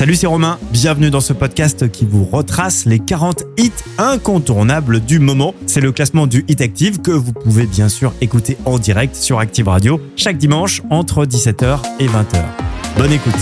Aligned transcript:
Salut, 0.00 0.14
c'est 0.14 0.26
Romain. 0.26 0.58
Bienvenue 0.70 1.10
dans 1.10 1.20
ce 1.20 1.34
podcast 1.34 1.90
qui 1.90 2.06
vous 2.06 2.24
retrace 2.24 2.86
les 2.86 3.00
40 3.00 3.42
hits 3.58 3.70
incontournables 3.98 5.00
du 5.00 5.18
moment. 5.18 5.54
C'est 5.66 5.82
le 5.82 5.92
classement 5.92 6.26
du 6.26 6.42
Hit 6.48 6.62
Active 6.62 7.02
que 7.02 7.10
vous 7.10 7.34
pouvez 7.34 7.66
bien 7.66 7.90
sûr 7.90 8.14
écouter 8.22 8.56
en 8.64 8.78
direct 8.78 9.14
sur 9.14 9.40
Active 9.40 9.68
Radio 9.68 10.00
chaque 10.16 10.38
dimanche 10.38 10.80
entre 10.88 11.26
17h 11.26 11.80
et 11.98 12.06
20h. 12.06 12.42
Bonne 12.96 13.12
écoute. 13.12 13.34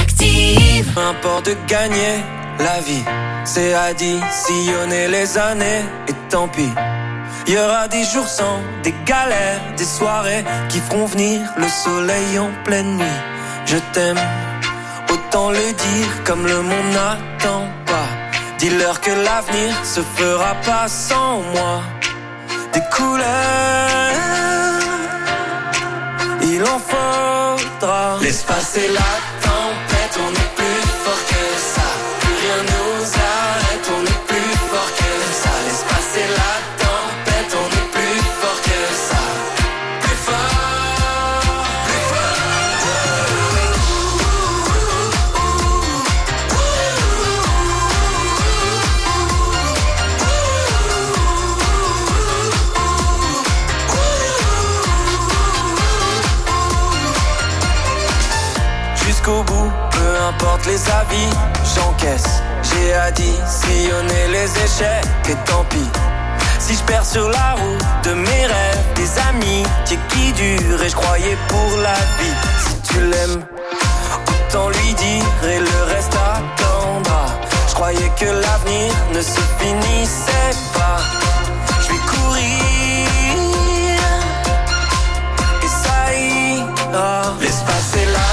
Active. 0.00 0.90
Importe 0.96 1.44
de 1.44 1.56
gagner 1.68 2.22
la 2.58 2.80
vie, 2.80 3.04
c'est 3.44 3.74
additionner 3.74 5.08
les 5.08 5.36
années 5.36 5.82
et 6.08 6.14
tant 6.30 6.48
pis. 6.48 6.70
Il 7.46 7.52
y 7.52 7.58
aura 7.58 7.86
des 7.86 8.04
jours 8.04 8.28
sans, 8.28 8.62
des 8.82 8.94
galères, 9.04 9.60
des 9.76 9.84
soirées 9.84 10.42
qui 10.70 10.78
feront 10.78 11.04
venir 11.04 11.42
le 11.58 11.68
soleil 11.68 12.38
en 12.38 12.48
pleine 12.64 12.96
nuit. 12.96 13.20
Je 13.66 13.76
t'aime 13.92 14.18
Autant 15.12 15.50
le 15.50 15.72
dire 15.86 16.24
comme 16.24 16.46
le 16.46 16.62
monde 16.62 16.90
n'attend 16.94 17.64
pas. 17.84 18.08
Dis-leur 18.58 18.98
que 19.00 19.10
l'avenir 19.10 19.74
se 19.84 20.00
fera 20.00 20.54
pas 20.64 20.88
sans 20.88 21.40
moi. 21.54 21.82
Des 22.72 22.80
couleurs, 22.96 23.26
il 26.42 26.62
en 26.62 26.78
faudra. 26.78 28.18
Laisse 28.22 28.42
passer 28.44 28.88
la 28.88 29.12
tempête, 29.46 30.14
on 30.26 30.30
est 30.42 30.52
plus 30.56 30.82
fort 31.04 31.31
les 60.66 60.90
avis, 60.90 61.30
j'encaisse. 61.74 62.42
J'ai 62.62 62.94
additionné 62.94 64.28
les 64.30 64.50
échecs 64.64 65.04
et 65.28 65.34
tant 65.46 65.64
pis. 65.64 65.90
Si 66.58 66.74
je 66.74 66.82
perds 66.84 67.04
sur 67.04 67.28
la 67.28 67.52
route 67.54 67.84
de 68.04 68.14
mes 68.14 68.46
rêves, 68.46 68.84
des 68.94 69.18
amis 69.28 69.64
qui 69.86 70.32
durent 70.32 70.82
et 70.82 70.88
je 70.88 70.94
croyais 70.94 71.36
pour 71.48 71.76
la 71.82 71.94
vie. 72.18 72.36
Si 72.64 72.92
tu 72.92 73.00
l'aimes, 73.00 73.44
autant 74.48 74.68
lui 74.68 74.94
dire 74.94 75.50
et 75.50 75.58
le 75.58 75.82
reste 75.94 76.14
attendra. 76.14 77.26
Je 77.68 77.74
croyais 77.74 78.12
que 78.18 78.26
l'avenir 78.26 78.92
ne 79.12 79.20
se 79.20 79.40
finissait 79.58 80.56
pas. 80.74 80.98
Je 81.82 81.88
vais 81.88 82.02
courir 82.06 82.58
et 85.62 85.66
ça 85.66 86.14
ira. 86.14 87.34
Laisse 87.40 87.62
passer 87.66 88.06
la 88.06 88.31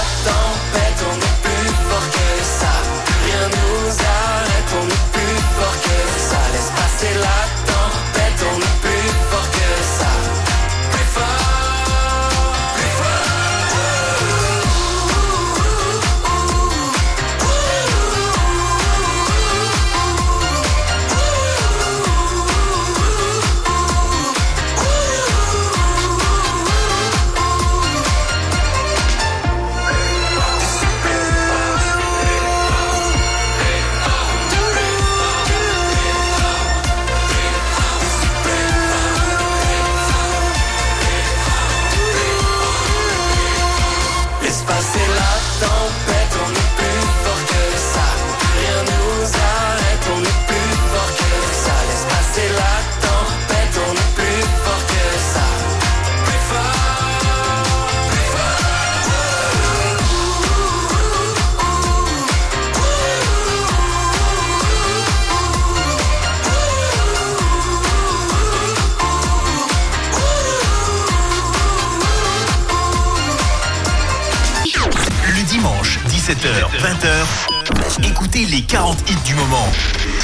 17h, 76.30 76.70
20h, 76.78 78.08
écoutez 78.08 78.46
les 78.46 78.62
40 78.62 79.10
hits 79.10 79.16
du 79.26 79.34
moment. 79.34 79.68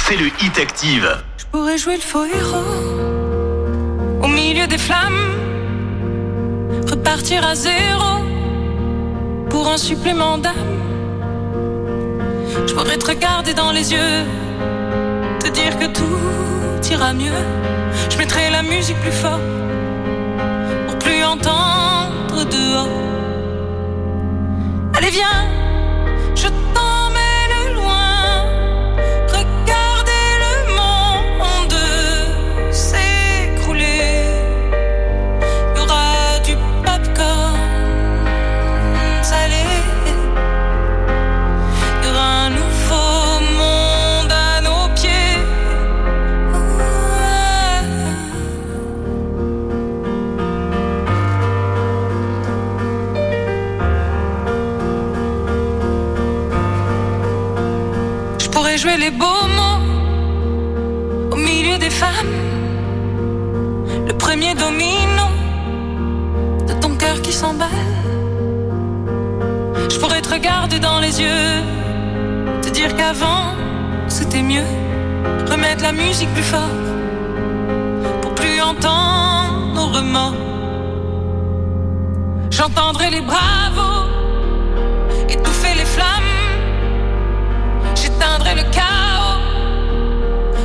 C'est 0.06 0.14
le 0.14 0.26
Hit 0.40 0.56
Active. 0.56 1.04
Je 1.36 1.44
pourrais 1.46 1.76
jouer 1.78 1.96
le 1.96 2.00
faux 2.00 2.24
héros 2.24 2.62
au 4.22 4.28
milieu 4.28 4.68
des 4.68 4.78
flammes, 4.78 5.34
repartir 6.88 7.44
à 7.44 7.56
zéro 7.56 8.22
pour 9.50 9.68
un 9.68 9.76
supplément 9.76 10.38
d'âme. 10.38 10.54
Je 12.68 12.72
pourrais 12.72 12.98
te 12.98 13.06
regarder 13.06 13.52
dans 13.52 13.72
les 13.72 13.92
yeux, 13.92 14.22
te 15.40 15.48
dire 15.48 15.76
que 15.76 15.86
tout 15.86 16.88
ira 16.88 17.14
mieux. 17.14 17.42
Je 18.10 18.16
mettrai 18.16 18.48
la 18.50 18.62
musique 18.62 19.00
plus 19.00 19.10
fort 19.10 19.40
pour 20.86 20.98
plus 21.00 21.24
entendre 21.24 22.44
dehors. 22.48 22.88
Allez, 24.94 25.10
viens, 25.10 25.55
Jouer 58.76 58.98
les 58.98 59.10
beaux 59.10 59.46
mots 59.56 59.82
au 61.32 61.36
milieu 61.36 61.78
des 61.78 61.88
femmes. 61.88 62.34
Le 64.06 64.12
premier 64.12 64.54
domino 64.54 65.24
de 66.68 66.74
ton 66.74 66.94
cœur 66.94 67.22
qui 67.22 67.32
s'emballe. 67.32 67.70
Je 69.90 69.98
pourrais 69.98 70.20
te 70.20 70.28
regarder 70.28 70.78
dans 70.78 71.00
les 71.00 71.22
yeux, 71.22 71.62
te 72.60 72.68
dire 72.68 72.94
qu'avant 72.94 73.54
c'était 74.08 74.42
mieux. 74.42 74.68
Remettre 75.50 75.82
la 75.82 75.92
musique 75.92 76.32
plus 76.34 76.42
fort 76.42 76.76
pour 78.20 78.34
plus 78.34 78.60
entendre 78.60 79.72
nos 79.74 79.86
remords. 79.86 80.34
J'entendrai 82.50 83.08
les 83.08 83.22
bravos 83.22 83.95
Le 88.54 88.62
chaos. 88.70 89.40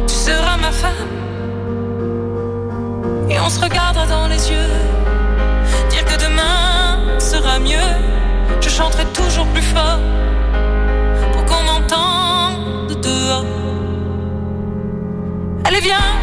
Tu 0.07 0.13
seras 0.13 0.57
ma 0.57 0.71
femme. 0.71 1.09
Et 3.29 3.39
on 3.39 3.49
se 3.49 3.59
regardera 3.59 4.05
dans 4.05 4.27
les 4.27 4.49
yeux. 4.49 4.71
Dire 5.89 6.05
que 6.05 6.17
demain 6.23 7.19
sera 7.19 7.59
mieux. 7.59 7.91
Je 8.61 8.69
chanterai 8.69 9.05
toujours 9.13 9.47
plus 9.47 9.63
fort. 9.63 9.99
Pour 11.33 11.43
qu'on 11.45 11.63
m'entende 11.63 13.01
dehors. 13.01 13.45
Allez, 15.65 15.81
viens. 15.81 16.20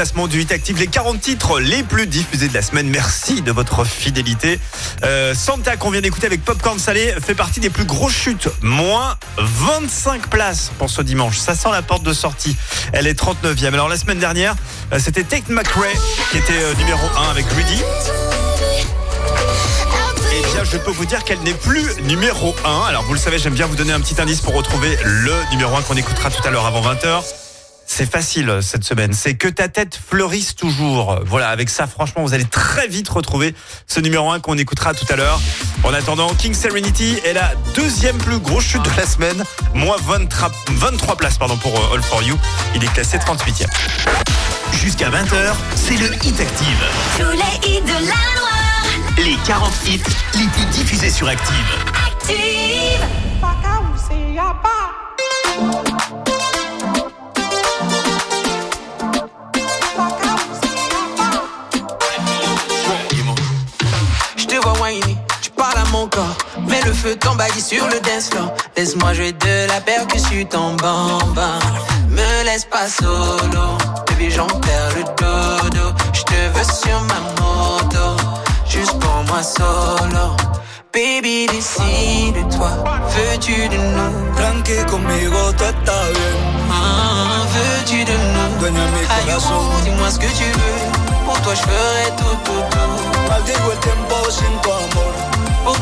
Classement 0.00 0.28
du 0.28 0.40
Hit 0.40 0.50
Active, 0.50 0.78
les 0.78 0.86
40 0.86 1.20
titres 1.20 1.60
les 1.60 1.82
plus 1.82 2.06
diffusés 2.06 2.48
de 2.48 2.54
la 2.54 2.62
semaine. 2.62 2.88
Merci 2.88 3.42
de 3.42 3.52
votre 3.52 3.84
fidélité. 3.84 4.58
Euh, 5.04 5.34
Santa 5.34 5.76
qu'on 5.76 5.90
vient 5.90 6.00
d'écouter 6.00 6.24
avec 6.24 6.42
Popcorn 6.42 6.78
Salé 6.78 7.12
fait 7.20 7.34
partie 7.34 7.60
des 7.60 7.68
plus 7.68 7.84
grosses 7.84 8.14
chutes. 8.14 8.48
Moins 8.62 9.18
25 9.36 10.28
places 10.28 10.70
pour 10.78 10.88
ce 10.88 11.02
dimanche. 11.02 11.36
Ça 11.36 11.54
sent 11.54 11.68
la 11.70 11.82
porte 11.82 12.02
de 12.02 12.14
sortie. 12.14 12.56
Elle 12.94 13.06
est 13.06 13.20
39e. 13.20 13.74
Alors 13.74 13.90
la 13.90 13.98
semaine 13.98 14.18
dernière, 14.18 14.54
euh, 14.94 14.98
c'était 14.98 15.22
Tate 15.22 15.50
McRae 15.50 15.92
qui 16.30 16.38
était 16.38 16.54
euh, 16.54 16.72
numéro 16.76 17.06
1 17.18 17.30
avec 17.32 17.44
Rudy. 17.50 17.82
Eh 20.32 20.54
bien, 20.54 20.64
je 20.64 20.78
peux 20.78 20.92
vous 20.92 21.04
dire 21.04 21.24
qu'elle 21.24 21.40
n'est 21.40 21.52
plus 21.52 22.00
numéro 22.04 22.56
1. 22.64 22.86
Alors, 22.88 23.02
vous 23.02 23.12
le 23.12 23.20
savez, 23.20 23.38
j'aime 23.38 23.52
bien 23.52 23.66
vous 23.66 23.76
donner 23.76 23.92
un 23.92 24.00
petit 24.00 24.18
indice 24.18 24.40
pour 24.40 24.54
retrouver 24.54 24.96
le 25.04 25.34
numéro 25.50 25.76
1 25.76 25.82
qu'on 25.82 25.96
écoutera 25.96 26.30
tout 26.30 26.48
à 26.48 26.50
l'heure 26.50 26.64
avant 26.64 26.80
20h. 26.80 27.22
C'est 28.00 28.10
facile 28.10 28.60
cette 28.62 28.82
semaine. 28.82 29.12
C'est 29.12 29.34
que 29.34 29.46
ta 29.46 29.68
tête 29.68 29.94
fleurisse 29.94 30.54
toujours. 30.54 31.20
Voilà, 31.26 31.50
avec 31.50 31.68
ça, 31.68 31.86
franchement, 31.86 32.22
vous 32.22 32.32
allez 32.32 32.46
très 32.46 32.88
vite 32.88 33.10
retrouver 33.10 33.54
ce 33.86 34.00
numéro 34.00 34.30
1 34.30 34.40
qu'on 34.40 34.56
écoutera 34.56 34.94
tout 34.94 35.04
à 35.10 35.16
l'heure. 35.16 35.38
En 35.84 35.92
attendant, 35.92 36.32
King 36.32 36.54
Serenity 36.54 37.18
est 37.26 37.34
la 37.34 37.52
deuxième 37.74 38.16
plus 38.16 38.38
grosse 38.38 38.64
chute 38.64 38.82
de 38.82 38.90
la 38.96 39.04
semaine. 39.04 39.44
Moins 39.74 39.98
23, 40.02 40.50
23 40.70 41.16
places 41.16 41.36
pardon, 41.36 41.58
pour 41.58 41.78
euh, 41.78 41.94
All 41.94 42.00
For 42.00 42.22
You. 42.22 42.38
Il 42.74 42.82
est 42.82 42.90
classé 42.94 43.18
38e. 43.18 43.66
Jusqu'à 44.72 45.10
20h, 45.10 45.52
c'est 45.76 45.98
le 45.98 46.06
Hit 46.24 46.40
Active. 46.40 46.84
Tous 47.18 47.32
les 47.32 47.70
hits 47.70 47.82
de 47.82 47.92
la 47.92 48.16
Loire. 48.34 49.18
Les 49.18 49.36
40 49.46 49.70
hits 49.86 50.00
les 50.36 50.46
plus 50.46 50.64
diffusés 50.70 51.10
sur 51.10 51.28
Active. 51.28 51.54
Active. 52.06 53.04
Mon 66.00 66.08
corps. 66.08 66.36
Mets 66.68 66.82
le 66.84 66.92
feu, 66.92 67.16
t'embadis 67.16 67.60
sur 67.60 67.84
le 67.86 68.00
dance 68.00 68.30
floor. 68.30 68.52
Laisse-moi 68.76 69.12
jouer 69.14 69.32
de 69.32 69.68
la 69.68 69.80
percussion 69.80 70.48
en 70.54 70.72
bamba. 70.74 71.58
Me 72.08 72.44
laisse 72.44 72.64
pas 72.64 72.88
solo, 72.88 73.64
baby 74.06 74.30
j'en 74.30 74.46
perds 74.46 74.92
le 74.96 75.04
dodo. 75.20 75.86
Je 76.12 76.22
te 76.22 76.40
veux 76.54 76.68
sur 76.82 76.98
ma 77.10 77.20
moto, 77.40 78.06
juste 78.68 78.98
pour 78.98 79.24
moi 79.28 79.42
solo. 79.42 80.24
Baby 80.92 81.46
décide-toi, 81.46 82.72
veux-tu 83.14 83.68
de 83.68 83.76
nous? 83.76 84.34
Tranqui 84.36 84.78
conmigo 84.90 85.52
tú 85.56 85.64
estás 85.64 86.08
bien. 86.16 86.36
Ah, 86.72 87.46
veux-tu 87.54 88.04
de 88.04 88.12
nous? 88.12 88.58
Dueña 88.58 88.86
mi 88.94 89.02
corazón. 89.06 89.54
oh, 89.54 89.80
dis-moi 89.84 90.10
ce 90.10 90.18
que 90.18 90.30
tu 90.38 90.48
veux. 90.60 90.82
Pour 91.24 91.40
toi 91.42 91.54
je 91.54 91.62
ferai 91.62 92.06
tout, 92.18 92.36
tout, 92.44 92.64
tout. 92.72 93.28
Maldigo 93.28 93.72
el 93.72 93.78
tiempo 93.78 94.16
sin 94.30 94.54
tu 94.62 94.70
amor. 94.70 94.99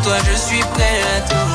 Toi 0.08 0.16
je 0.24 0.38
suis 0.38 0.60
prêt 0.72 1.02
à 1.02 1.20
tout. 1.28 1.48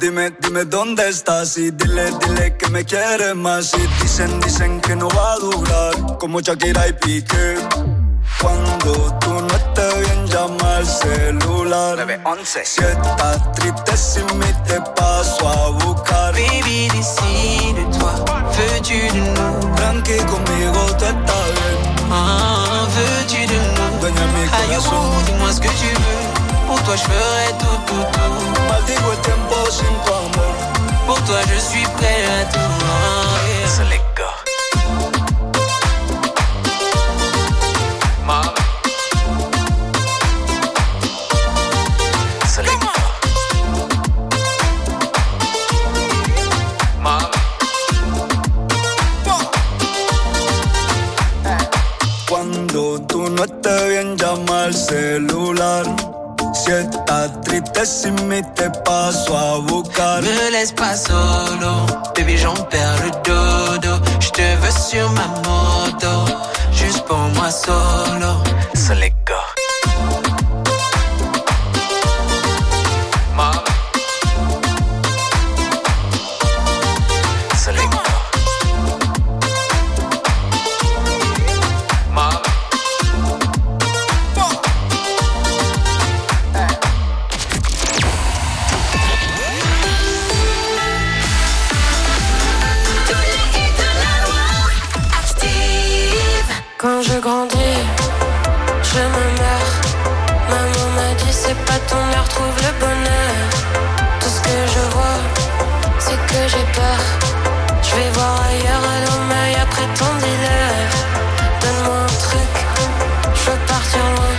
Dime, 0.00 0.30
dime 0.40 0.64
dónde 0.64 1.08
estás? 1.08 1.56
Y 1.56 1.70
dile, 1.70 2.10
dile 2.20 2.56
que 2.56 2.68
me 2.68 2.84
quieres 2.84 3.34
más. 3.34 3.72
Y 3.74 3.86
dicen, 4.02 4.40
dicen 4.40 4.80
que 4.80 4.94
no 4.94 5.08
va 5.08 5.32
a 5.32 5.38
durar. 5.38 6.18
Como 6.18 6.40
Shakira 6.40 6.86
y 6.88 6.92
Piqué. 6.92 7.85
Cuando 8.40 8.92
tú 9.20 9.40
no 9.40 9.54
estés 9.54 10.00
bien, 10.00 10.26
llama 10.26 10.76
al 10.76 10.86
celular. 10.86 11.96
911. 11.96 12.64
Si 12.64 12.80
estás 12.82 13.52
triste 13.52 13.96
sin 13.96 14.38
mí, 14.38 14.46
te 14.66 14.80
paso 14.94 15.48
a 15.48 15.70
buscar. 15.70 16.32
Baby, 16.32 16.88
décide-toi, 16.88 18.12
veux-tu 18.56 18.94
de 18.94 19.20
nous? 19.20 19.76
Tranqui 19.76 20.18
conmigo 20.30 20.80
tú 20.98 21.04
estás 21.04 21.48
bien. 21.56 21.78
Ah, 22.10 22.86
veux-tu 22.94 23.46
de 23.46 23.56
nous? 23.56 24.00
Dueña 24.00 24.26
mi 24.34 24.48
corazón. 24.48 24.94
oh, 24.94 25.22
dis-moi 25.26 25.52
ce 25.52 25.60
que 25.60 25.68
tu 25.68 25.86
veux. 25.86 26.66
Pour 26.66 26.82
toi 26.82 26.96
je 26.96 27.02
ferai 27.02 27.48
tout, 27.58 27.78
tout, 27.86 28.04
tout. 28.12 28.62
Maldigo 28.68 29.12
el 29.12 29.18
tiempo 29.20 29.70
sin 29.70 29.94
tu 30.04 30.12
amor. 30.12 30.54
Pour 31.06 31.20
toi 31.22 31.40
je 31.48 31.58
suis 31.60 31.84
prêt 31.96 32.24
à 32.40 32.44
tout. 32.52 32.66
Yeah. 33.90 34.05
Llama 54.36 54.64
al 54.64 54.74
celular. 54.74 55.84
Si 56.54 56.70
estás 56.70 57.40
triste 57.42 57.86
sin 57.86 58.28
mí, 58.28 58.40
te 58.54 58.70
paso 58.84 59.36
a 59.36 59.58
buscar. 59.58 60.22
Me 60.22 60.50
laisse 60.50 60.72
pas 60.72 61.02
solo, 61.02 61.86
baby 62.14 62.36
j'en 62.36 62.54
perds 62.70 63.04
le 63.04 63.10
dodo. 63.24 64.00
Je 64.20 64.30
te 64.30 64.56
veux 64.56 64.70
sur 64.70 65.10
ma 65.12 65.26
moto, 65.44 66.24
juste 66.72 67.04
pour 67.06 67.18
moi 67.34 67.50
solo. 67.50 68.45
Grandis, 97.26 97.82
je 98.88 99.02
me 99.14 99.24
meurs. 99.40 99.74
Maman 100.48 100.86
m'a 100.96 101.10
dit 101.20 101.32
c'est 101.32 101.60
pas 101.68 101.80
ton 101.90 102.02
heure, 102.14 102.28
trouve 102.28 102.56
le 102.66 102.72
bonheur. 102.84 103.36
Tout 104.20 104.32
ce 104.36 104.40
que 104.46 104.56
je 104.74 104.82
vois, 104.94 105.18
c'est 105.98 106.20
que 106.30 106.40
j'ai 106.52 106.66
peur. 106.78 107.00
Je 107.82 107.90
vais 107.96 108.10
voir 108.16 108.34
ailleurs 108.50 108.84
à 108.94 108.96
l'homme 109.02 109.34
après 109.64 109.88
ton 109.98 110.10
dealer. 110.22 110.86
Donne-moi 111.62 111.98
un 112.08 112.16
truc, 112.28 112.54
je 113.36 113.42
veux 113.50 113.60
partir 113.72 114.04
loin. 114.14 114.34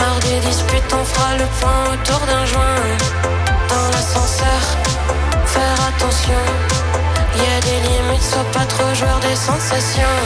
Marre 0.00 0.20
des 0.28 0.40
disputes, 0.48 0.92
on 1.00 1.04
fera 1.12 1.30
le 1.42 1.46
point 1.58 1.80
autour 1.92 2.22
d'un 2.30 2.44
joint. 2.52 2.88
Dans 3.72 3.86
l'ascenseur, 3.94 4.62
faire 5.54 5.78
attention. 5.90 6.42
Y 7.36 7.46
a 7.56 7.60
des 7.68 7.78
limites, 7.88 8.26
sois 8.32 8.50
pas 8.52 8.66
trop 8.66 8.92
joueur 8.94 9.18
des 9.20 9.36
sensations. 9.36 10.18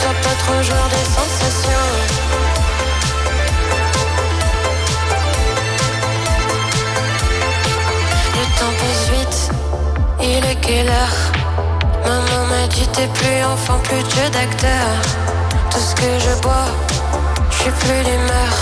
Sois 0.00 0.18
pas 0.22 0.36
trop 0.42 0.62
joueur 0.62 0.88
des 0.88 1.06
sensations. 1.18 1.88
Le 8.34 8.44
temps 8.58 8.74
passe 8.78 9.04
vite, 9.10 9.38
il 10.20 10.44
est 10.44 10.60
quelle 10.60 10.88
heure? 10.88 11.18
Maman 12.04 12.42
m'a 12.46 12.66
dit 12.68 12.86
t'es 12.88 13.08
plus 13.08 13.42
enfant, 13.44 13.78
plus 13.82 14.02
de 14.02 14.10
jeu 14.10 14.28
d'acteur. 14.32 14.88
Tout 15.70 15.80
ce 15.80 15.94
que 15.94 16.18
je 16.20 16.32
bois, 16.42 16.68
je 17.50 17.56
suis 17.56 17.70
plus 17.70 18.02
l'humeur. 18.06 18.52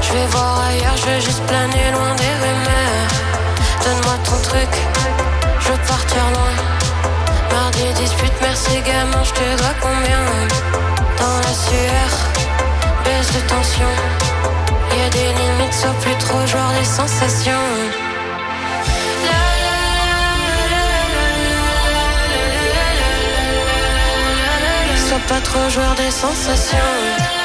Je 0.00 0.12
vais 0.12 0.26
voir 0.26 0.52
ailleurs, 0.68 0.96
je 0.96 1.06
veux 1.10 1.20
juste 1.20 1.42
planer 1.46 1.90
loin 1.92 2.14
des 2.16 2.34
rumeurs. 2.42 2.73
Donne-moi 3.84 4.16
ton 4.24 4.40
truc, 4.48 4.72
je 5.60 5.68
veux 5.68 5.78
partir 5.86 6.22
loin. 6.32 6.54
Mardi 7.52 7.84
dispute, 8.00 8.32
merci 8.40 8.80
gamin, 8.80 9.22
je 9.22 9.32
te 9.32 9.58
dois 9.58 9.74
combien 9.82 10.22
Dans 11.18 11.36
la 11.46 11.54
sueur, 11.66 12.10
baisse 13.04 13.30
de 13.34 13.40
tension. 13.46 13.92
Y 14.96 15.02
a 15.02 15.10
des 15.10 15.28
limites, 15.38 15.74
sois 15.74 15.94
plus 16.00 16.16
trop 16.16 16.46
genre 16.46 16.72
des 16.78 16.86
sensations. 16.86 17.68
Sois 25.08 25.18
pas 25.28 25.40
trop 25.42 25.68
joueur 25.68 25.94
des 25.94 26.10
sensations. 26.10 27.43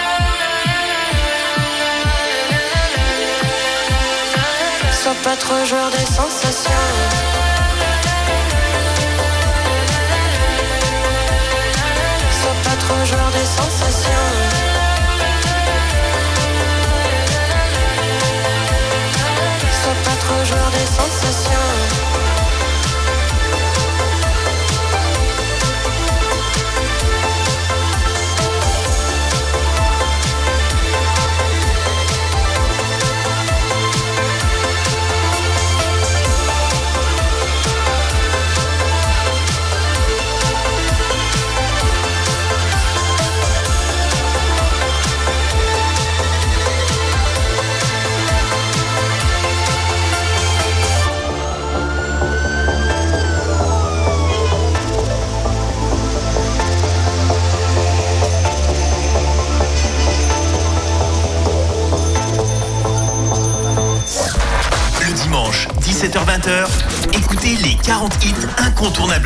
Sois 5.09 5.23
pas 5.23 5.37
trop 5.37 5.65
joueur 5.65 5.89
des 5.89 6.05
sensations. 6.05 6.71
Sois 12.39 12.55
pas 12.63 12.75
trop 12.77 13.05
joueur 13.05 13.31
des 13.31 13.45
sensations. 13.59 14.11
Sois 19.81 19.99
pas 20.05 20.15
trop 20.21 20.45
joueur 20.45 20.69
des 20.69 20.85
sensations. 20.85 22.28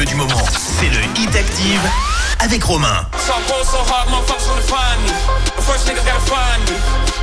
Incontournables 0.04 0.06
du 0.06 0.16
moment. 0.16 0.44
C'est 0.54 0.90
le 0.90 1.02
Hit 1.20 1.36
Active 1.36 1.82
avec 2.40 2.64
Romain. 2.64 3.06
So 3.18 3.34
I 3.34 3.64
so 3.64 3.80
hard, 3.88 4.10
motherfuckers 4.10 4.48
wanna 4.48 4.68
find 4.68 5.00
me. 5.04 5.14
The 5.56 5.64
first 5.64 5.88
nigga 5.88 6.04
gotta 6.04 6.24
find 6.28 6.60
me. 6.68 6.76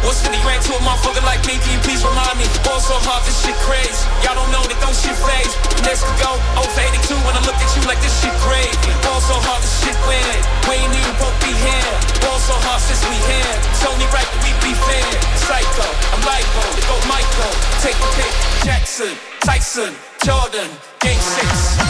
What's 0.03 0.23
50 0.25 0.41
grand 0.43 0.63
to 0.65 0.73
a 0.75 0.81
motherfucker 0.81 1.25
like 1.25 1.45
me? 1.47 1.61
Can 1.61 1.73
you 1.77 1.81
please 1.85 2.01
remind 2.05 2.39
me? 2.41 2.47
Ball 2.65 2.81
so 2.81 2.97
hard, 3.05 3.25
this 3.25 3.37
shit 3.45 3.57
crazy. 3.61 4.01
Y'all 4.25 4.35
don't 4.35 4.49
know 4.51 4.65
that 4.65 4.79
don't 4.81 4.97
shit 4.97 5.17
phase. 5.17 5.53
Next 5.85 6.05
could 6.09 6.21
go 6.25 6.33
0 6.57 6.65
for 6.73 6.81
82 6.81 7.21
when 7.29 7.35
I 7.37 7.43
look 7.45 7.59
at 7.61 7.71
you 7.77 7.83
like 7.85 8.01
this 8.01 8.15
shit 8.23 8.33
crazy. 8.41 8.93
Ball 9.05 9.21
so 9.21 9.37
hard, 9.45 9.61
this 9.61 9.75
shit 9.85 9.97
weird. 10.09 10.41
We 10.69 10.81
ain't 10.81 10.95
even 10.95 11.15
both 11.21 11.37
be 11.45 11.53
here. 11.53 11.93
Ball 12.25 12.41
so 12.41 12.57
hard 12.65 12.81
since 12.81 13.05
we 13.05 13.17
here. 13.29 13.55
It's 13.77 13.85
only 13.85 14.09
right 14.15 14.29
we 14.41 14.51
be 14.65 14.73
fair. 14.73 15.11
Psycho, 15.37 15.89
I'm 16.17 16.23
they 16.25 16.85
go 16.89 16.97
Michael. 17.11 17.53
Take 17.85 17.99
the 18.01 18.09
pick. 18.17 18.33
Jackson, 18.65 19.13
Tyson, 19.45 19.93
Jordan, 20.25 20.69
Game 21.01 21.21
6. 21.21 21.90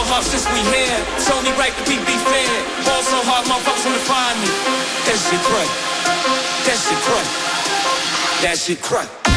So 0.00 0.12
hard 0.12 0.24
since 0.24 0.46
we 0.52 0.60
here. 0.72 0.98
It's 1.16 1.30
only 1.30 1.52
right 1.60 1.72
that 1.76 1.86
we 1.88 1.96
be 2.08 2.16
fair. 2.24 2.48
Ball 2.86 3.02
so 3.02 3.20
hard, 3.28 3.44
motherfuckers 3.46 3.84
wanna 3.84 3.98
find 4.08 4.36
me. 4.40 4.48
That 5.04 5.18
shit 5.26 5.42
crack. 5.44 5.70
That 6.64 6.78
shit 6.78 7.00
crack. 7.04 7.26
That 8.42 8.58
shit 8.58 8.80
crack. 8.80 9.29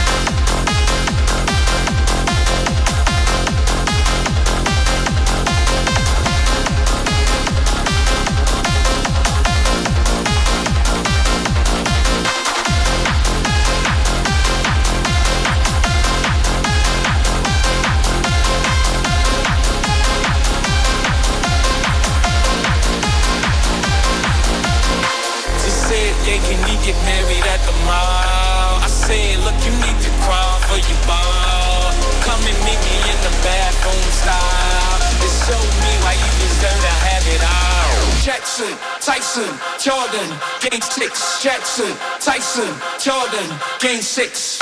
Ball. 31.08 31.92
Come 32.24 32.42
and 32.44 32.60
meet 32.66 32.80
me 32.80 32.98
in 33.12 33.20
the 33.24 33.34
bathroom 33.44 34.08
style. 34.12 35.00
Show 35.44 35.60
me 35.60 35.92
why 36.04 36.14
you 36.16 36.30
deserve 36.40 36.80
to 36.80 36.94
have 37.08 37.26
it 37.28 37.44
all. 37.44 37.84
Jackson, 38.24 38.72
Tyson, 39.02 39.52
Jordan, 39.78 40.30
game 40.62 40.82
six. 40.82 41.44
Jackson, 41.44 41.92
Tyson, 42.22 42.72
Jordan, 43.00 43.60
game 43.80 44.02
six. 44.02 44.60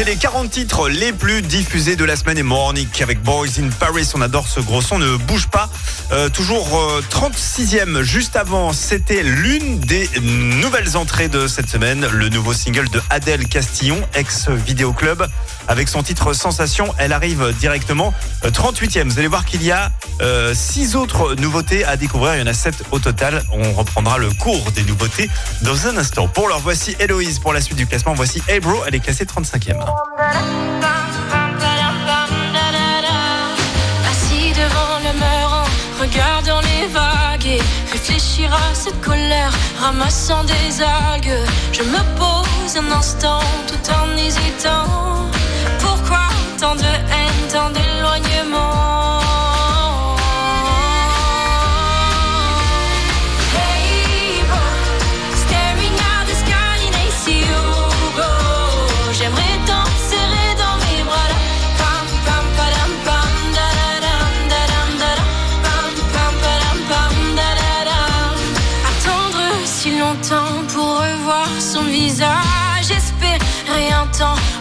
Écoutez 0.00 0.12
les 0.12 0.18
40 0.18 0.50
titres 0.50 0.88
les 0.88 1.12
plus 1.12 1.42
diffusés 1.42 1.94
de 1.94 2.06
la 2.06 2.16
semaine 2.16 2.38
et 2.38 2.42
Mornick 2.42 3.02
avec 3.02 3.22
Boys 3.22 3.58
in 3.58 3.68
Paris. 3.68 4.10
On 4.14 4.22
adore 4.22 4.48
ce 4.48 4.58
gros 4.60 4.80
son, 4.80 4.98
ne 4.98 5.16
bouge 5.16 5.48
pas. 5.48 5.68
Euh, 6.10 6.30
toujours 6.30 6.78
euh, 6.78 7.02
36e, 7.10 8.00
juste 8.00 8.34
avant, 8.34 8.72
c'était 8.72 9.22
l'une 9.22 9.78
des 9.80 10.08
nouvelles 10.22 10.96
entrées 10.96 11.28
de 11.28 11.46
cette 11.46 11.68
semaine, 11.68 12.08
le 12.12 12.30
nouveau 12.30 12.54
single 12.54 12.88
de 12.88 13.02
Adèle 13.10 13.46
Castillon, 13.46 14.00
ex-Vidéo 14.14 14.94
Club, 14.94 15.28
avec 15.70 15.88
son 15.88 16.02
titre 16.02 16.32
Sensation. 16.32 16.92
Elle 16.98 17.12
arrive 17.12 17.54
directement 17.58 18.12
euh, 18.44 18.50
38e. 18.50 19.08
Vous 19.08 19.18
allez 19.20 19.28
voir 19.28 19.44
qu'il 19.44 19.62
y 19.62 19.70
a 19.70 19.92
euh, 20.20 20.52
six 20.52 20.96
autres 20.96 21.36
nouveautés 21.36 21.84
à 21.84 21.96
découvrir. 21.96 22.34
Il 22.34 22.40
y 22.40 22.42
en 22.42 22.48
a 22.48 22.52
sept 22.52 22.82
au 22.90 22.98
total. 22.98 23.44
On 23.52 23.72
reprendra 23.72 24.18
le 24.18 24.30
cours 24.30 24.72
des 24.72 24.82
nouveautés 24.82 25.30
dans 25.62 25.86
un 25.86 25.96
instant. 25.96 26.26
Pour 26.26 26.48
leur 26.48 26.58
voici 26.58 26.96
Héloïse 26.98 27.38
pour 27.38 27.52
la 27.52 27.60
suite 27.60 27.78
du 27.78 27.86
classement. 27.86 28.14
Voici 28.14 28.42
Hey 28.48 28.58
Bro, 28.58 28.82
elle 28.86 28.96
est 28.96 29.00
classée 29.00 29.24
35e. 29.24 29.78
Assis 34.10 34.52
devant 34.52 34.98
le 35.04 36.02
regardant 36.02 36.60
les 36.62 36.88
vagues 36.88 37.46
et 37.46 37.60
réfléchir 37.92 38.52
à 38.52 38.74
cette 38.74 39.00
colère, 39.00 39.52
ramassant 39.80 40.42
des 40.42 40.82
algues. 40.82 41.46
Je 41.72 41.82
me 41.82 42.00
pose 42.18 42.76
un 42.76 42.90
instant 42.90 43.40
tout 43.68 43.92
en 43.92 44.16
hésitant. 44.16 45.39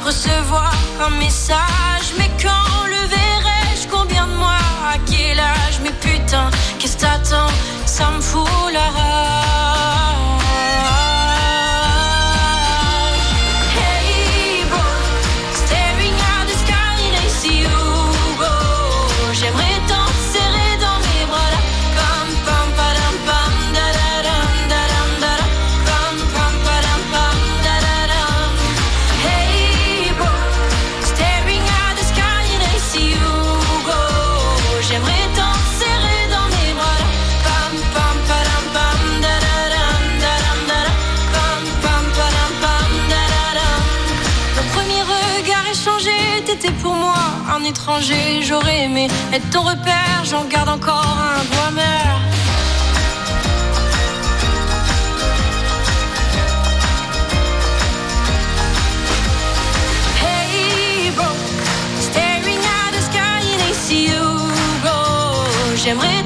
Recevoir 0.06 0.72
un 1.06 1.10
message. 1.20 2.14
Mais 2.18 2.30
quand 2.42 2.86
le 2.88 3.08
verrai-je? 3.08 3.88
Combien 3.90 4.26
de 4.28 4.34
mois? 4.34 4.64
À 4.86 4.98
quel 5.06 5.40
âge? 5.40 5.80
Mais 5.84 5.92
putain, 5.92 6.50
qu'est-ce 6.80 6.96
que 6.96 7.02
t'attends? 7.02 7.52
Ça 7.86 8.10
me 8.12 8.22
fout 8.22 8.48
la 8.72 8.80
rage. 8.80 9.49
J'aurais 48.42 48.84
aimé 48.84 49.08
être 49.34 49.50
ton 49.50 49.62
repère, 49.62 50.24
j'en 50.24 50.46
garde 50.46 50.70
encore 50.70 51.18
un 51.18 51.44
goût 51.44 51.68
amer. 51.68 52.22
Hey, 60.22 61.12
bro, 61.16 61.26
staring 62.00 62.60
at 62.60 62.92
the 62.94 63.02
sky 63.02 63.42
and 63.54 63.62
I 63.62 63.74
see 63.74 64.08
you 64.08 64.24
go. 64.84 65.76
J'aimerais 65.76 66.19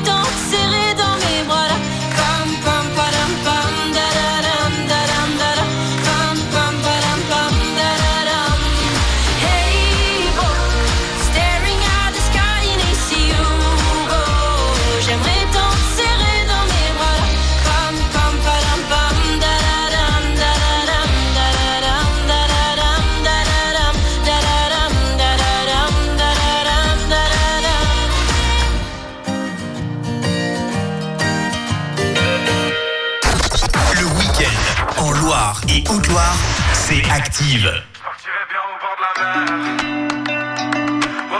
Oh, 41.31 41.37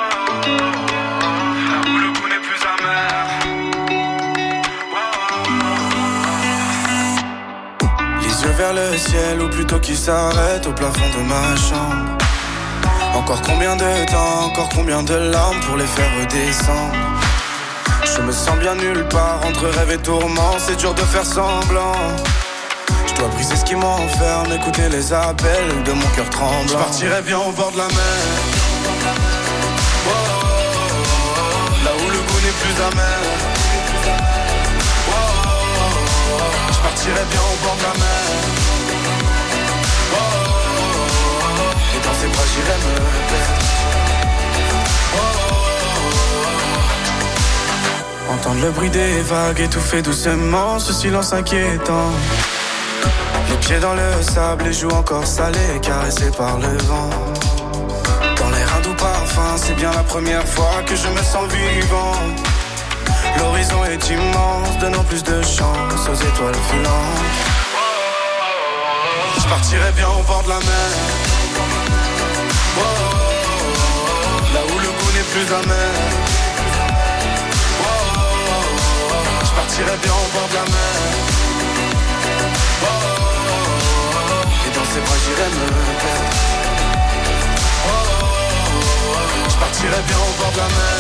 Les 8.22 8.44
yeux 8.44 8.52
vers 8.56 8.74
le 8.74 8.98
ciel 8.98 9.42
ou 9.42 9.50
plutôt 9.50 9.80
qui 9.80 9.96
s'arrête 9.96 10.68
au 10.68 10.74
plafond 10.74 11.10
de 11.18 11.24
ma 11.28 11.56
chambre. 11.56 12.18
Encore 13.16 13.42
combien 13.42 13.76
de 13.76 14.06
temps, 14.12 14.46
encore 14.46 14.70
combien 14.70 15.02
de 15.02 15.16
larmes 15.16 15.60
pour 15.62 15.78
les 15.78 15.88
faire 15.88 16.12
redescendre. 16.20 16.94
Je 18.06 18.22
me 18.22 18.32
sens 18.32 18.58
bien 18.60 18.76
nulle 18.76 19.08
part 19.08 19.40
entre 19.44 19.66
rêve 19.70 19.92
et 19.92 19.98
tourment, 19.98 20.54
c'est 20.60 20.76
dur 20.76 20.94
de 20.94 21.02
faire 21.02 21.26
semblant. 21.26 21.96
M'enferme, 23.76 24.52
écouter 24.54 24.90
les 24.90 25.14
appels 25.14 25.84
de 25.86 25.92
mon 25.92 26.08
cœur 26.16 26.30
tremblant. 26.30 26.68
Je 26.68 26.76
partirais 26.76 27.22
bien 27.22 27.38
au 27.38 27.52
bord 27.52 27.72
de 27.72 27.78
la 27.78 27.88
mer. 27.88 28.24
Là 31.86 31.92
où 31.98 32.10
le 32.10 32.18
goût 32.18 32.42
n'est 32.46 32.58
plus 32.62 32.76
amer. 32.82 33.20
Je 36.72 36.80
partirais 36.80 37.26
bien 37.32 37.42
au 37.42 37.56
bord 37.64 37.76
de 37.78 37.84
la 37.84 37.94
mer. 38.04 38.24
Et 41.96 42.00
dans 42.06 42.16
ses 42.20 42.28
bras 42.28 42.48
j'irais 42.54 42.78
me 42.78 42.94
perdre. 43.30 43.64
Entendre 48.34 48.62
le 48.62 48.72
bruit 48.72 48.90
des 48.90 49.22
vagues 49.22 49.60
étouffer 49.60 50.02
doucement 50.02 50.80
ce 50.80 50.92
silence 50.92 51.34
inquiétant. 51.34 52.12
Pieds 53.66 53.80
dans 53.80 53.94
le 53.94 54.22
sable, 54.22 54.66
les 54.66 54.74
joues 54.74 54.90
encore 54.90 55.26
salées, 55.26 55.80
caressées 55.82 56.32
par 56.38 56.58
le 56.58 56.78
vent. 56.84 57.10
Dans 58.36 58.50
l'air 58.50 58.68
un 58.78 58.82
doux 58.82 58.94
parfum, 58.96 59.56
c'est 59.56 59.74
bien 59.76 59.90
la 59.92 60.04
première 60.04 60.46
fois 60.46 60.84
que 60.86 60.94
je 60.98 61.08
me 61.08 61.24
sens 61.24 61.48
vivant. 61.48 62.12
L'horizon 63.38 63.86
est 63.86 64.10
immense, 64.10 64.78
donnant 64.82 65.04
plus 65.06 65.24
de 65.24 65.42
chance 65.42 66.10
aux 66.12 66.16
étoiles 66.30 66.62
filantes. 66.70 67.24
Je 69.38 69.48
partirais 69.48 69.94
bien 69.94 70.10
au 70.10 70.24
bord 70.24 70.44
de 70.44 70.50
la 70.50 70.60
mer. 70.60 70.90
Oh, 72.78 72.82
oh, 72.82 73.14
oh, 73.62 74.54
là 74.54 74.62
où 74.68 74.78
le 74.78 74.88
goût 74.88 75.12
n'est 75.16 75.30
plus 75.34 75.54
amer. 75.54 75.94
Je 79.46 79.52
partirais 79.52 79.98
bien 80.04 80.12
au 80.12 80.38
bord 80.38 80.50
de 80.50 80.56
la 80.56 80.64
mer. 80.64 81.43
Ses 84.94 85.00
bras 85.00 85.20
j'irais 85.26 85.50
me 85.50 85.66
perdre. 86.04 86.32
Oh, 87.86 88.06
oh, 88.12 88.26
oh, 88.76 89.50
je 89.50 89.58
partirais 89.58 90.04
bien 90.08 90.18
au 90.18 90.34
bord 90.40 90.52
de 90.52 90.58
la 90.58 90.70
mer. 90.78 90.98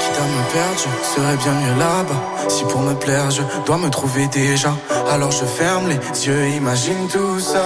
Quitte 0.00 0.18
à 0.18 0.26
me 0.34 0.42
perdre, 0.52 0.80
je 0.82 0.88
serais 1.14 1.36
bien 1.36 1.54
mieux 1.62 1.78
là-bas. 1.78 2.22
Si 2.48 2.64
pour 2.64 2.82
me 2.82 2.94
plaire, 2.94 3.30
je 3.30 3.42
dois 3.64 3.78
me 3.78 3.88
trouver 3.88 4.26
déjà. 4.26 4.72
Alors 5.10 5.30
je 5.30 5.46
ferme 5.46 5.88
les 5.88 6.26
yeux, 6.26 6.48
imagine 6.48 7.08
tout 7.08 7.40
ça. 7.40 7.64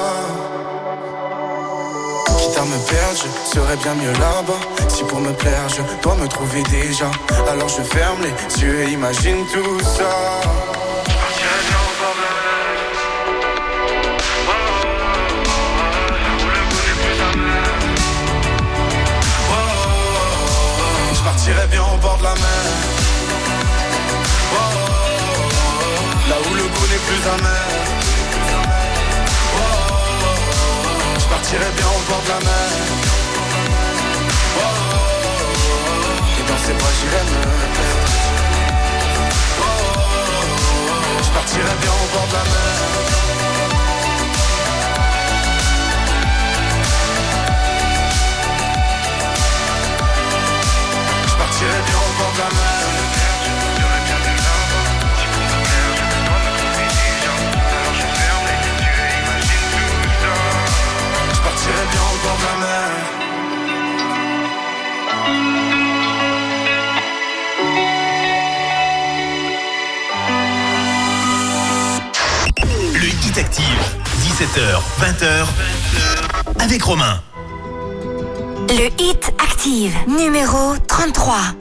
Quitte 2.59 2.71
me 2.71 2.91
perdre, 2.91 3.17
je 3.17 3.51
serais 3.55 3.77
bien 3.77 3.95
mieux 3.95 4.13
là-bas. 4.15 4.89
Si 4.89 5.05
pour 5.05 5.21
me 5.21 5.33
plaire, 5.33 5.69
je 5.69 6.03
dois 6.03 6.17
me 6.17 6.27
trouver 6.27 6.61
déjà. 6.65 7.09
Alors 7.49 7.69
je 7.69 7.83
ferme 7.83 8.19
les 8.23 8.63
yeux 8.63 8.83
et 8.83 8.93
imagine 8.93 9.47
tout 9.53 9.79
ça. 9.81 10.41
partirais 21.25 21.67
bien 21.71 21.83
au 21.83 21.97
bord 21.99 22.19
de 22.19 22.25
la 22.25 22.35
mer. 22.35 22.65
Oh, 24.53 24.57
oh, 24.57 24.89
oh, 25.31 26.31
là 26.31 26.37
où 26.45 26.55
le 26.55 26.63
goût 26.63 26.87
n'est 26.91 27.05
plus 27.07 27.29
amer. 27.29 28.08
Partirais 31.51 31.73
bien 31.77 31.87
au 31.87 32.11
bord 32.11 32.23
de 32.25 32.29
la 32.29 32.41
mer. 32.41 32.69
Oh, 34.55 34.61
oh, 34.61 35.01
oh, 35.31 36.39
et 36.39 36.45
dans 36.47 36.59
bras 36.75 36.93
j'irais 37.01 37.25
me 37.25 37.41
je 41.23 41.31
bien 41.81 41.91
au 41.91 42.07
bord 42.13 42.29
de 42.29 42.33
la 42.35 42.45
mer. 42.45 42.77
Je 51.29 51.35
partirais 51.35 51.83
bien 51.87 51.97
au 51.97 52.13
bord 52.19 52.33
de 52.35 52.39
la 52.41 52.49
mer. 52.57 52.88
Partirais 61.69 61.87
bien 61.93 62.57
mer. 62.61 62.91
Le 72.95 73.09
Hit 73.09 73.39
Active, 73.39 73.65
17h, 74.23 74.81
20h, 75.01 75.47
avec 76.61 76.83
Romain. 76.83 77.21
Le 78.69 78.89
Hit 78.99 79.33
Active, 79.39 79.95
numéro 80.07 80.77
33. 80.87 81.55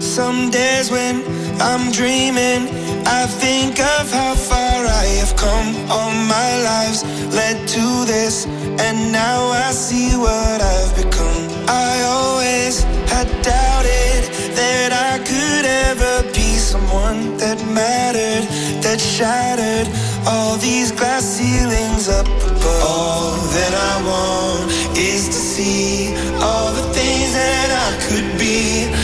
Some 0.00 0.50
days 0.50 0.90
when 0.90 1.22
I'm 1.60 1.90
dreaming, 1.90 2.68
I 3.06 3.26
think 3.26 3.80
of 3.80 4.10
how 4.12 4.34
far 4.34 4.86
I 4.86 5.04
have 5.20 5.34
come. 5.36 5.74
All 5.90 6.10
my 6.10 6.62
lives 6.62 7.04
led 7.36 7.68
to 7.68 7.86
this, 8.06 8.46
and 8.80 9.12
now 9.12 9.40
I 9.66 9.70
see 9.70 10.16
what 10.16 10.58
I've 10.74 10.92
become. 10.96 11.42
I 11.68 11.92
always 12.16 12.82
had 13.12 13.28
doubted 13.44 14.20
that 14.56 14.90
I 15.10 15.18
could 15.30 15.66
ever 15.86 16.14
be 16.32 16.56
someone 16.56 17.36
that 17.36 17.58
mattered, 17.80 18.44
that 18.82 18.98
shattered 18.98 19.86
all 20.26 20.56
these 20.56 20.90
glass 20.92 21.24
ceilings 21.24 22.08
up 22.08 22.26
above. 22.26 22.82
All 22.82 23.36
that 23.56 23.74
I 23.92 23.94
want 24.10 24.72
is 24.96 25.28
to 25.28 25.40
see 25.52 26.16
all 26.40 26.72
the 26.72 26.86
things 26.96 27.30
that 27.34 27.68
I 27.86 27.90
could 28.06 28.28
be. 28.40 28.95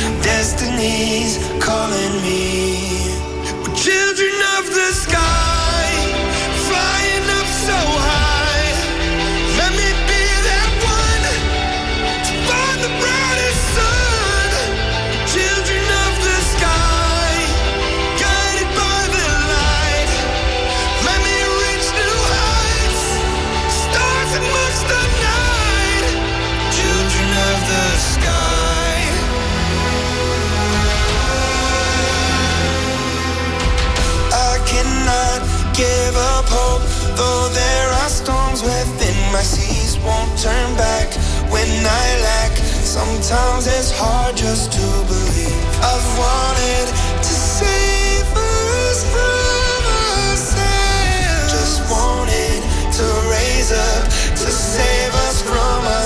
Turn 40.42 40.74
back 40.74 41.07
when 41.55 41.68
I 41.87 42.07
lack. 42.26 42.57
Sometimes 42.83 43.68
it's 43.68 43.92
hard 43.94 44.37
just 44.37 44.72
to 44.72 44.87
believe. 45.07 45.62
I've 45.78 46.18
wanted 46.18 46.87
to 47.22 47.35
save 47.59 48.26
us 48.26 48.98
from 49.12 49.83
ourselves. 50.02 51.46
Just 51.46 51.78
wanted 51.87 52.59
to 52.98 53.07
raise 53.31 53.70
up 53.70 54.05
to 54.42 54.50
save 54.50 55.14
us 55.26 55.42
from 55.42 55.55
ourselves. 55.55 56.02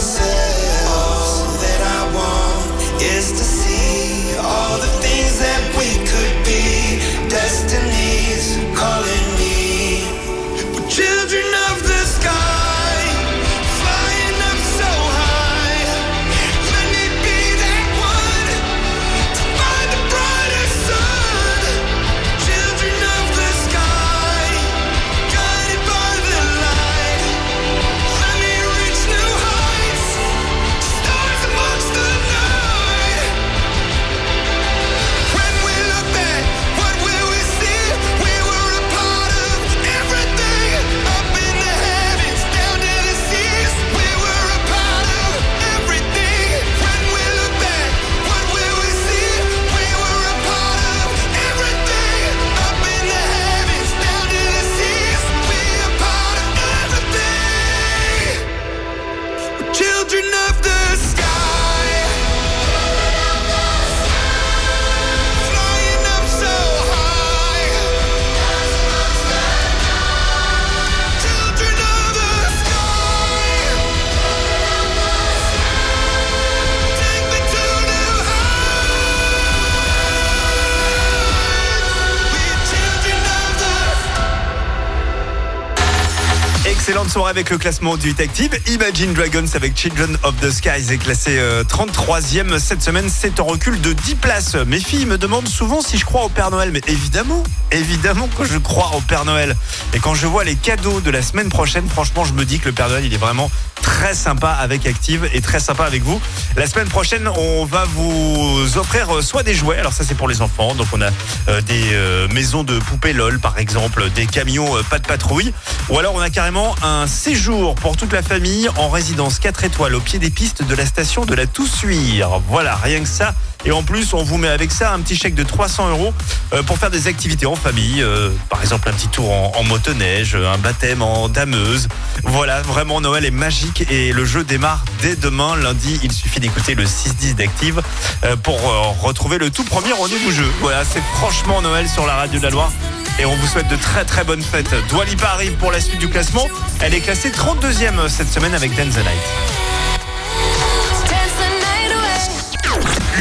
Avec 87.25 87.49
le 87.49 87.57
classement 87.57 87.97
du 87.97 88.11
Hit. 88.11 88.69
Imagine 88.69 89.15
Dragons 89.15 89.47
avec 89.55 89.75
Children 89.75 90.19
of 90.23 90.35
the 90.41 90.51
Skies 90.51 90.93
est 90.93 90.99
classé 90.99 91.39
euh, 91.39 91.65
33e 91.65 92.59
cette 92.59 92.83
semaine. 92.83 93.09
C'est 93.09 93.41
un 93.41 93.43
recul 93.45 93.81
de 93.81 93.95
10 93.95 94.17
places. 94.17 94.55
Mes 94.67 94.79
filles 94.79 95.07
me 95.07 95.17
demandent 95.17 95.49
souvent 95.49 95.81
si 95.81 95.97
je 95.97 96.05
crois 96.05 96.25
au 96.25 96.29
Père 96.29 96.51
Noël. 96.51 96.71
Mais 96.73 96.83
évidemment, 96.89 97.43
évidemment 97.73 98.29
que 98.37 98.45
je 98.45 98.59
crois 98.59 98.91
au 98.95 99.01
Père 99.01 99.25
Noël. 99.25 99.57
Et 99.95 99.99
quand 99.99 100.15
je 100.15 100.27
vois 100.27 100.45
les 100.45 100.57
cadeaux 100.57 101.01
de 101.01 101.11
la 101.11 101.23
semaine 101.23 101.49
prochaine, 101.49 101.89
franchement, 101.89 102.25
je 102.25 102.35
me 102.35 102.45
dis 102.45 102.59
que 102.59 102.67
le 102.67 102.73
Père 102.73 102.89
Noël, 102.89 103.05
il 103.05 103.15
est 103.15 103.19
vraiment 103.19 103.51
très 103.83 104.15
sympa 104.15 104.51
avec 104.51 104.87
Active 104.87 105.29
et 105.33 105.41
très 105.41 105.61
sympa 105.61 105.85
avec 105.85 106.03
vous. 106.03 106.21
La 106.57 106.67
semaine 106.67 106.89
prochaine, 106.89 107.29
on 107.29 107.65
va 107.65 107.85
vous 107.85 108.77
offrir 108.77 109.17
euh, 109.17 109.23
soit 109.23 109.43
des 109.43 109.55
jouets, 109.55 109.79
alors 109.79 109.93
ça 109.93 110.05
c'est 110.05 110.15
pour 110.15 110.29
les 110.29 110.43
enfants, 110.43 110.75
donc 110.75 110.87
on 110.93 111.01
a 111.01 111.11
euh, 111.49 111.61
des 111.63 111.93
euh, 111.93 112.29
maisons 112.29 112.65
de 112.65 112.79
poupées 112.79 113.13
LOL 113.13 113.39
par 113.39 113.59
exemple, 113.59 114.11
des 114.11 114.27
camions 114.27 114.67
pas 114.91 114.99
de 114.99 115.07
patrouille, 115.07 115.53
ou 115.89 115.99
alors 115.99 116.15
on 116.15 116.21
a 116.21 116.31
carrément 116.31 116.75
un 116.83 117.07
séjour 117.07 117.75
pour 117.75 117.97
toute 117.97 118.13
la 118.13 118.23
famille 118.23 118.69
en 118.77 118.89
résidence 118.89 119.39
4 119.39 119.65
étoiles 119.65 119.95
au 119.95 120.01
pied 120.01 120.19
des 120.19 120.31
pistes 120.31 120.63
de 120.63 120.75
la 120.75 120.87
station 120.87 121.25
de 121.25 121.35
la 121.35 121.47
Toussuire. 121.47 122.41
Voilà, 122.49 122.77
rien 122.77 123.01
que 123.01 123.09
ça. 123.09 123.35
Et 123.67 123.73
en 123.73 123.83
plus, 123.83 124.15
on 124.15 124.23
vous 124.23 124.39
met 124.39 124.49
avec 124.49 124.71
ça 124.71 124.93
un 124.93 125.01
petit 125.01 125.17
chèque 125.17 125.35
de 125.35 125.43
300 125.43 125.91
euros 125.91 126.15
euh, 126.53 126.63
pour 126.63 126.79
faire 126.79 126.91
des 126.91 127.09
activités 127.09 127.47
en 127.47 127.57
famille. 127.57 128.01
euh, 128.01 128.31
par 128.49 128.63
exemple, 128.63 128.89
un 128.89 128.93
petit 128.93 129.09
tour 129.09 129.29
en, 129.31 129.63
motoneige, 129.65 130.37
un 130.37 130.57
baptême 130.59 131.03
en 131.03 131.29
dameuse. 131.29 131.89
Voilà, 132.23 132.63
vraiment, 132.63 133.01
Noël 133.01 133.25
est 133.25 133.33
magique 133.33 133.85
et 133.91 134.13
le 134.13 134.25
jeu 134.25 134.45
démarre 134.45 134.85
dès 135.03 135.17
demain, 135.17 135.57
lundi. 135.57 135.99
Il 136.05 136.13
suffit 136.13 136.39
d'écouter 136.39 136.77
le 136.77 136.85
6-10 136.85 137.35
d'Active 137.35 137.83
euh, 138.25 138.37
pour 138.37 138.57
euh, 138.57 138.93
retrouver 139.03 139.39
le 139.39 139.51
tout 139.51 139.65
premier 139.65 139.93
rendez-vous 139.93 140.31
jeu. 140.31 140.47
Voilà, 140.61 140.85
c'est 140.85 141.03
franchement 141.15 141.61
Noël 141.61 141.89
sur 141.89 142.07
la 142.07 142.15
radio 142.15 142.39
de 142.39 142.45
la 142.45 142.51
Loire. 142.51 142.71
Et 143.19 143.25
on 143.25 143.35
vous 143.35 143.47
souhaite 143.49 143.69
de 143.69 143.77
très 143.77 144.05
très 144.05 144.23
bonnes 144.23 144.43
fêtes. 144.43 144.75
Dua 144.89 145.05
Lipa 145.05 145.27
arrive 145.27 145.55
pour 145.55 145.73
la 145.73 145.81
suite 145.81 145.99
du 145.99 146.09
classement. 146.09 146.47
Elle 146.81 146.95
est 146.95 147.01
classée 147.01 147.31
32e 147.31 148.09
cette 148.09 148.33
semaine 148.33 148.55
avec 148.55 148.77
Dance 148.77 148.95
the. 148.95 149.01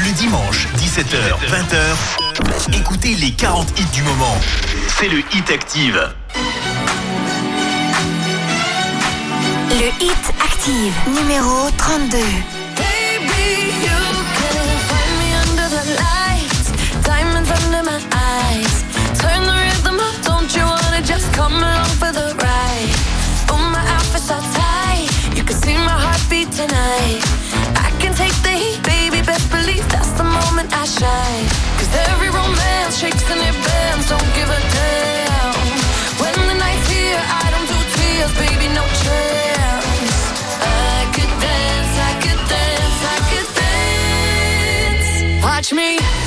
Le 0.04 0.12
dimanche, 0.12 0.68
17h, 0.78 1.40
20h, 1.48 2.78
écoutez 2.78 3.16
les 3.16 3.32
40 3.32 3.80
hits 3.80 3.86
du 3.94 4.02
moment. 4.04 4.36
C'est 5.00 5.08
le 5.08 5.20
Hit 5.34 5.50
Active. 5.50 6.10
Le 9.70 10.04
hit 10.04 10.34
active 10.44 10.94
numéro 11.08 11.70
32. 11.78 12.18
Baby, 12.76 13.72
you 13.82 13.96
can 14.36 14.68
find 14.90 15.12
me 15.18 15.34
under 15.48 15.70
the 15.70 15.86
lights, 15.96 16.74
diamonds 17.06 17.50
under 17.50 17.84
my 17.84 18.00
eyes. 18.12 18.84
Turn 19.18 19.46
the 19.46 19.54
rhythm 19.54 19.98
up, 19.98 20.16
don't 20.26 20.54
you 20.54 20.66
wanna 20.66 21.02
just 21.04 21.32
come 21.32 21.56
along 21.56 21.86
for 22.00 22.12
the 22.12 22.36
ride? 22.44 22.96
Oh, 23.50 23.58
my 23.72 23.80
outfit's 23.96 24.28
so 24.28 24.36
tight, 24.54 25.10
you 25.38 25.44
can 25.46 25.56
see 25.56 25.78
my 25.78 25.98
heartbeat 25.98 26.52
tonight. 26.52 27.35
That's 29.89 30.12
the 30.12 30.24
moment 30.24 30.69
I 30.74 30.86
shine. 30.86 31.48
Cause 31.78 31.91
every 32.10 32.30
romance 32.30 32.98
shakes 32.98 33.26
and 33.30 33.41
it 33.41 33.58
bends, 33.65 34.10
don't 34.10 34.32
give 34.38 34.50
a 34.50 34.62
damn. 34.78 35.56
When 36.21 36.34
the 36.50 36.58
night's 36.58 36.88
here, 36.89 37.21
I 37.43 37.45
don't 37.54 37.67
do 37.67 37.80
tears, 37.95 38.34
baby, 38.39 38.67
no 38.74 38.86
chance. 39.04 40.17
I 40.62 40.98
could 41.15 41.34
dance, 41.48 41.93
I 42.10 42.13
could 42.24 42.41
dance, 42.56 43.00
I 43.15 43.17
could 43.30 43.50
dance. 43.62 45.43
Watch 45.43 45.74
me 45.74 46.25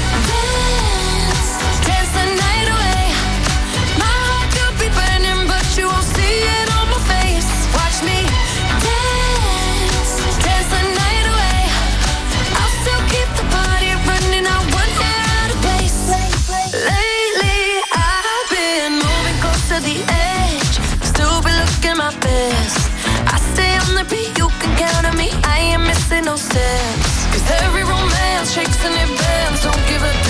I 25.59 25.75
ain't 25.75 25.83
missing 25.83 26.25
no 26.25 26.37
steps. 26.37 27.27
Cause 27.33 27.51
every 27.63 27.83
romance 27.83 28.53
shakes 28.55 28.79
and 28.85 28.95
it 28.95 29.11
bends. 29.19 29.63
Don't 29.65 29.85
give 29.91 30.03
a 30.03 30.28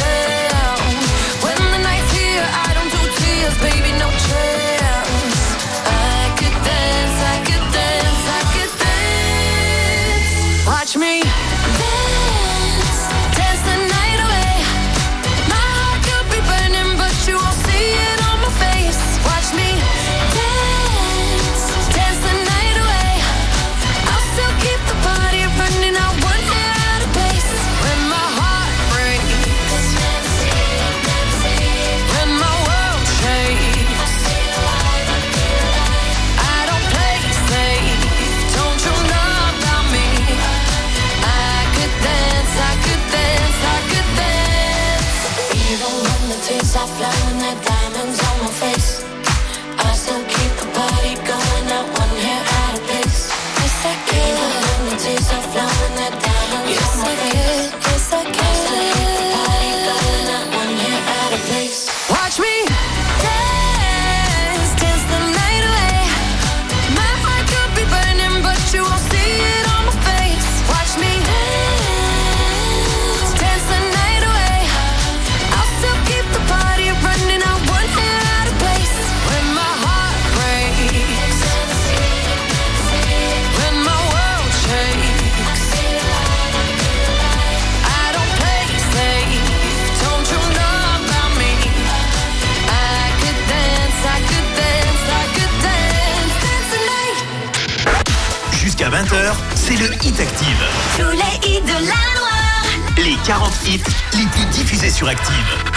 c'est 99.69 99.77
le 99.77 99.93
Hit 100.03 100.19
Active. 100.19 100.65
Tous 100.97 101.11
les 101.11 101.49
hits 101.49 101.61
de 101.61 101.73
la 101.73 102.01
Loire. 102.17 102.65
Les 102.97 103.17
40 103.27 103.53
hits 103.67 103.83
les 104.15 104.25
plus 104.25 104.45
diffusés 104.51 104.89
sur 104.89 105.09
Active. 105.09 105.35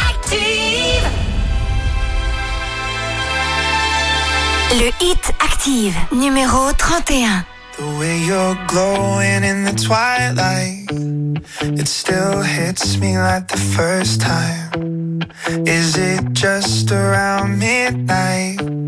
Active. 0.10 0.40
Le 4.72 5.06
Hit 5.06 5.34
Active, 5.44 5.96
numéro 6.14 6.72
31. 6.78 7.44
The 7.78 8.00
way 8.00 8.18
you're 8.26 8.56
glowing 8.68 9.44
in 9.44 9.66
the 9.66 9.74
twilight, 9.74 10.90
it 11.62 11.88
still 11.88 12.42
hits 12.42 12.98
me 12.98 13.18
like 13.18 13.48
the 13.48 13.58
first 13.58 14.22
time. 14.22 15.20
Is 15.66 15.98
it 15.98 16.32
just 16.32 16.92
around 16.94 17.60
midnight? 17.60 18.81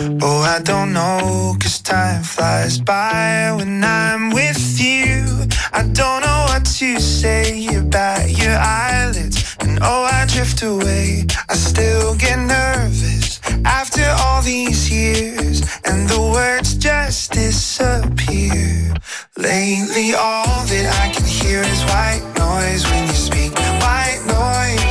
Oh, 0.00 0.42
I 0.42 0.60
don't 0.62 0.92
know, 0.92 1.56
cause 1.60 1.80
time 1.80 2.22
flies 2.22 2.80
by 2.80 3.52
when 3.56 3.82
I'm 3.84 4.30
with 4.30 4.80
you. 4.80 5.24
I 5.72 5.82
don't 5.82 6.22
know 6.22 6.46
what 6.48 6.64
to 6.78 6.98
say 7.00 7.66
about 7.76 8.28
your 8.30 8.56
eyelids. 8.56 9.56
And 9.60 9.78
oh, 9.82 10.08
I 10.10 10.26
drift 10.26 10.62
away, 10.62 11.26
I 11.48 11.54
still 11.54 12.14
get 12.16 12.38
nervous 12.38 13.40
after 13.64 14.04
all 14.20 14.42
these 14.42 14.90
years. 14.90 15.62
And 15.84 16.08
the 16.08 16.20
words 16.20 16.74
just 16.74 17.32
disappear. 17.32 18.94
Lately, 19.36 20.14
all 20.14 20.64
that 20.70 20.86
I 21.02 21.12
can 21.14 21.26
hear 21.26 21.60
is 21.62 21.82
white 21.84 22.24
noise 22.36 22.84
when 22.90 23.06
you 23.06 23.14
speak. 23.14 23.52
White 23.80 24.22
noise. 24.26 24.87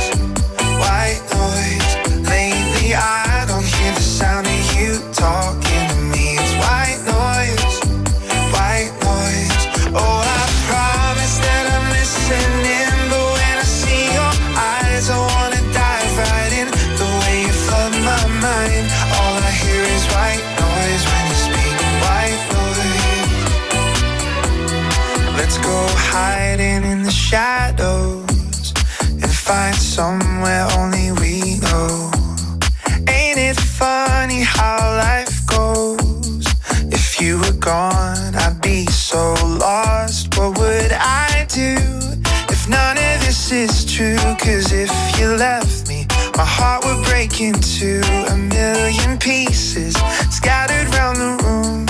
Cause 44.48 44.72
if 44.72 45.20
you 45.20 45.36
left 45.36 45.90
me, 45.90 46.06
my 46.34 46.42
heart 46.42 46.82
would 46.86 47.04
break 47.04 47.38
into 47.42 48.00
a 48.32 48.34
million 48.34 49.18
pieces 49.18 49.94
scattered 50.30 50.88
round 50.94 51.18
the 51.18 51.44
room. 51.44 51.84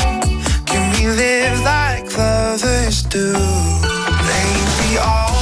Can 0.67 0.91
we 0.99 1.07
live 1.07 1.61
like 1.61 2.19
lovers 2.19 3.05
do? 3.05 3.33
Blame 3.33 4.71
me 4.81 4.99
all. 4.99 5.38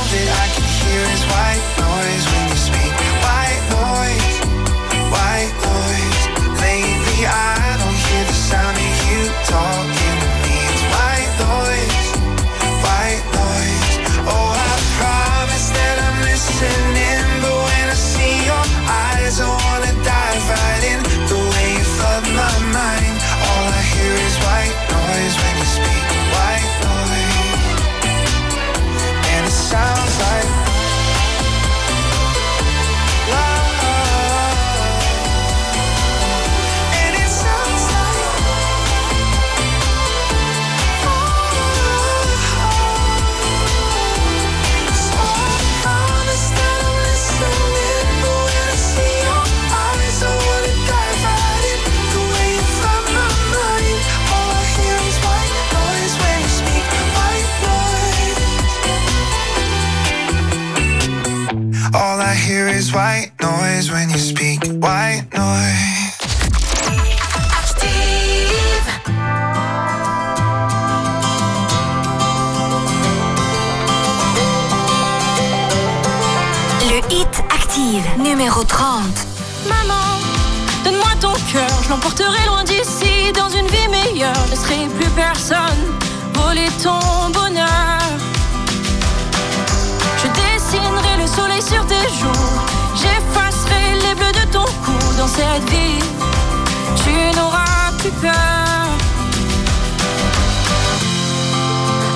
hear 62.37 62.68
is 62.68 62.92
white 62.92 63.33
noise 63.40 63.90
when 63.90 64.11
you 64.11 64.18
speak. 64.18 64.61
White 64.81 65.27
noise. 65.35 65.87
Le 76.88 77.01
hit 77.11 77.29
active, 77.51 78.05
numéro 78.18 78.62
30. 78.64 79.03
Maman, 79.68 79.94
donne-moi 80.85 81.09
ton 81.20 81.33
cœur, 81.53 81.68
je 81.85 81.88
l'emporterai 81.90 82.46
loin 82.46 82.64
d'ici, 82.64 83.33
dans 83.35 83.49
une 83.49 83.66
vie 83.66 83.88
meilleure. 83.88 84.46
Je 84.51 84.57
serai 84.57 84.87
plus 84.99 85.11
personne, 85.11 85.83
voler 86.35 86.68
ton 86.83 87.31
bonheur. 87.33 88.25
sur 91.68 91.85
tes 91.87 92.09
joues. 92.18 92.46
J'effacerai 92.94 93.85
les 94.05 94.14
bleus 94.14 94.33
de 94.40 94.52
ton 94.52 94.64
cou 94.85 94.98
dans 95.18 95.26
cette 95.26 95.68
vie. 95.68 95.98
Tu 97.02 97.37
n'auras 97.37 97.90
plus 97.98 98.14
peur. 98.22 98.87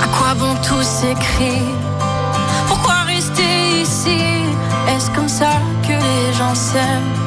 À 0.05 0.07
quoi 0.17 0.35
bon 0.35 0.55
tous 0.67 0.83
ces 0.83 1.15
cris 1.15 1.69
Pourquoi 2.69 3.03
rester 3.07 3.83
ici? 3.83 4.21
Est-ce 4.89 5.11
comme 5.11 5.29
ça 5.29 5.53
que 5.83 5.93
les 5.93 6.33
gens 6.39 6.55
s'aiment? 6.55 7.20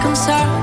reconcile 0.00 0.59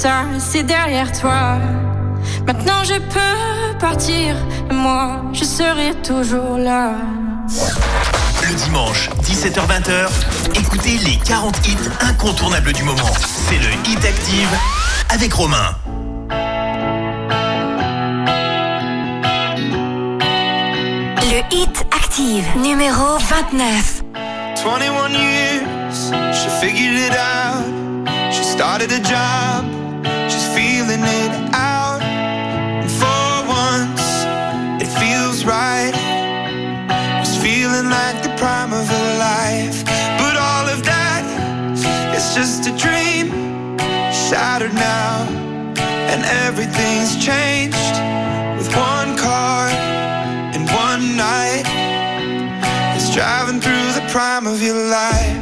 ça, 0.00 0.24
c'est 0.38 0.62
derrière 0.62 1.12
toi. 1.12 1.58
Maintenant 2.46 2.82
je 2.84 2.94
peux 2.94 3.78
partir, 3.78 4.34
moi 4.72 5.20
je 5.34 5.44
serai 5.44 5.92
toujours 6.02 6.56
là. 6.56 6.92
Le 8.48 8.54
dimanche, 8.54 9.10
17h20, 9.22 10.08
écoutez 10.58 10.96
les 11.04 11.16
40 11.16 11.68
hits 11.68 11.76
incontournables 12.00 12.72
du 12.72 12.82
moment. 12.82 13.12
C'est 13.20 13.58
le 13.58 13.70
Hit 13.90 14.02
Active 14.02 14.48
avec 15.10 15.34
Romain. 15.34 15.76
Le 21.30 21.54
Hit 21.54 21.86
Active, 21.94 22.46
numéro 22.56 23.18
29. 23.18 24.02
21 24.64 25.10
years, 25.10 26.10
she 26.32 26.48
figured 26.58 26.94
it 26.94 27.12
out. 27.12 27.66
She 28.32 28.42
started 28.42 28.90
a 28.92 29.00
job. 29.02 29.69
everything's 46.30 47.16
changed 47.16 47.96
with 48.56 48.68
one 48.74 49.16
car 49.16 49.68
and 50.54 50.68
one 50.70 51.16
night. 51.16 51.64
It's 52.96 53.12
driving 53.14 53.60
through 53.60 53.92
the 53.98 54.06
prime 54.10 54.46
of 54.46 54.62
your 54.62 54.76
life. 54.90 55.39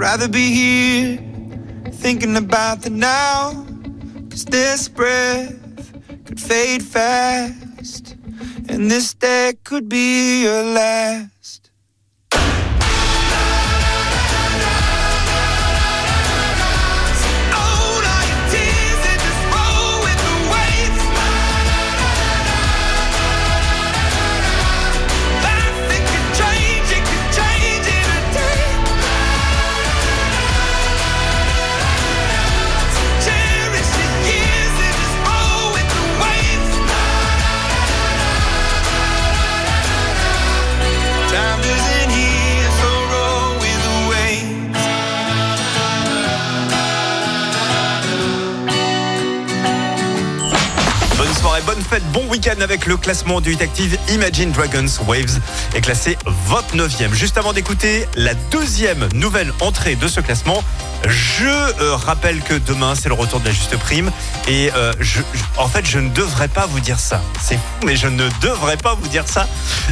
rather 0.00 0.28
be 0.28 0.48
here 0.50 1.18
thinking 1.92 2.34
about 2.34 2.80
the 2.80 2.88
now. 2.88 3.52
Cause 4.30 4.46
this 4.46 4.88
breath 4.88 5.52
could 6.24 6.40
fade 6.40 6.82
fast, 6.82 8.16
and 8.70 8.90
this 8.90 9.12
day 9.12 9.52
could 9.62 9.90
be 9.90 10.44
your 10.44 10.62
last. 10.62 11.39
Avec 52.58 52.86
le 52.86 52.96
classement 52.96 53.40
du 53.40 53.52
Hit 53.52 53.62
Active. 53.62 53.96
Imagine 54.08 54.50
Dragons 54.50 54.86
Waves 55.06 55.38
est 55.76 55.80
classé 55.80 56.18
29e. 56.48 57.14
Juste 57.14 57.38
avant 57.38 57.52
d'écouter 57.52 58.08
la 58.16 58.34
deuxième 58.50 59.08
nouvelle 59.14 59.52
entrée 59.60 59.94
de 59.94 60.08
ce 60.08 60.18
classement, 60.18 60.64
je 61.06 61.46
euh, 61.46 61.94
rappelle 61.94 62.40
que 62.40 62.54
demain 62.54 62.94
c'est 62.96 63.08
le 63.08 63.14
retour 63.14 63.38
de 63.38 63.44
la 63.44 63.52
juste 63.52 63.76
prime 63.78 64.10
et 64.48 64.70
euh, 64.74 64.92
en 65.58 65.68
fait 65.68 65.86
je 65.86 66.00
ne 66.00 66.10
devrais 66.10 66.48
pas 66.48 66.66
vous 66.66 66.80
dire 66.80 66.98
ça. 66.98 67.22
C'est 67.40 67.54
fou 67.54 67.86
mais 67.86 67.94
je 67.94 68.08
ne 68.08 68.28
devrais 68.42 68.76
pas 68.76 68.94
vous 68.94 69.06
dire 69.06 69.28
ça. 69.28 69.46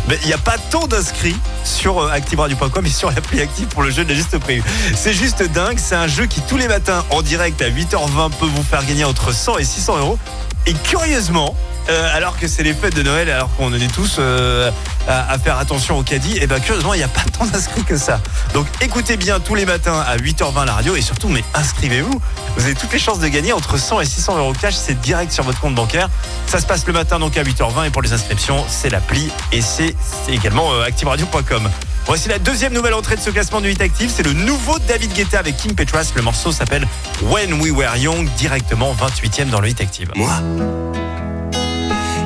Mais 0.09 0.19
il 0.23 0.27
n'y 0.27 0.35
a 0.35 0.39
pas 0.39 0.59
tant 0.59 0.89
d'inscrits 0.89 1.37
sur 1.63 2.01
euh, 2.01 2.13
et 2.13 2.91
sur 2.91 3.11
l'appli 3.11 3.41
active 3.41 3.69
pour 3.69 3.83
le 3.83 3.91
jeu 3.91 4.05
de 4.05 4.09
la 4.09 4.17
juste 4.17 4.37
prime. 4.39 4.63
C'est 4.97 5.15
juste 5.15 5.45
dingue, 5.45 5.79
c'est 5.79 5.95
un 5.95 6.09
jeu 6.09 6.27
qui 6.27 6.41
tous 6.41 6.57
les 6.57 6.67
matins 6.67 7.05
en 7.11 7.23
direct 7.23 7.63
à 7.63 7.71
8h20 7.71 8.33
peut 8.33 8.47
vous 8.47 8.65
faire 8.65 8.85
gagner 8.85 9.05
entre 9.05 9.33
100 9.33 9.59
et 9.59 9.65
600 9.65 9.99
euros. 9.99 10.19
Et 10.67 10.75
curieusement, 10.75 11.57
euh, 11.89 12.17
alors 12.17 12.39
que 12.39 12.47
c'est 12.47 12.63
les 12.63 12.75
fêtes 12.75 12.95
de 12.95 13.03
Noël, 13.03 13.31
alors 13.31 13.55
qu'on 13.57 13.73
est 13.73 13.93
tous 13.93 14.17
euh, 14.19 14.71
à, 15.07 15.39
faire 15.39 15.57
attention 15.57 15.97
au 15.99 16.03
caddie, 16.03 16.37
et 16.37 16.47
ben 16.47 16.61
curieusement, 16.61 16.93
il 16.93 16.99
n'y 16.99 17.05
a 17.05 17.09
pas 17.09 17.23
tant 17.37 17.47
d'inscrits 17.47 17.85
que 17.85 17.97
ça. 17.97 18.21
Donc 18.53 18.67
écoutez 18.83 19.17
bien 19.17 19.41
tous 19.41 19.55
les 19.55 19.65
matins 19.65 20.05
à 20.07 20.17
8h20 20.17 20.67
la 20.67 20.75
radio 20.75 20.97
et 20.97 21.01
surtout, 21.01 21.29
mais 21.29 21.43
inscrivez-vous. 21.55 22.21
Vous 22.57 22.65
avez 22.65 22.75
toutes 22.75 22.93
les 22.93 22.99
chances 22.99 23.21
de 23.21 23.29
gagner 23.29 23.53
entre 23.55 23.79
100 23.79 24.03
et 24.03 24.05
600 24.05 24.37
euros 24.37 24.53
cash. 24.53 24.75
C'est 24.75 25.01
direct 25.01 25.33
sur 25.33 25.45
votre 25.45 25.61
compte 25.61 25.75
bancaire. 25.75 26.11
Ça 26.47 26.61
se 26.61 26.67
passe 26.67 26.87
le 26.87 26.93
matin 26.93 27.19
donc 27.19 27.37
à 27.39 27.43
8h20 27.43 27.87
et 27.87 27.91
pour 27.91 28.03
les 28.03 28.13
inscriptions, 28.13 28.65
c'est 28.69 28.91
l'appli 28.91 29.31
et 29.53 29.63
c'est 29.63 29.97
c'est 30.27 30.35
également 30.35 30.75
euh, 30.75 30.85
activeradio.com. 30.85 31.71
Voici 32.09 32.31
la 32.31 32.39
deuxième 32.39 32.73
nouvelle 32.73 32.95
entrée 32.95 33.17
de 33.17 33.21
ce 33.21 33.29
classement 33.29 33.61
du 33.61 33.71
Hit 33.71 33.83
Active. 33.83 34.11
C'est 34.11 34.23
le 34.23 34.33
nouveau 34.33 34.79
David 34.79 35.13
Guetta 35.13 35.39
avec 35.39 35.59
King 35.59 35.75
Petras. 35.75 36.11
Le 36.17 36.23
morceau 36.23 36.53
s'appelle 36.53 36.89
When 37.25 37.61
We 37.61 37.71
Were 37.71 37.95
Young, 37.99 38.27
directement 38.39 38.95
28e 38.95 39.51
dans 39.51 39.61
le 39.61 39.69
Hit 39.69 39.83
Active. 39.83 40.11
Moi, 40.17 40.33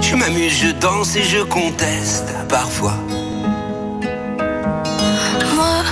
je 0.01 0.15
m'amuse, 0.15 0.57
je 0.57 0.69
danse 0.71 1.17
et 1.17 1.25
je 1.25 1.43
conteste 1.43 2.33
parfois. 2.49 2.95
Moi, 5.57 5.83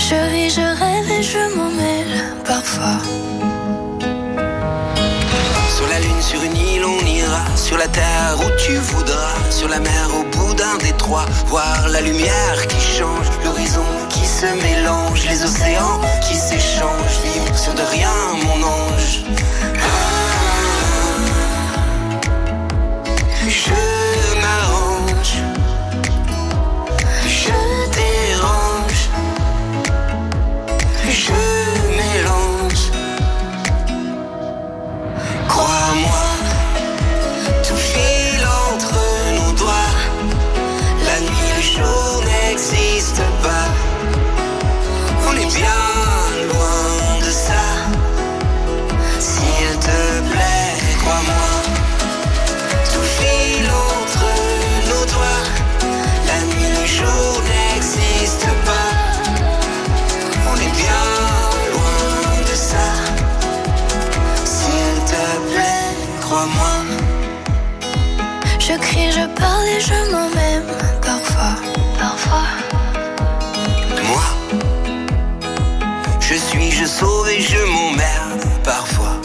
je 0.00 0.30
vis, 0.32 0.50
je 0.56 0.76
rêve 0.76 1.20
et 1.20 1.22
je 1.22 1.56
m'en 1.56 1.70
mêle 1.70 2.34
parfois. 2.44 2.98
Sur 5.76 5.86
la 5.86 6.00
lune, 6.00 6.20
sur 6.20 6.42
une 6.42 6.56
île, 6.56 6.67
Sur 7.56 7.76
la 7.76 7.88
terre 7.88 8.36
où 8.38 8.50
tu 8.58 8.76
voudras. 8.76 9.34
Sur 9.50 9.68
la 9.68 9.80
mer, 9.80 10.08
au 10.18 10.24
bout 10.36 10.54
d'un 10.54 10.76
détroit. 10.78 11.26
Voir 11.46 11.88
la 11.88 12.00
lumière 12.00 12.66
qui 12.68 12.80
change. 12.80 13.26
L'horizon 13.44 13.84
qui 14.08 14.24
se 14.26 14.46
mélange. 14.62 15.24
Les 15.26 15.42
océans 15.44 16.00
qui 16.26 16.34
s'échangent. 16.34 17.20
Vivre 17.24 17.56
sur 17.56 17.74
de 17.74 17.82
rien, 17.82 18.12
mon 18.44 18.62
ange. 18.66 19.24
Ah. 19.76 20.18
Crie, 69.38 69.80
je 69.80 70.10
m'en 70.10 70.28
même 70.30 70.66
parfois. 71.02 71.54
Parfois. 71.98 72.48
Moi, 74.08 74.22
je 76.20 76.34
suis, 76.34 76.70
je 76.70 76.84
sauve 76.84 77.28
et 77.28 77.40
je 77.40 77.58
m'emmerde 77.64 78.44
parfois. 78.64 79.16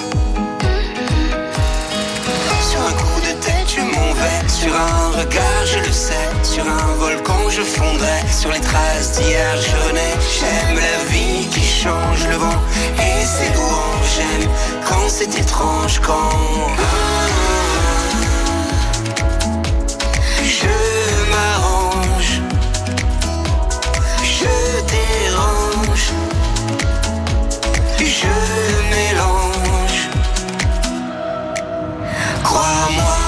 Sur 2.70 2.82
un 2.82 2.94
coup 2.94 3.22
de 3.22 3.34
tête, 3.46 3.70
je 3.76 3.82
m'en 3.82 4.14
vais. 4.14 4.50
Sur 4.50 4.76
un 4.76 5.10
regard, 5.20 5.66
je 5.66 5.80
le 5.80 5.92
sais. 5.92 6.30
Sur 6.44 6.66
un 6.66 6.94
volcan, 6.98 7.50
je 7.50 7.62
fondrai. 7.62 8.20
Sur 8.32 8.52
les 8.52 8.62
traces 8.62 9.20
d'hier, 9.20 9.56
je 9.58 9.94
nais. 9.94 10.16
J'aime 10.36 10.76
la 10.76 11.04
vie 11.12 11.48
qui 11.50 11.64
change 11.64 12.28
le 12.30 12.36
vent 12.36 12.62
et 12.98 13.26
ses 13.26 13.50
louanges. 13.54 14.12
J'aime 14.16 14.50
quand 14.88 15.08
c'est 15.08 15.38
étrange, 15.40 16.00
quand. 16.00 17.43
Crois-moi, 32.64 33.04
tout 33.04 33.23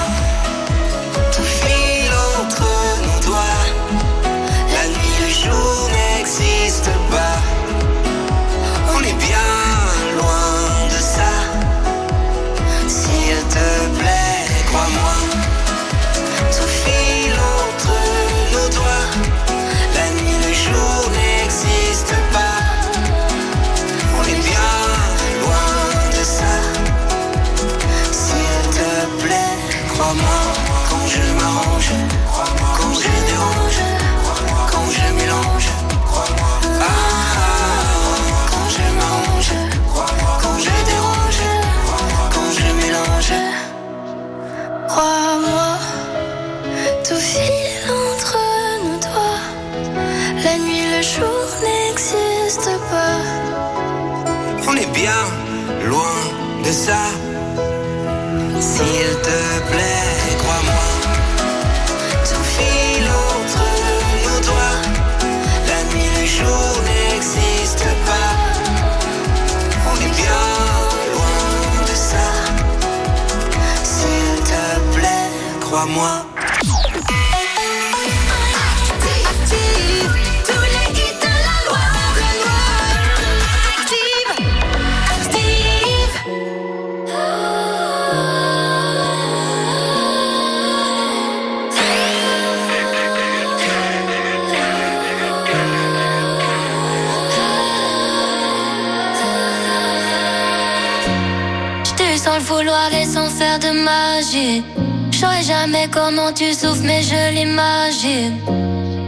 comment 105.96 106.30
tu 106.30 106.52
souffres, 106.52 106.84
mais 106.84 107.02
je 107.02 107.22
l'imagine. 107.34 108.36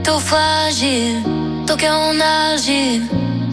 Tout 0.03 0.21
fragile, 0.31 1.23
ton 1.67 1.77
cœur 1.77 1.99
en 1.99 2.19
argile. 2.19 3.03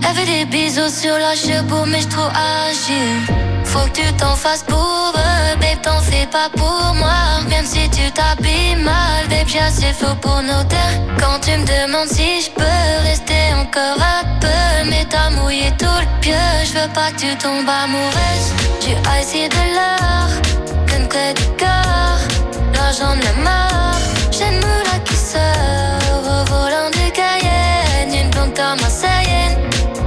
Elle 0.03 0.15
fait 0.15 0.25
des 0.25 0.45
bisous 0.45 0.93
sur 1.01 1.17
la 1.17 1.35
cheveux, 1.35 1.85
mais 1.91 2.01
je 2.01 2.07
trop 2.07 2.31
agile. 2.63 3.21
faut 3.65 3.85
que 3.89 3.99
tu 3.99 4.13
t'en 4.13 4.35
fasses 4.43 4.63
pour 4.63 5.13
eux, 5.15 5.55
babe, 5.59 5.81
t'en 5.81 5.99
fais 5.99 6.27
pas 6.27 6.49
pour 6.55 6.93
moi. 7.01 7.21
Même 7.49 7.65
si 7.65 7.89
tu 7.89 8.09
t'habilles 8.17 8.77
mal, 8.77 9.21
babe, 9.29 9.47
j'ai 9.47 9.59
assez 9.59 9.91
faux 9.99 10.17
pour 10.21 10.41
nos 10.41 10.63
terres. 10.73 10.97
Quand 11.19 11.37
tu 11.45 11.51
me 11.59 11.65
demandes 11.65 12.11
si 12.17 12.29
je 12.45 12.49
peux 12.51 12.87
rester 13.09 13.43
encore 13.61 13.99
un 14.17 14.23
peu, 14.39 14.89
mais 14.89 15.05
t'as 15.09 15.29
mouillé 15.31 15.69
tout 15.77 15.99
le 16.05 16.09
pieu, 16.21 16.45
je 16.67 16.73
veux 16.79 16.91
pas 16.93 17.11
que 17.11 17.19
tu 17.23 17.35
tombes 17.37 17.69
amoureuse. 17.83 18.47
J'ai 18.81 18.97
ici 19.21 19.49
de 19.49 19.63
l'or, 19.75 20.29
qu'une 20.87 21.07
clé 21.07 21.33
du 21.39 21.47
corps, 21.59 22.34
de 22.95 23.25
la 23.25 23.33
mort, 23.43 23.99
j'ai 24.31 24.45
une 24.45 24.55
moula 24.55 24.97
qui 25.03 25.15
sort 25.15 26.23
au 26.23 26.45
volant 26.49 26.89
du 26.91 27.11
Cayenne, 27.11 28.13
une 28.23 28.29
blonde 28.29 28.55
comme 28.55 28.79
marseillaine, 28.79 29.57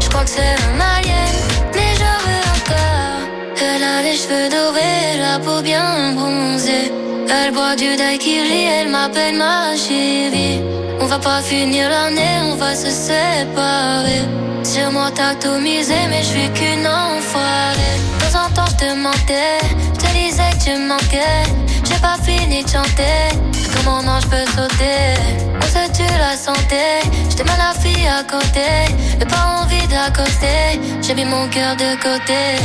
je 0.00 0.08
crois 0.08 0.22
que 0.22 0.30
c'est 0.30 0.40
un 0.40 0.80
alien, 0.96 1.34
mais 1.74 1.92
j'en 1.98 2.18
veux 2.24 2.44
encore. 2.56 3.28
Elle 3.60 3.82
a 3.82 4.00
les 4.02 4.16
cheveux 4.16 4.48
dorés, 4.48 5.18
la 5.20 5.38
peau 5.38 5.60
bien 5.60 6.14
bronzée. 6.14 6.90
Elle 7.28 7.52
boit 7.52 7.76
du 7.76 7.94
daiquiri, 7.94 8.64
elle 8.64 8.88
m'appelle 8.88 9.36
ma 9.36 9.76
chérie. 9.76 10.62
On 10.98 11.04
va 11.04 11.18
pas 11.18 11.42
finir 11.42 11.90
l'année, 11.90 12.38
on 12.50 12.54
va 12.54 12.74
se 12.74 12.88
séparer. 12.88 14.22
Sur 14.62 14.92
moi 14.92 15.10
t'as 15.14 15.34
misé, 15.58 15.94
mais 16.08 16.22
je 16.22 16.28
suis 16.28 16.50
qu'une 16.54 16.86
enfoirée. 16.86 17.96
De 18.18 18.32
temps 18.32 18.46
en 18.46 18.50
temps 18.54 18.70
je 18.70 18.86
te 18.86 18.94
mentais, 18.94 19.60
je 19.92 20.06
te 20.06 20.10
disais 20.14 20.50
que 20.58 20.64
tu 20.64 20.78
manquais. 20.78 21.67
J'ai 21.98 22.02
pas 22.02 22.22
fini 22.22 22.62
de 22.62 22.68
chanter, 22.68 23.34
comment 23.74 24.00
non 24.04 24.20
je 24.20 24.28
peux 24.28 24.46
sauter. 24.54 25.18
On 25.60 25.66
se 25.66 25.90
tue 25.90 26.16
la 26.16 26.36
santé, 26.36 27.00
j'étais 27.28 27.42
mal 27.42 27.58
la 27.58 27.74
fille 27.74 28.06
à 28.06 28.22
côté. 28.22 28.94
J'ai 29.18 29.26
pas 29.26 29.60
envie 29.60 29.84
d'accoster, 29.88 30.78
j'ai 31.02 31.14
mis 31.16 31.24
mon 31.24 31.48
cœur 31.48 31.74
de 31.74 31.96
côté. 32.00 32.62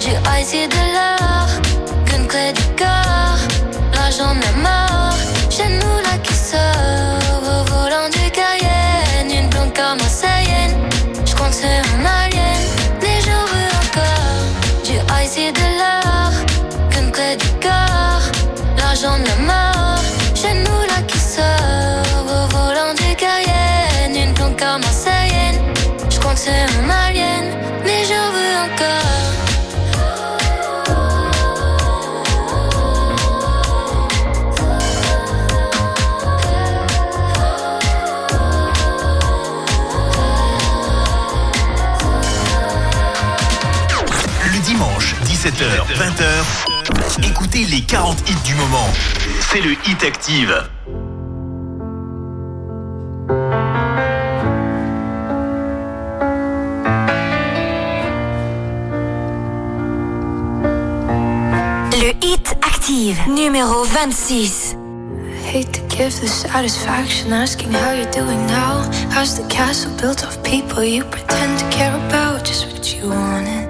J'ai 0.00 0.16
ici 0.40 0.68
de 0.68 0.82
l'or, 0.94 1.48
qu'une 2.06 2.26
clé 2.26 2.54
du 2.54 2.62
corps. 2.82 3.42
L'argent 3.92 4.34
la 4.40 4.62
mort, 4.62 5.18
chez 5.50 5.68
nous 5.68 5.96
là 6.06 6.16
qui 6.22 6.32
sort 6.32 7.42
au 7.42 7.64
volant 7.70 8.08
du 8.08 8.30
Cayenne. 8.30 9.30
Une 9.38 9.50
blonde 9.50 9.76
comme 9.76 9.98
je 11.26 11.34
crois 11.34 11.48
que 11.48 11.54
c'est 11.54 11.66
un 11.66 12.21
De 19.02 19.08
la 19.08 19.36
mort, 19.44 20.00
chez 20.32 20.54
nous 20.54 20.80
là 20.86 21.02
qui 21.08 21.18
sort. 21.18 21.42
Au 22.24 22.46
volant 22.54 22.94
du 22.94 23.16
Cayenne. 23.16 24.14
Une 24.14 24.32
comme 24.54 24.80
marseillaine, 24.80 25.60
je 26.08 26.18
que 26.18 26.36
c'est 26.36 26.52
un 26.52 26.88
alien, 26.88 27.46
mais 27.84 28.04
j'en 28.04 28.30
veux 28.30 28.54
encore. 28.62 29.02
Le 44.44 44.58
dimanche, 44.60 45.16
17h, 45.24 45.86
20h, 45.98 46.61
les 47.60 47.82
40 47.82 48.18
hits 48.28 48.42
du 48.44 48.54
moment. 48.54 48.88
C'est 49.40 49.60
le 49.60 49.72
Hit 49.72 50.02
Active. 50.04 50.54
Le 61.92 62.12
Hit 62.24 62.56
Active, 62.62 63.20
numéro 63.28 63.84
26. 63.84 64.76
Hate 65.44 65.72
to 65.72 65.80
give 65.94 66.18
the 66.20 66.28
satisfaction 66.28 67.32
asking 67.34 67.72
how 67.72 67.92
you're 67.92 68.10
doing 68.12 68.46
now. 68.46 68.88
How's 69.10 69.36
the 69.36 69.46
castle 69.48 69.92
built 70.00 70.24
of 70.24 70.42
people 70.42 70.82
you 70.82 71.04
pretend 71.04 71.58
to 71.58 71.68
care 71.68 71.94
about? 72.08 72.44
Just 72.46 72.72
what 72.72 72.94
you 72.94 73.10
wanted. 73.10 73.61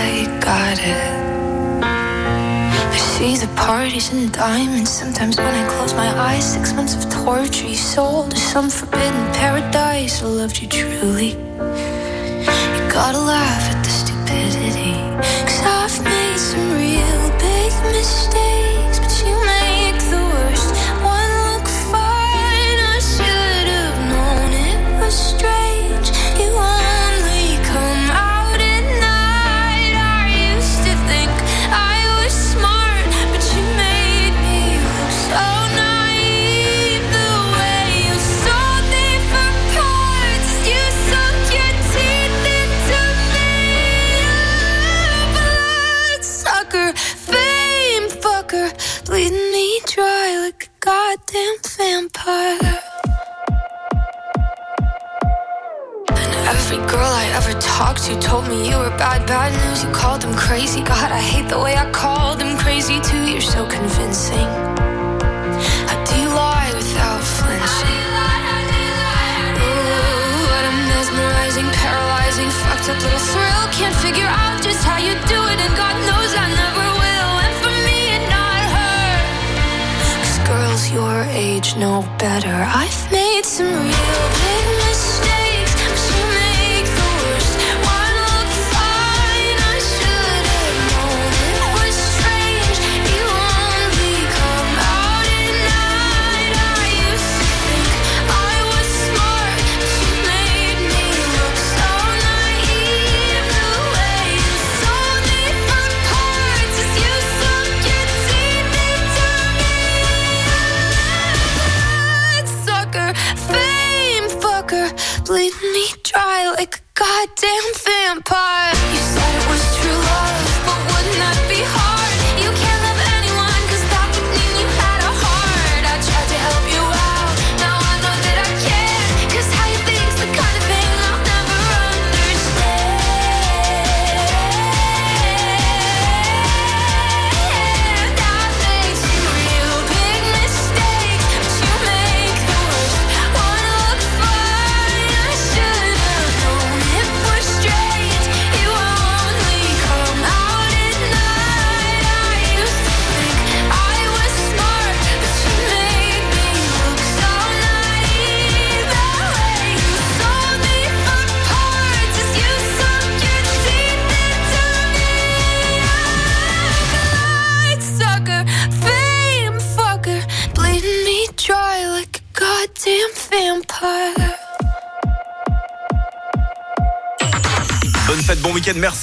You 0.00 0.26
got 0.40 0.78
it. 0.78 1.82
I 1.82 2.96
see 2.96 3.36
the 3.36 3.52
parties 3.56 4.12
and 4.12 4.32
diamonds. 4.32 4.90
Sometimes 4.90 5.36
when 5.36 5.54
I 5.54 5.68
close 5.68 5.94
my 5.94 6.08
eyes, 6.08 6.52
six 6.54 6.72
months 6.72 6.94
of 6.94 7.10
torture 7.24 7.66
you 7.66 7.74
sold 7.74 8.30
to 8.32 8.36
some 8.36 8.70
forbidden 8.70 9.32
paradise. 9.32 10.22
I 10.22 10.26
loved 10.26 10.60
you 10.60 10.68
truly. 10.68 11.30
You 11.32 12.82
gotta 12.90 13.18
laugh 13.18 13.71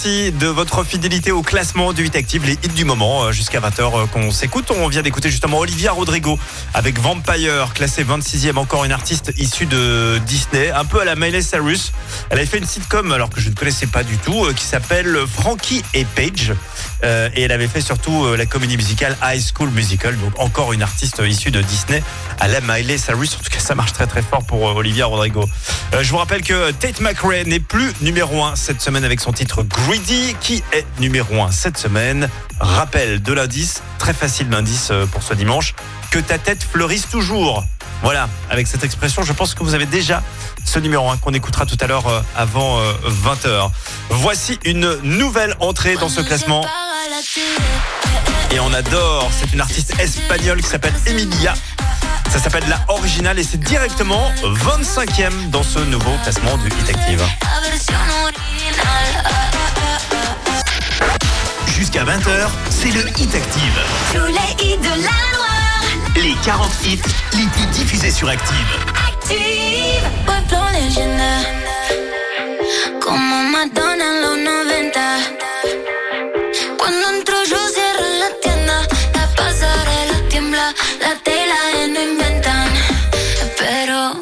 Merci 0.01 0.31
de 0.31 0.47
votre 0.47 0.85
fidélité 0.85 1.33
au 1.33 1.41
classement 1.41 1.91
du 1.91 2.03
8 2.03 2.15
Active, 2.15 2.45
les 2.45 2.53
hits 2.53 2.73
du 2.73 2.85
moment, 2.85 3.25
euh, 3.25 3.31
jusqu'à 3.33 3.59
20h 3.59 4.07
qu'on 4.07 4.31
s'écoute. 4.31 4.71
On 4.71 4.87
vient 4.87 5.01
d'écouter 5.01 5.29
justement 5.29 5.59
Olivia 5.59 5.91
Rodrigo 5.91 6.39
avec 6.73 6.97
Vampire, 7.01 7.73
classé 7.73 8.05
26e, 8.05 8.55
encore 8.55 8.85
une 8.85 8.93
artiste 8.93 9.33
issue 9.37 9.65
de 9.65 10.17
Disney, 10.25 10.71
un 10.71 10.85
peu 10.85 11.01
à 11.01 11.03
la 11.03 11.17
Miley 11.17 11.41
Cyrus. 11.41 11.91
Elle 12.29 12.37
avait 12.37 12.47
fait 12.47 12.59
une 12.59 12.65
sitcom, 12.65 13.11
alors 13.11 13.29
que 13.29 13.41
je 13.41 13.49
ne 13.49 13.55
connaissais 13.55 13.87
pas 13.87 14.03
du 14.03 14.17
tout, 14.17 14.45
euh, 14.45 14.53
qui 14.53 14.63
s'appelle 14.63 15.17
Frankie 15.27 15.83
et 15.93 16.05
Paige. 16.05 16.53
Euh, 17.03 17.29
et 17.35 17.43
elle 17.43 17.51
avait 17.51 17.67
fait 17.67 17.81
surtout 17.81 18.25
euh, 18.25 18.35
la 18.35 18.45
comédie 18.45 18.75
musicale 18.75 19.15
High 19.23 19.41
School 19.41 19.69
Musical, 19.69 20.17
donc 20.17 20.37
encore 20.39 20.73
une 20.73 20.81
artiste 20.81 21.21
issue 21.25 21.51
de 21.51 21.61
Disney 21.61 22.03
à 22.39 22.47
la 22.47 22.59
Miley 22.61 22.97
Cyrus. 22.97 23.35
En 23.35 23.39
tout 23.39 23.49
cas, 23.49 23.59
ça 23.59 23.75
marche 23.75 23.93
très 23.93 24.07
très 24.07 24.21
fort 24.21 24.43
pour 24.43 24.67
euh, 24.67 24.73
Olivia 24.73 25.05
Rodrigo. 25.05 25.47
Euh, 25.93 26.03
je 26.03 26.11
vous 26.11 26.17
rappelle 26.17 26.43
que 26.43 26.71
Tate 26.71 27.01
McRae 27.01 27.45
n'est 27.45 27.59
plus 27.59 27.93
numéro 28.01 28.43
1 28.43 28.55
cette 28.55 28.79
semaine 28.81 29.03
avec 29.03 29.19
son 29.19 29.33
titre 29.33 29.63
Greedy, 29.63 30.35
qui 30.39 30.63
est 30.71 30.85
numéro 30.99 31.41
1 31.41 31.51
cette 31.51 31.77
semaine? 31.77 32.29
Rappel 32.59 33.21
de 33.23 33.33
l'indice, 33.33 33.81
très 33.97 34.13
facile 34.13 34.49
d'indice 34.49 34.89
euh, 34.91 35.05
pour 35.07 35.23
ce 35.23 35.33
dimanche, 35.33 35.73
que 36.11 36.19
ta 36.19 36.37
tête 36.37 36.63
fleurisse 36.63 37.09
toujours. 37.09 37.65
Voilà, 38.01 38.29
avec 38.49 38.67
cette 38.67 38.83
expression, 38.83 39.23
je 39.23 39.33
pense 39.33 39.53
que 39.53 39.63
vous 39.63 39.73
avez 39.73 39.85
déjà 39.85 40.23
ce 40.63 40.79
numéro 40.79 41.09
1 41.09 41.17
qu'on 41.17 41.33
écoutera 41.33 41.65
tout 41.65 41.77
à 41.81 41.87
l'heure 41.87 42.07
euh, 42.07 42.21
avant 42.35 42.79
euh, 42.79 42.93
20h. 43.25 43.71
Voici 44.09 44.59
une 44.65 44.95
nouvelle 45.03 45.55
entrée 45.59 45.95
dans 45.95 46.09
ce 46.09 46.21
classement. 46.21 46.65
Et 48.51 48.59
on 48.59 48.73
adore, 48.73 49.29
c'est 49.37 49.53
une 49.53 49.61
artiste 49.61 49.93
espagnole 49.99 50.61
qui 50.61 50.67
s'appelle 50.67 50.93
Emilia. 51.05 51.53
Ça 52.30 52.38
s'appelle 52.38 52.63
La 52.69 52.80
Originale 52.89 53.39
et 53.39 53.43
c'est 53.43 53.59
directement 53.59 54.32
25e 54.43 55.49
dans 55.49 55.63
ce 55.63 55.80
nouveau 55.80 56.11
classement 56.23 56.57
du 56.57 56.67
Hit 56.67 56.89
Active. 56.89 57.23
Jusqu'à 61.67 62.03
20h, 62.03 62.49
c'est 62.69 62.91
le 62.91 63.07
Hit 63.17 63.34
Active. 63.34 63.80
Tous 64.13 64.27
les 64.27 64.65
hits 64.65 64.77
de 64.77 64.89
la 64.89 65.17
Loire. 65.34 65.84
Les 66.15 66.36
40 66.45 66.69
hits 66.86 67.01
les 67.34 67.47
plus 67.47 67.65
diffusés 67.71 68.11
sur 68.11 68.30
Active. 68.30 68.55
Active. 69.07 69.38
Pueblo 70.25 70.63
leyenda, 70.71 71.41
como 73.01 73.43
Madonna 73.43 74.05
en 74.05 74.21
los 74.21 74.38
90. 74.38 74.78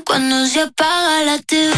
Cuando 0.06 0.46
se 0.48 0.62
apaga 0.62 1.24
la 1.24 1.40
TV, 1.40 1.74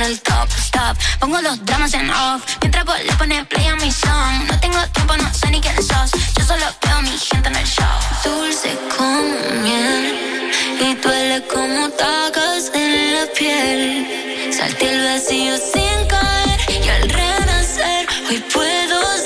en 0.00 0.06
el 0.06 0.20
top, 0.20 0.48
stop. 0.56 0.96
Pongo 1.18 1.40
los 1.40 1.64
dramas 1.64 1.92
en 1.94 2.08
off. 2.10 2.42
Mientras 2.60 2.84
vos 2.84 2.96
le 3.04 3.12
pones 3.14 3.46
play 3.46 3.66
a 3.66 3.76
mi 3.76 3.92
song. 3.92 4.46
No 4.48 4.60
tengo 4.60 4.78
tiempo, 4.94 5.16
no 5.16 5.34
sé 5.34 5.50
ni 5.50 5.60
quién 5.60 5.76
sos. 5.76 6.10
Yo 6.36 6.44
solo 6.44 6.64
veo 6.82 6.96
a 6.96 7.02
mi 7.02 7.16
gente 7.18 7.48
en 7.48 7.56
el 7.56 7.66
show. 7.66 7.98
Dulce 8.24 8.78
como 8.96 9.62
miel. 9.62 10.40
Y 10.80 10.94
duele 10.94 11.42
como 11.52 11.90
tacas 11.90 12.70
en 12.74 13.14
la 13.14 13.26
piel. 13.38 14.52
Salté 14.56 14.92
el 14.92 15.04
vacío 15.04 15.54
sin 15.72 16.06
caer. 16.08 16.84
Y 16.84 16.88
al 16.88 17.08
renacer, 17.08 18.06
hoy 18.28 18.38
puedo 18.52 19.19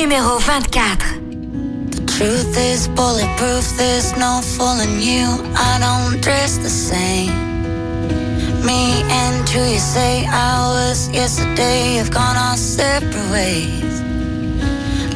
numéro 0.00 0.40
24. 0.40 1.20
Truth 2.06 2.56
is 2.56 2.88
bulletproof, 2.88 3.76
there's 3.76 4.16
no 4.16 4.40
fooling 4.40 4.98
you. 4.98 5.26
I 5.54 5.78
don't 5.78 6.22
dress 6.22 6.56
the 6.56 6.70
same. 6.70 7.30
Me 8.64 9.02
and 9.10 9.46
who 9.50 9.60
you 9.60 9.78
say 9.78 10.24
I 10.26 10.72
was 10.72 11.10
yesterday 11.10 11.96
have 11.96 12.10
gone 12.10 12.36
our 12.36 12.56
separate 12.56 13.30
ways. 13.30 14.00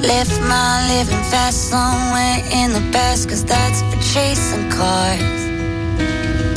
Left 0.04 0.38
my 0.42 0.86
living 0.92 1.24
fast 1.32 1.70
somewhere 1.70 2.44
in 2.52 2.74
the 2.74 2.84
past, 2.92 3.26
cause 3.26 3.42
that's 3.42 3.80
for 3.80 4.00
chasing 4.12 4.68
cars. 4.68 5.40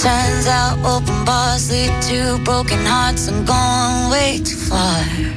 Turns 0.04 0.48
out 0.48 0.78
open 0.84 1.24
bars 1.24 1.72
lead 1.72 1.94
to 2.10 2.44
broken 2.44 2.84
hearts. 2.86 3.30
I'm 3.30 3.46
going 3.46 4.12
way 4.12 4.40
too 4.44 4.58
far. 4.58 5.37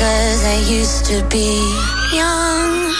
Used 0.00 1.04
to 1.06 1.22
be 1.28 1.60
young. 2.10 2.94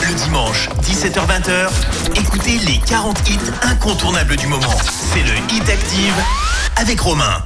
Le 0.00 0.14
dimanche, 0.14 0.70
17h-20h, 0.82 1.68
écoutez 2.14 2.58
les 2.66 2.78
40 2.86 3.28
hits 3.28 3.38
incontournables 3.62 4.36
du 4.36 4.46
moment. 4.46 4.74
C'est 5.12 5.20
le 5.20 5.36
Hit 5.52 5.68
Active 5.68 6.14
avec 6.76 7.00
Romain. 7.00 7.42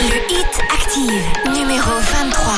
Le 0.00 0.16
Hit 0.30 0.62
Active, 0.72 1.24
numéro 1.52 1.90
23. 2.14 2.54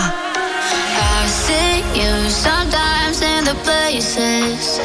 I 0.94 1.26
see 1.26 1.82
you 1.98 2.30
sometimes 2.30 3.22
in 3.22 3.44
the 3.44 3.56
places 3.64 4.78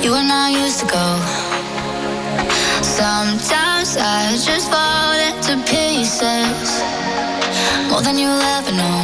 you 0.00 0.14
are 0.14 0.22
not 0.22 0.52
used 0.52 0.78
to 0.80 0.86
go. 0.86 1.18
Sometimes 2.82 3.96
I 3.96 4.36
just 4.36 4.70
fall 4.70 4.91
when 8.12 8.18
you 8.18 8.28
love, 8.28 8.70
know. 8.74 9.01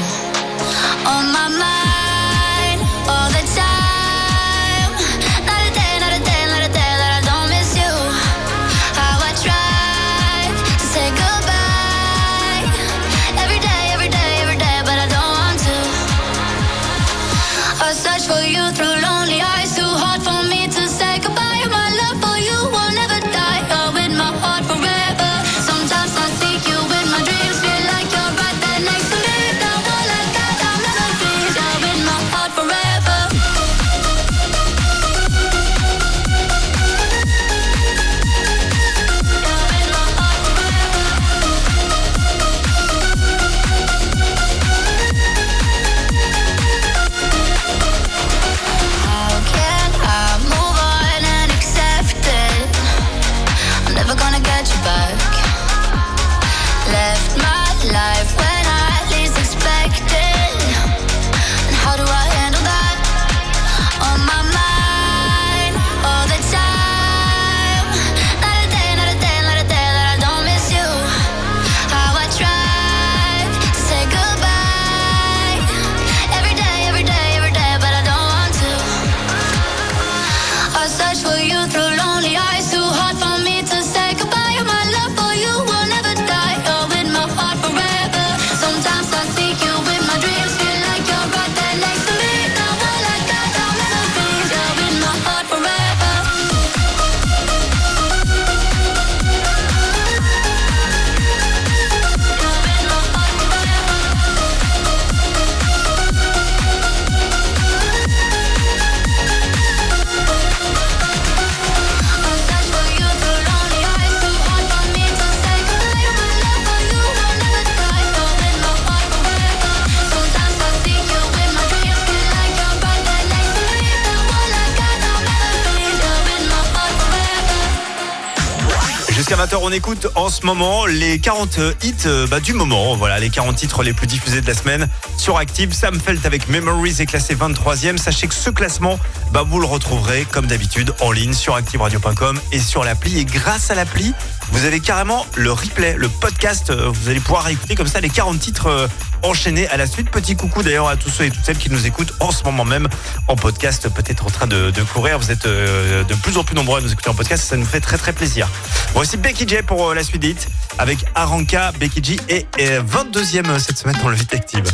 on 129.69 129.73
écoute 129.73 130.07
en 130.15 130.31
ce 130.31 130.47
moment 130.47 130.87
les 130.87 131.19
40 131.19 131.61
hits 131.83 131.95
euh, 132.07 132.27
bah, 132.27 132.41
du 132.41 132.55
moment. 132.55 132.97
Voilà, 132.97 133.19
les 133.19 133.29
40 133.29 133.55
titres 133.55 133.83
les 133.83 133.93
plus 133.93 134.07
diffusés 134.07 134.41
de 134.41 134.47
la 134.47 134.55
semaine 134.55 134.89
sur 135.19 135.37
Active. 135.37 135.75
Sam 135.75 136.01
Felt 136.01 136.25
avec 136.25 136.49
Memories 136.49 136.97
est 137.01 137.07
classé 137.07 137.35
23e. 137.35 137.99
Sachez 137.99 138.29
que 138.29 138.35
ce 138.35 138.49
classement, 138.49 138.99
bah, 139.31 139.45
vous 139.47 139.61
le 139.61 139.67
retrouverez 139.67 140.25
comme 140.31 140.47
d'habitude 140.47 140.95
en 141.03 141.13
ligne 141.13 141.35
sur 141.35 141.55
activeradio.com 141.55 142.41
et 142.51 142.61
sur 142.61 142.83
l'appli. 142.83 143.19
Et 143.19 143.27
grâce 143.27 143.71
à 143.71 143.75
l'appli, 143.75 144.15
vous 144.53 144.65
avez 144.65 144.81
carrément 144.81 145.27
le 145.37 145.53
replay, 145.53 145.95
le 145.97 146.09
podcast. 146.09 146.71
Euh, 146.71 146.91
vous 146.93 147.09
allez 147.09 147.21
pouvoir 147.21 147.49
écouter 147.49 147.75
comme 147.75 147.87
ça 147.87 148.01
les 148.01 148.09
40 148.09 148.39
titres 148.39 148.67
euh, 148.67 148.89
enchaînés 149.23 149.69
à 149.69 149.77
la 149.77 149.87
suite. 149.87 150.11
Petit 150.11 150.37
coucou 150.37 150.63
d'ailleurs 150.63 150.89
à 150.89 150.97
tous 150.97 151.11
ceux 151.11 151.25
et 151.25 151.31
toutes 151.31 151.45
celles 151.45 151.59
qui 151.59 151.71
nous 151.71 151.87
écoutent 151.87 152.13
en 152.21 152.31
ce 152.31 152.45
moment 152.45 152.65
même 152.65 152.89
en 153.29 153.37
podcast, 153.37 153.89
peut-être 153.89 154.27
en 154.27 154.31
train 154.31 154.47
de, 154.47 154.73
courir. 154.93 155.19
Vous 155.19 155.31
êtes 155.31 155.47
euh, 155.47 156.05
de 156.05 156.15
plus 156.15 156.37
en 156.39 156.45
plus 156.45 156.55
nombreux 156.55 156.79
à 156.79 156.83
nous 156.83 156.93
écouter 156.93 157.11
en 157.11 157.15
podcast, 157.15 157.45
ça 157.45 157.57
nous 157.57 157.67
fait 157.67 157.81
très 157.81 157.99
très 157.99 158.13
plaisir. 158.13 158.49
Voici 158.95 159.17
Becky 159.17 159.47
J 159.47 159.63
pour 159.67 159.95
la 159.95 160.03
suite 160.03 160.23
dite 160.23 160.49
avec 160.79 160.99
Aranka, 161.15 161.73
Becky 161.79 162.03
J 162.03 162.21
et, 162.29 162.47
et 162.59 162.79
22e 162.79 163.59
cette 163.59 163.79
semaine 163.79 163.97
dans 164.03 164.09
le 164.09 164.17
Vite 164.17 164.35
Active. 164.35 164.65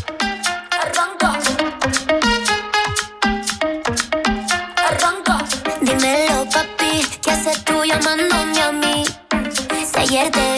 pierde. 10.14 10.53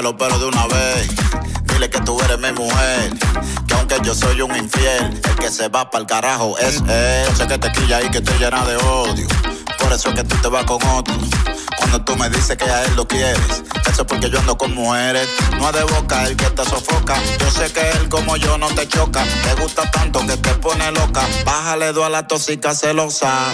Dímelo, 0.00 0.16
pero 0.16 0.38
de 0.38 0.46
una 0.46 0.66
vez. 0.66 1.08
Dile 1.64 1.90
que 1.90 2.00
tú 2.00 2.18
eres 2.22 2.38
mi 2.38 2.50
mujer. 2.52 3.12
Que 3.66 3.74
aunque 3.74 3.96
yo 4.02 4.14
soy 4.14 4.40
un 4.40 4.56
infiel, 4.56 5.20
el 5.22 5.34
que 5.36 5.50
se 5.50 5.68
va 5.68 5.90
para 5.90 6.00
el 6.00 6.06
carajo 6.06 6.56
es 6.58 6.76
él. 6.88 7.26
Yo 7.28 7.36
sé 7.36 7.46
que 7.46 7.58
te 7.58 7.70
quilla 7.72 8.00
y 8.00 8.10
que 8.10 8.18
estoy 8.18 8.38
llena 8.38 8.64
de 8.64 8.76
odio. 8.76 9.28
Por 9.78 9.92
eso 9.92 10.08
es 10.08 10.14
que 10.14 10.24
tú 10.24 10.36
te 10.36 10.48
vas 10.48 10.64
con 10.64 10.82
otro. 10.88 11.14
Cuando 11.76 12.02
tú 12.02 12.16
me 12.16 12.30
dices 12.30 12.56
que 12.56 12.64
a 12.64 12.84
él 12.84 12.96
lo 12.96 13.06
quieres, 13.06 13.62
eso 13.90 14.00
es 14.02 14.08
porque 14.08 14.30
yo 14.30 14.38
ando 14.38 14.56
con 14.56 14.74
mujeres. 14.74 15.28
No 15.58 15.68
es 15.68 15.74
de 15.74 15.82
boca 15.82 16.26
el 16.26 16.34
que 16.34 16.48
te 16.48 16.64
sofoca. 16.64 17.16
Yo 17.38 17.50
sé 17.50 17.70
que 17.70 17.90
él 17.90 18.08
como 18.08 18.38
yo 18.38 18.56
no 18.56 18.68
te 18.68 18.88
choca. 18.88 19.22
Te 19.22 19.60
gusta 19.60 19.90
tanto 19.90 20.26
que 20.26 20.38
te 20.38 20.54
pone 20.54 20.92
loca. 20.92 21.28
Bájale 21.44 21.92
dos 21.92 22.06
a 22.06 22.08
la 22.08 22.26
tóxica 22.26 22.74
celosa. 22.74 23.52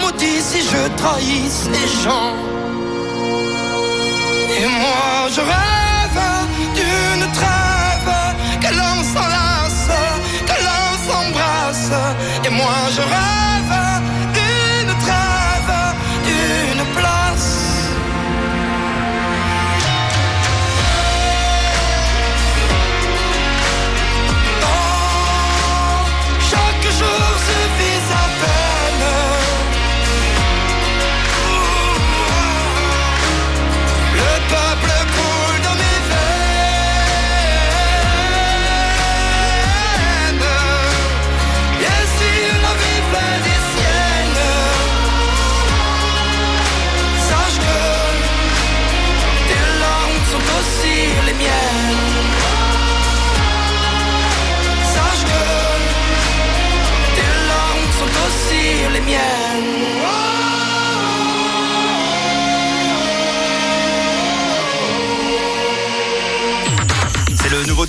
Maudit 0.00 0.40
si 0.40 0.60
je 0.62 0.82
trahisse 0.96 1.68
les 1.74 1.88
gens. 2.02 2.32
Et 4.58 4.66
moi 4.66 5.28
je 5.34 5.40
rêve 5.40 5.75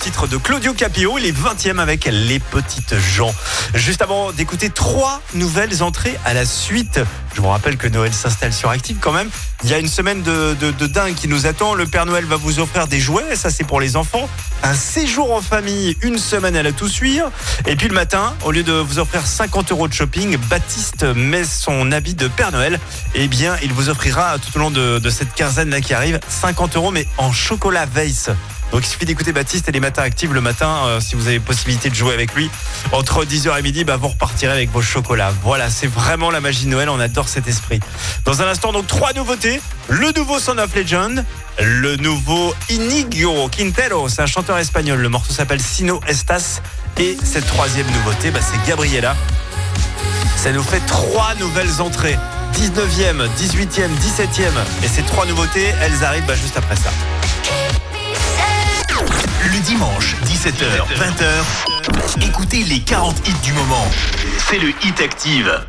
de 0.08 0.38
Claudio 0.38 0.74
Capio, 0.74 1.18
il 1.18 1.26
est 1.26 1.38
20e 1.38 1.80
avec 1.80 2.06
Les 2.06 2.40
Petites 2.40 2.98
gens. 2.98 3.34
Juste 3.74 4.02
avant 4.02 4.32
d'écouter 4.32 4.70
trois 4.70 5.22
nouvelles 5.34 5.84
entrées 5.84 6.18
à 6.24 6.34
la 6.34 6.46
suite, 6.46 7.02
je 7.36 7.42
vous 7.42 7.50
rappelle 7.50 7.76
que 7.76 7.88
Noël 7.88 8.14
s'installe 8.14 8.54
sur 8.54 8.70
Active 8.70 8.98
quand 9.02 9.12
même. 9.12 9.30
Il 9.64 9.70
y 9.70 9.74
a 9.74 9.80
une 9.80 9.90
semaine 9.90 10.22
de, 10.24 10.88
dingue 10.88 11.14
qui 11.14 11.28
nous 11.28 11.46
attend. 11.46 11.74
Le 11.74 11.86
Père 11.86 12.06
Noël 12.06 12.24
va 12.24 12.38
vous 12.38 12.60
offrir 12.60 12.88
des 12.88 13.02
jouets, 13.02 13.36
ça 13.36 13.50
c'est 13.50 13.66
pour 13.66 13.82
les 13.82 13.98
enfants. 13.98 14.30
Un 14.64 14.76
séjour 14.76 15.34
en 15.34 15.42
famille, 15.42 15.98
une 16.02 16.18
semaine 16.18 16.56
à 16.56 16.64
la 16.64 16.72
tout 16.72 16.88
suivre. 16.88 17.30
Et 17.66 17.76
puis 17.76 17.90
le 17.90 17.94
matin, 17.94 18.34
au 18.46 18.52
lieu 18.52 18.64
de 18.64 18.74
vous 18.74 19.00
offrir 19.00 19.28
50 19.28 19.72
euros 19.74 19.90
de 19.90 19.94
shopping, 19.94 20.38
Baptiste 20.50 21.04
met 21.04 21.44
son 21.44 21.92
habit 21.92 22.16
de 22.16 22.30
Père 22.30 22.54
Noël. 22.54 22.80
Eh 23.14 23.28
bien, 23.28 23.58
il 23.62 23.74
vous 23.74 23.90
offrira 23.90 24.38
tout 24.40 24.56
au 24.56 24.60
long 24.60 24.72
de, 24.72 25.00
de 25.00 25.10
cette 25.10 25.34
quinzaine 25.36 25.70
là 25.70 25.82
qui 25.82 25.94
arrive 25.94 26.20
50 26.30 26.78
euros, 26.78 26.92
mais 26.92 27.06
en 27.18 27.34
chocolat 27.34 27.86
Weiss. 27.94 28.30
Donc 28.72 28.82
il 28.86 28.88
suffit 28.88 29.06
d'écouter 29.06 29.32
Baptiste 29.32 29.70
et 29.70 29.72
les 29.72 29.80
matins 29.80 30.04
actifs 30.04 30.32
le 30.32 30.42
matin 30.42 30.84
euh, 30.86 31.00
si 31.00 31.16
vous 31.16 31.28
avez 31.28 31.40
possibilité 31.40 31.90
de 31.90 31.96
jouer 31.96 32.14
avec 32.14 32.34
lui. 32.36 32.50
Entre 32.92 33.24
10h 33.26 33.58
et 33.58 33.62
midi, 33.62 33.84
bah, 33.84 33.98
vous 33.98 34.10
repartirez 34.10 34.52
avec 34.52 34.72
vos 34.72 34.82
chocolats. 34.82 35.34
Voilà, 35.44 35.70
c'est 35.70 35.88
vraiment 35.88 36.32
la 36.32 36.42
magie 36.42 36.66
de 36.66 36.72
Noël, 36.72 36.90
on 36.90 37.00
adore 37.00 37.30
cet 37.30 37.48
esprit. 37.48 37.80
Dans 38.26 38.42
un 38.42 38.48
instant, 38.48 38.72
donc 38.72 38.88
trois 38.88 39.14
nouveautés. 39.14 39.62
Le 39.90 40.12
nouveau 40.12 40.40
Son 40.40 40.58
of 40.58 40.76
Legend, 40.76 41.24
le 41.60 41.96
nouveau 41.96 42.54
Inigo 42.70 43.48
Quintero, 43.50 44.10
c'est 44.10 44.22
un 44.22 44.28
chanteur 44.28 44.58
espagnol. 44.58 45.00
Le 45.00 45.10
morceau 45.10 45.34
s'appelle 45.34 45.62
Sino 45.62 46.02
Estas. 46.08 46.62
Et 46.98 47.18
cette 47.24 47.48
troisième 47.48 47.88
nouveauté, 47.88 48.32
bah, 48.32 48.40
c'est 48.42 48.62
Gabriela. 48.68 49.16
Ça 50.36 50.52
nous 50.52 50.64
fait 50.64 50.86
trois 50.88 51.36
nouvelles 51.36 51.82
entrées. 51.82 52.18
19e, 52.54 53.28
18e, 53.38 53.90
17e. 54.02 54.42
Et 54.84 54.88
ces 54.88 55.04
trois 55.04 55.26
nouveautés, 55.26 55.74
elles 55.82 56.04
arrivent 56.04 56.26
bah, 56.26 56.36
juste 56.36 56.58
après 56.58 56.76
ça. 56.76 56.92
Le 59.48 59.60
dimanche, 59.62 60.16
17h, 60.26 60.84
20h, 60.98 62.28
écoutez 62.28 62.64
les 62.64 62.82
40 62.82 63.16
hits 63.26 63.46
du 63.46 63.54
moment. 63.54 63.88
C'est 64.40 64.60
le 64.60 64.72
Hit 64.84 65.00
Active. 65.00 65.62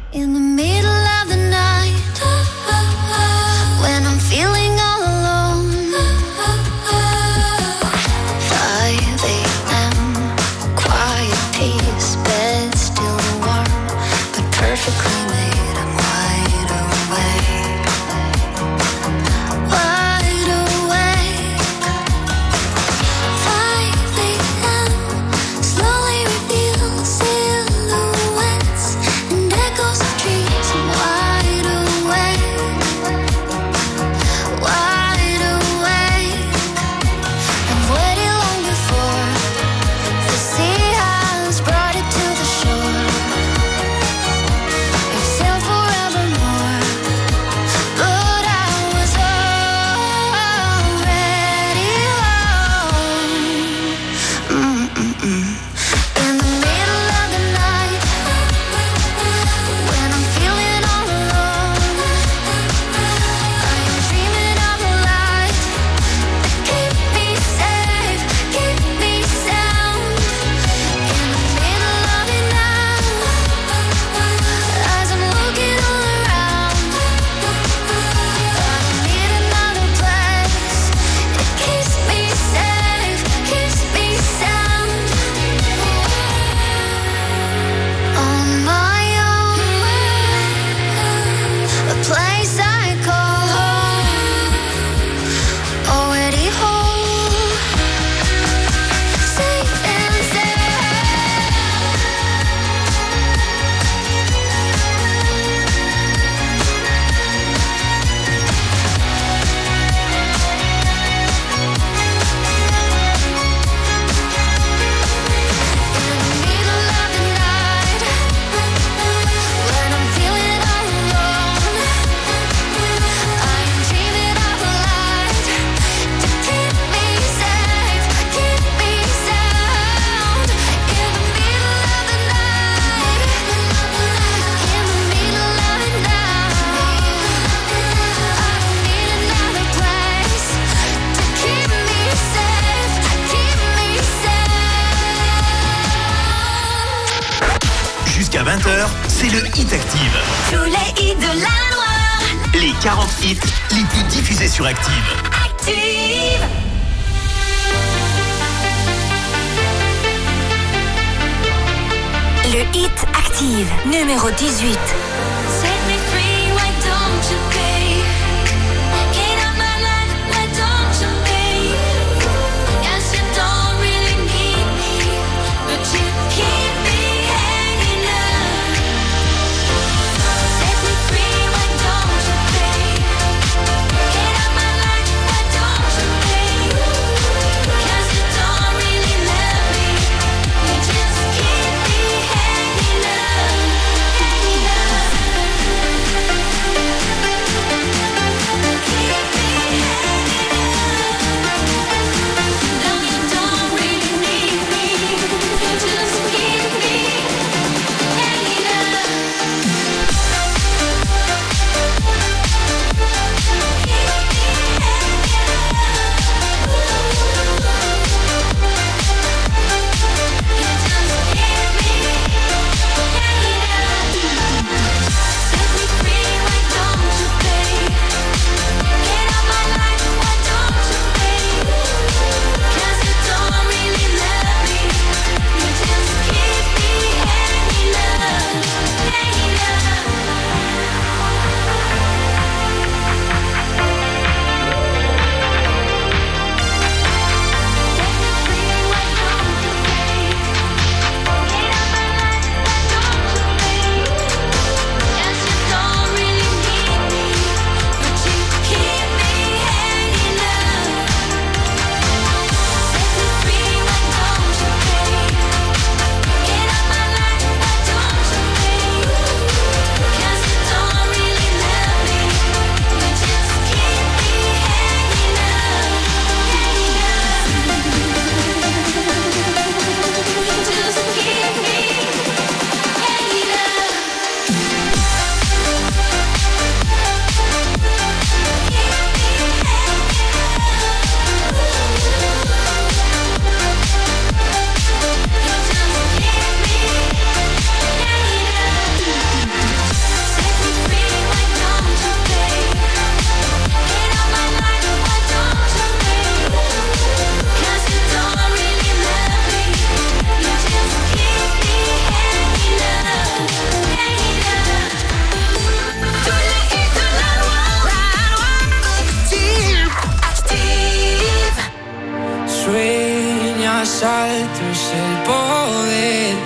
los 323.98 324.04
altos 324.04 324.92
el 324.94 325.22
poder 325.24 326.36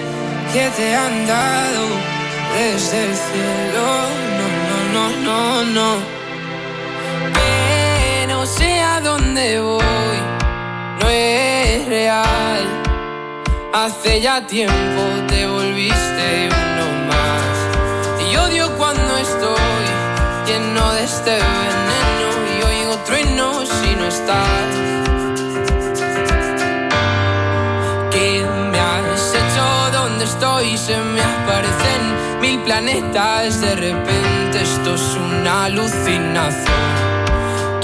que 0.53 0.70
te 0.77 0.95
han 0.95 1.27
dado 1.27 1.87
desde 2.57 3.05
el 3.05 3.15
cielo. 3.15 3.87
No, 4.39 4.47
no, 4.95 5.09
no, 5.24 5.65
no, 5.65 5.65
no. 5.65 5.97
Que 7.35 8.27
no 8.29 8.47
sé 8.47 8.81
a 8.81 9.01
dónde 9.01 9.61
voy, 9.61 10.19
no 11.01 11.09
es 11.11 11.87
real. 11.89 12.65
Hace 13.74 14.20
ya 14.20 14.47
tiempo 14.47 15.03
te 15.29 15.47
volviste 15.47 16.49
uno 16.49 16.87
más. 17.09 18.31
Y 18.31 18.37
odio 18.37 18.70
cuando 18.79 19.16
estoy 19.19 19.85
lleno 20.47 20.93
de 20.93 21.05
este 21.05 21.31
veneno 21.33 22.29
y 22.55 22.62
oigo 22.62 22.97
truenos 23.05 23.69
si 23.69 23.95
no 23.95 24.07
estás. 24.07 24.91
Estoy? 30.43 30.77
Se 30.77 30.97
me 30.98 31.20
aparecen 31.20 32.40
mil 32.40 32.59
planetas. 32.62 33.60
De 33.60 33.77
repente 33.77 34.60
esto 34.60 34.94
es 34.94 35.16
una 35.16 35.66
alucinación. 35.66 36.82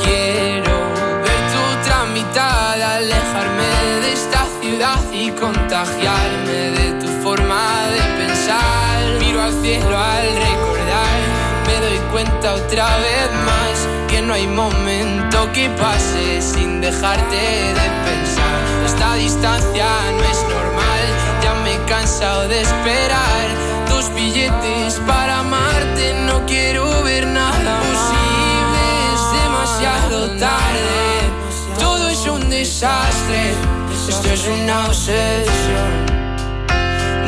Quiero 0.03 0.77
ver 1.25 1.41
tu 1.55 1.89
tramitada, 1.89 2.97
alejarme 2.97 3.71
de 4.03 4.13
esta 4.13 4.45
ciudad 4.61 4.99
y 5.13 5.31
contagiarme 5.31 6.59
de 6.79 6.93
tu 7.01 7.07
forma 7.23 7.63
de 7.95 8.25
pensar. 8.25 8.99
Miro 9.21 9.41
al 9.43 9.53
cielo 9.63 9.97
al 9.97 10.27
recordar, 10.47 11.19
me 11.67 11.77
doy 11.87 11.99
cuenta 12.11 12.55
otra 12.55 12.89
vez 12.99 13.31
más 13.47 13.87
que 14.09 14.21
no 14.21 14.35
hay 14.35 14.49
momento 14.49 15.53
que 15.53 15.69
pase 15.71 16.43
sin 16.43 16.81
dejarte 16.81 17.37
de 17.37 17.89
pensar. 18.09 18.59
Esta 18.85 19.15
distancia 19.15 19.87
no 20.17 20.25
es 20.25 20.43
normal, 20.43 20.78
cansado 21.89 22.47
de 22.49 22.61
esperar 22.61 23.47
tus 23.89 24.13
billetes 24.15 25.01
para 25.07 25.39
amarte. 25.41 26.15
No 26.27 26.45
quiero 26.47 27.03
ver 27.03 27.27
nada 27.27 27.81
posible, 27.81 28.83
es 29.15 29.43
demasiado 29.43 30.39
tarde. 30.39 30.99
Todo 31.79 32.09
es 32.09 32.27
un 32.27 32.51
desastre, 32.51 33.55
esto 34.09 34.29
es 34.31 34.47
una 34.47 34.87
obsesión. 34.87 35.91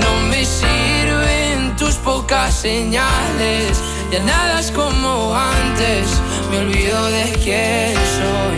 No 0.00 0.28
me 0.28 0.44
sirven 0.44 1.74
tus 1.76 1.94
pocas 1.94 2.52
señales, 2.54 3.80
ya 4.12 4.20
nada 4.20 4.60
es 4.60 4.70
como 4.70 5.34
antes, 5.34 6.06
me 6.50 6.58
olvido 6.58 7.06
de 7.06 7.32
quién 7.42 7.94
soy. 7.94 8.56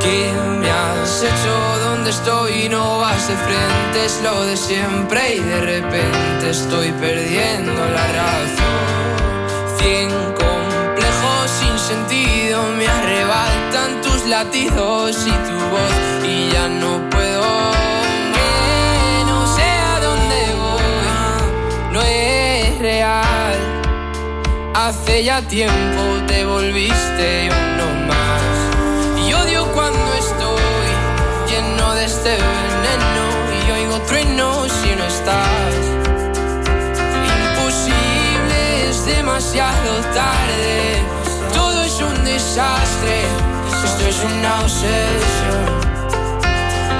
¿Qué 0.00 0.32
me 0.60 0.70
has 0.70 1.22
hecho? 1.22 1.89
¿Dónde 2.00 2.12
estoy? 2.12 2.68
No 2.70 3.00
vas 3.00 3.28
de 3.28 3.36
frente, 3.36 4.06
es 4.06 4.22
lo 4.22 4.46
de 4.46 4.56
siempre 4.56 5.34
y 5.36 5.40
de 5.40 5.60
repente 5.60 6.48
estoy 6.48 6.92
perdiendo 6.92 7.74
la 7.74 8.06
razón. 8.20 9.76
Cien 9.78 10.08
complejos 10.08 11.50
sin 11.60 11.78
sentido 11.78 12.62
me 12.78 12.88
arrebatan 12.88 14.00
tus 14.00 14.24
latidos 14.24 15.26
y 15.26 15.30
tu 15.30 15.58
voz 15.74 16.24
y 16.24 16.50
ya 16.50 16.68
no 16.68 17.10
puedo. 17.10 17.42
Que 18.32 19.24
no 19.26 19.54
sé 19.54 19.70
a 19.92 20.00
dónde 20.00 20.40
voy, 20.56 21.92
no 21.92 22.00
es 22.00 22.78
real. 22.78 23.58
Hace 24.72 25.24
ya 25.24 25.42
tiempo 25.42 26.02
te 26.26 26.46
volviste 26.46 27.50
uno 27.74 27.79
de 31.94 32.04
este 32.04 32.30
veneno 32.30 33.26
y 33.66 33.70
oigo 33.72 33.98
truenos 34.02 34.70
si 34.70 34.94
no 34.94 35.04
estás. 35.04 35.74
Imposible, 37.56 38.90
es 38.90 39.06
demasiado 39.06 40.00
tarde. 40.14 41.02
Todo 41.52 41.82
es 41.82 42.00
un 42.00 42.24
desastre. 42.24 43.22
Esto 43.84 44.06
es 44.08 44.18
una 44.22 44.60
obsesión. 44.60 45.64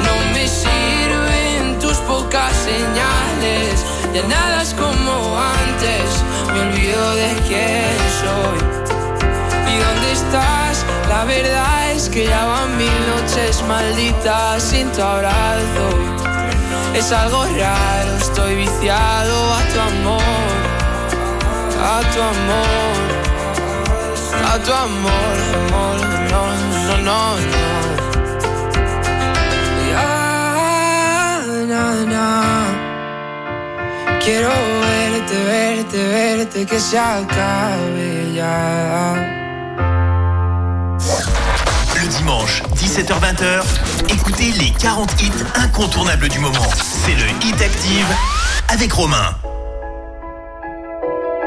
No 0.06 0.14
me 0.34 0.48
sirven 0.48 1.78
tus 1.78 1.98
pocas 1.98 2.52
señales. 2.56 3.84
Ya 4.12 4.22
nada 4.26 4.62
es 4.62 4.74
como 4.74 5.38
antes. 5.38 6.08
Me 6.52 6.60
olvido 6.60 7.14
de 7.14 7.34
quién 7.46 7.96
soy. 8.22 8.89
¿Y 9.70 9.78
dónde 9.78 10.12
estás? 10.12 10.84
La 11.08 11.24
verdad 11.24 11.92
es 11.92 12.08
que 12.08 12.26
ya 12.26 12.44
van 12.44 12.76
mil 12.76 12.98
noches 13.14 13.62
malditas 13.68 14.62
sin 14.62 14.90
tu 14.92 15.02
abrazo. 15.02 15.86
Es 16.94 17.12
algo 17.12 17.44
raro, 17.44 18.16
estoy 18.20 18.56
viciado 18.56 19.54
a 19.54 19.60
tu 19.72 19.80
amor, 19.80 20.50
a 21.80 22.00
tu 22.12 22.20
amor, 22.20 22.96
a 24.52 24.58
tu 24.58 24.72
amor, 24.72 25.36
amor, 25.60 25.98
no, 26.32 26.42
no, 26.86 26.96
no, 27.08 27.24
no. 27.52 27.70
Ya, 29.92 31.42
na, 31.68 31.84
na. 32.14 32.28
Quiero 34.24 34.50
verte, 34.82 35.36
verte, 35.44 35.98
verte, 36.08 36.66
que 36.66 36.80
se 36.80 36.98
acabe 36.98 38.32
ya. 38.34 39.39
Dimanche, 42.30 42.62
17h-20h, 42.76 43.64
écoutez 44.08 44.52
les 44.52 44.70
40 44.70 45.20
hits 45.20 45.32
incontournables 45.56 46.28
du 46.28 46.38
moment. 46.38 46.70
C'est 46.80 47.16
le 47.16 47.26
Hit 47.44 47.60
Active 47.60 48.06
avec 48.68 48.92
Romain. 48.92 49.34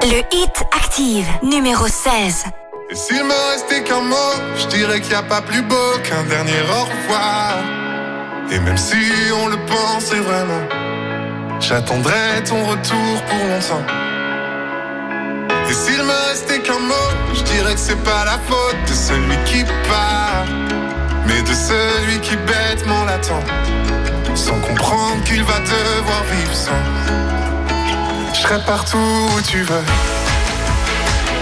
Le 0.01 0.19
Hit 0.35 0.65
Active, 0.75 1.25
numéro 1.41 1.87
16. 1.87 2.43
Et 2.91 2.95
s'il 2.95 3.23
me 3.23 3.51
restait 3.51 3.81
qu'un 3.83 4.01
mot, 4.01 4.33
je 4.57 4.67
dirais 4.75 4.99
qu'il 4.99 5.11
n'y 5.11 5.15
a 5.15 5.23
pas 5.23 5.41
plus 5.41 5.61
beau 5.61 5.97
qu'un 6.03 6.23
dernier 6.23 6.59
au 6.69 6.83
revoir. 6.83 7.53
Et 8.51 8.59
même 8.59 8.77
si 8.77 8.97
on 9.41 9.47
le 9.47 9.57
pensait 9.65 10.19
vraiment, 10.19 10.67
j'attendrai 11.61 12.43
ton 12.45 12.61
retour 12.65 13.23
pour 13.29 13.47
longtemps. 13.47 14.03
Et 15.69 15.73
s'il 15.73 16.03
me 16.03 16.29
restait 16.29 16.59
qu'un 16.59 16.79
mot, 16.79 17.09
je 17.33 17.41
dirais 17.43 17.73
que 17.73 17.79
c'est 17.79 18.03
pas 18.03 18.25
la 18.25 18.37
faute 18.49 18.75
de 18.85 18.93
celui 18.93 19.37
qui 19.45 19.63
part, 19.87 20.43
mais 21.27 21.41
de 21.41 21.53
celui 21.53 22.19
qui 22.21 22.35
bêtement 22.35 23.05
l'attend, 23.05 23.43
sans 24.35 24.59
comprendre 24.59 25.23
qu'il 25.25 25.43
va 25.43 25.59
devoir 25.59 26.23
vivre 26.31 26.55
sans. 26.55 26.83
Je 28.33 28.39
serai 28.39 28.59
partout 28.65 28.97
où 28.97 29.41
tu 29.41 29.61
veux, 29.61 29.85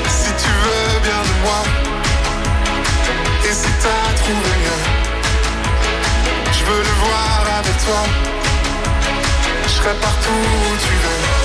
si 0.07 0.31
tu 0.43 0.49
veux 0.63 0.99
bien 1.03 1.21
de 1.29 1.35
moi, 1.43 1.63
et 3.49 3.53
si 3.53 3.69
t'as 3.81 4.13
trouvé 4.21 4.51
mieux, 4.63 4.83
je 6.51 6.63
veux 6.65 6.83
le 6.83 6.95
voir 7.03 7.43
avec 7.59 7.77
toi. 7.85 8.03
Je 9.63 9.69
serai 9.69 9.93
partout 9.95 10.29
où 10.29 10.77
tu 10.77 10.93
veux. 11.03 11.40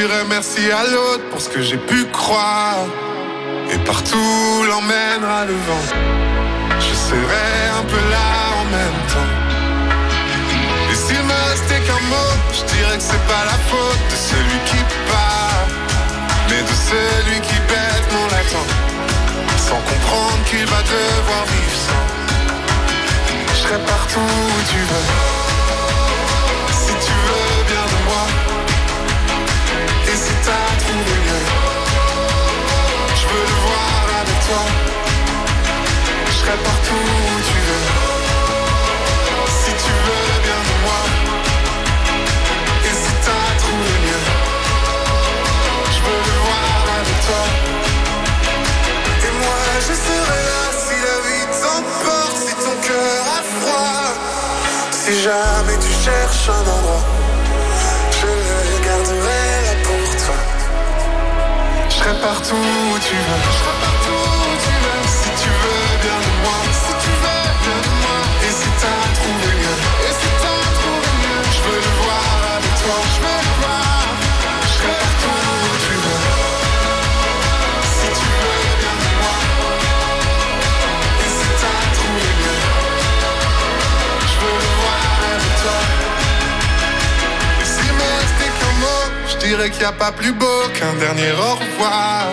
Dirais 0.00 0.24
merci 0.28 0.62
à 0.70 0.84
l'autre 0.92 1.24
pour 1.30 1.40
ce 1.40 1.48
que 1.50 1.60
j'ai 1.60 1.76
pu 1.76 2.06
croire. 2.06 2.84
Et 3.72 3.78
partout 3.90 4.64
l'emmènera 4.68 5.44
le 5.44 5.56
vent. 5.68 5.86
Je 6.86 6.94
serai 7.08 7.50
un 7.80 7.84
peu 7.92 8.02
là 8.14 8.30
en 8.60 8.64
même 8.76 9.00
temps. 9.12 9.32
Et 10.90 10.96
s'il 11.02 11.22
me 11.30 11.38
restait 11.50 11.82
qu'un 11.86 12.02
mot, 12.14 12.32
je 12.56 12.62
dirais 12.74 12.96
que 13.00 13.06
c'est 13.10 13.26
pas 13.32 13.44
la 13.52 13.58
faute 13.70 14.02
de 14.12 14.18
celui 14.30 14.58
qui 14.70 14.80
part, 15.10 15.66
mais 16.48 16.62
de 16.70 16.76
celui 16.90 17.38
qui 17.48 17.58
bêtement 17.72 18.26
l'attend, 18.32 18.68
sans 19.68 19.80
comprendre 19.90 20.42
qu'il 20.48 20.66
va 20.74 20.80
devoir 20.94 21.42
vivre 21.52 21.78
sans. 21.86 22.06
Je 23.52 23.58
serai 23.62 23.78
partout 23.94 24.32
où 24.54 24.60
tu 24.72 24.80
veux, 24.90 25.39
et 30.12 30.16
si 30.16 30.34
t'as 30.44 30.72
trouvé 30.82 31.14
mieux, 31.24 31.44
je 33.14 33.24
veux 33.30 33.46
le 33.50 33.58
voir 33.66 34.02
avec 34.22 34.38
toi. 34.46 34.62
Je 36.26 36.32
serai 36.32 36.56
partout 36.68 37.04
où 37.28 37.40
tu 37.48 37.58
veux. 37.66 37.86
Si 39.60 39.72
tu 39.82 39.92
veux 40.04 40.28
bien 40.46 40.60
de 40.68 40.76
moi. 40.84 41.02
Et 42.88 42.94
si 43.02 43.12
t'as 43.24 43.50
trouvé 43.62 43.92
mieux. 44.06 44.24
Je 45.94 46.00
veux 46.04 46.20
le 46.28 46.36
voir 46.46 46.82
avec 46.98 47.18
toi. 47.26 47.44
Et 49.26 49.32
moi 49.42 49.60
je 49.86 49.94
serai 50.06 50.40
là 50.50 50.62
si 50.84 50.94
la 51.06 51.16
vie 51.26 51.46
t'emporte 51.60 52.36
Si 52.46 52.54
ton 52.64 52.76
cœur 52.86 53.22
a 53.38 53.42
froid. 53.54 54.08
Si 54.90 55.22
jamais 55.22 55.78
tu 55.78 55.92
cherches 56.04 56.48
un 56.48 56.66
endroit 56.76 57.19
partout 62.14 62.56
où 62.56 62.98
tu 62.98 63.14
veux. 63.14 63.42
Je 63.46 63.56
serai 63.58 63.74
partout 63.80 64.24
où 64.42 64.54
tu 64.64 64.74
veux. 64.82 65.02
Si 65.06 65.30
tu 65.42 65.48
veux 65.48 65.86
bien 66.02 66.18
de 66.26 66.32
moi, 66.42 66.58
si 66.72 66.92
tu 67.04 67.10
veux 67.22 67.44
bien 67.62 67.78
de 67.86 67.92
moi. 68.02 68.18
Et 68.46 68.52
si 68.58 68.68
t'as 68.80 69.02
trouvé 69.18 69.50
mieux, 69.60 69.78
et 70.06 70.12
si 70.20 70.28
t'as 70.42 70.62
trouvé 70.78 71.10
mieux, 71.22 71.42
je 71.54 71.60
veux 71.66 71.80
le 71.86 71.92
voir 72.02 72.24
avec 72.56 72.74
toi, 72.82 72.98
dirais 89.56 89.70
qu'il 89.70 89.80
n'y 89.80 89.86
a 89.86 89.92
pas 89.92 90.12
plus 90.12 90.32
beau 90.32 90.60
qu'un 90.74 90.94
dernier 90.94 91.32
au 91.32 91.54
revoir. 91.56 92.26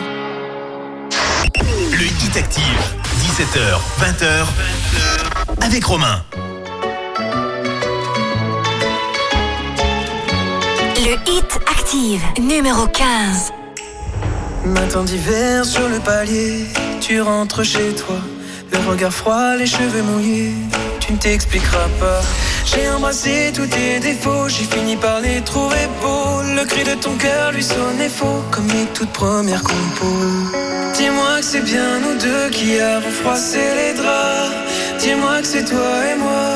Le 1.91 2.05
Hit 2.05 2.37
Active, 2.37 2.79
17h, 3.23 3.79
20h, 3.99 4.45
avec 5.65 5.83
Romain. 5.83 6.23
Le 10.97 11.13
Hit 11.27 11.59
Active, 11.65 12.21
numéro 12.39 12.85
15. 12.85 13.51
Matin 14.65 15.03
d'hiver 15.03 15.65
sur 15.65 15.89
le 15.89 15.97
palier, 15.97 16.67
tu 17.01 17.19
rentres 17.21 17.65
chez 17.65 17.95
toi. 17.95 18.17
Le 18.71 18.77
regard 18.87 19.11
froid, 19.11 19.55
les 19.55 19.65
cheveux 19.65 20.03
mouillés, 20.03 20.53
tu 20.99 21.13
ne 21.13 21.17
t'expliqueras 21.17 21.89
pas. 21.99 22.21
J'ai 22.69 22.89
embrassé 22.89 23.53
tous 23.55 23.65
tes 23.67 23.99
défauts, 23.99 24.49
j'ai 24.49 24.65
fini 24.65 24.97
par 24.97 25.21
les 25.21 25.39
trouver 25.41 25.87
beaux. 26.01 26.41
Le 26.57 26.65
cri 26.65 26.83
de 26.83 26.95
ton 26.95 27.15
cœur 27.15 27.53
lui 27.53 27.63
sonnait 27.63 28.09
faux, 28.09 28.43
comme 28.51 28.67
mes 28.67 28.85
toutes 28.93 29.13
premières 29.13 29.63
compos. 29.63 30.27
Dis-moi 30.93 31.37
que 31.39 31.45
c'est 31.45 31.61
bien 31.61 31.99
nous 32.03 32.17
deux 32.17 32.49
qui 32.49 32.77
avons 32.79 33.15
froissé 33.21 33.63
les 33.79 33.93
draps. 33.93 34.51
Dis-moi 34.99 35.39
que 35.41 35.47
c'est 35.47 35.63
toi 35.63 35.93
et 36.11 36.17
moi. 36.17 36.49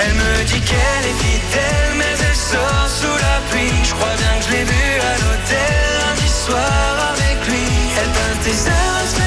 Elle 0.00 0.14
me 0.22 0.44
dit 0.50 0.62
qu'elle 0.68 1.04
est 1.12 1.18
fidèle, 1.24 1.92
mais 1.98 2.14
elle 2.28 2.40
sort 2.52 2.88
sous 2.98 3.18
la 3.26 3.36
pluie. 3.50 3.78
Je 3.84 3.94
crois 3.94 4.16
bien 4.22 4.34
que 4.38 4.44
je 4.46 4.50
l'ai 4.54 4.64
vue 4.64 4.94
à 5.10 5.14
l'hôtel 5.22 5.82
lundi 6.02 6.28
soir 6.44 7.14
avec 7.14 7.36
lui. 7.48 7.66
Elle 7.98 8.12
peint 8.16 8.38
tes 8.42 8.58
heures 8.70 8.96
à 9.02 9.06
se 9.14 9.22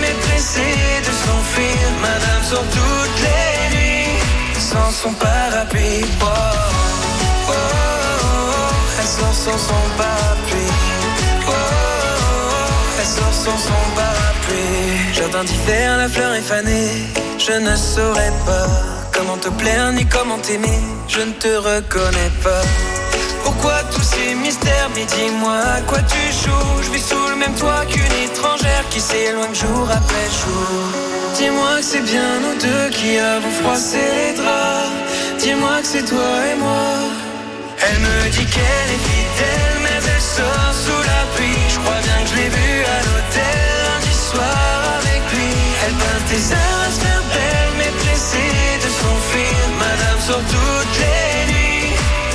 mais 0.00 0.14
pressée 0.24 0.78
de 1.06 1.12
s'enfuir. 1.22 1.82
Madame 2.02 2.42
sort 2.50 2.66
toutes 2.74 3.20
les 3.22 3.39
sans 4.70 4.90
son 5.02 5.12
parapluie. 5.14 6.04
Oh, 6.22 6.26
oh, 7.48 7.52
elle 8.98 9.10
sort 9.18 9.34
sans 9.44 9.58
son 9.68 9.82
parapluie. 9.98 10.74
Oh. 11.48 11.52
elle 13.00 13.12
sort 13.18 13.36
sans 13.44 13.58
son 13.68 13.82
parapluie. 13.98 15.14
Jardin 15.14 15.44
d'hiver, 15.44 15.96
la 15.96 16.08
fleur 16.08 16.34
est 16.34 16.48
fanée. 16.52 16.92
Je 17.46 17.52
ne 17.52 17.74
saurais 17.76 18.32
pas 18.46 18.68
comment 19.12 19.38
te 19.38 19.48
plaire 19.48 19.92
ni 19.92 20.06
comment 20.06 20.38
t'aimer. 20.38 20.80
Je 21.08 21.20
ne 21.20 21.32
te 21.32 21.52
reconnais 21.70 22.32
pas. 22.44 22.64
Pourquoi 23.42 23.76
tous 23.92 24.06
ces 24.14 24.34
mystères? 24.34 24.90
Mais 24.94 25.06
dis-moi 25.16 25.58
à 25.78 25.80
quoi 25.80 25.98
tu 26.02 26.22
joues? 26.42 26.82
Je 26.84 26.90
vis 26.92 27.06
sous 27.10 27.28
le 27.32 27.36
même 27.36 27.54
toit 27.54 27.84
qu'une 27.86 28.16
étrangère 28.24 28.84
Qui 28.90 29.00
s'éloigne 29.00 29.54
jour 29.54 29.88
après 29.90 30.26
jour 30.40 31.19
Dis-moi 31.36 31.76
que 31.78 31.84
c'est 31.84 32.04
bien 32.12 32.30
nous 32.44 32.56
deux 32.58 32.88
qui 32.90 33.18
avons 33.18 33.50
froissé 33.62 33.98
les 34.18 34.32
draps. 34.38 34.90
Dis-moi 35.38 35.80
que 35.80 35.86
c'est 35.86 36.04
toi 36.04 36.32
et 36.52 36.56
moi. 36.56 36.88
Elle 37.82 38.00
me 38.00 38.30
dit 38.30 38.46
qu'elle 38.54 38.90
est 38.96 39.04
fidèle 39.10 39.76
Mais 39.82 39.98
elle 40.14 40.20
sort 40.20 40.74
sous 40.84 41.02
la 41.12 41.22
pluie. 41.34 41.64
Je 41.72 41.78
crois 41.80 42.00
bien 42.06 42.18
que 42.22 42.28
je 42.30 42.36
l'ai 42.36 42.50
vue 42.58 42.80
à 42.96 42.98
l'hôtel 43.06 43.60
Lundi 43.86 44.14
soir 44.30 44.80
avec 45.00 45.22
lui. 45.34 45.52
Elle 45.84 45.96
peint 46.02 46.22
tes 46.30 46.44
heures 46.54 46.82
à 46.86 46.90
se 46.94 47.00
faire 47.04 47.22
belle 47.32 47.72
Mais 47.78 47.92
pressée 48.02 48.56
de 48.84 48.88
s'enfuir 48.98 49.58
Madame 49.78 50.20
sort 50.26 50.44
toutes 50.54 50.98
les 51.04 51.52
nuits 51.52 51.70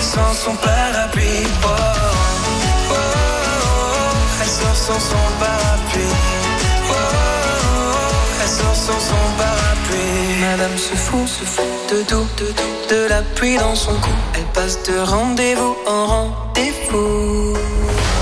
sans 0.01 0.33
son 0.33 0.55
parapluie. 0.55 1.47
Oh, 1.63 1.67
oh, 1.67 2.91
oh, 2.91 2.95
oh, 2.95 4.17
elle 4.41 4.49
sort 4.49 4.75
sans 4.75 4.99
son 4.99 5.25
parapluie. 5.39 6.44
Sort 8.45 8.75
sans 8.75 8.99
son 8.99 9.25
parapluie. 9.37 10.37
Madame 10.39 10.77
se 10.77 10.95
fout, 10.95 11.27
se 11.27 11.43
fout 11.43 11.65
de 11.91 12.03
tout, 12.03 12.27
de 12.37 12.45
tout, 12.51 12.73
de 12.93 13.07
la 13.09 13.21
pluie 13.35 13.57
dans 13.57 13.73
son 13.75 13.93
cou. 13.93 14.11
Elle 14.35 14.45
passe 14.53 14.77
de 14.83 14.99
rendez-vous 14.99 15.75
en 15.87 16.05
rendez-vous. 16.05 17.53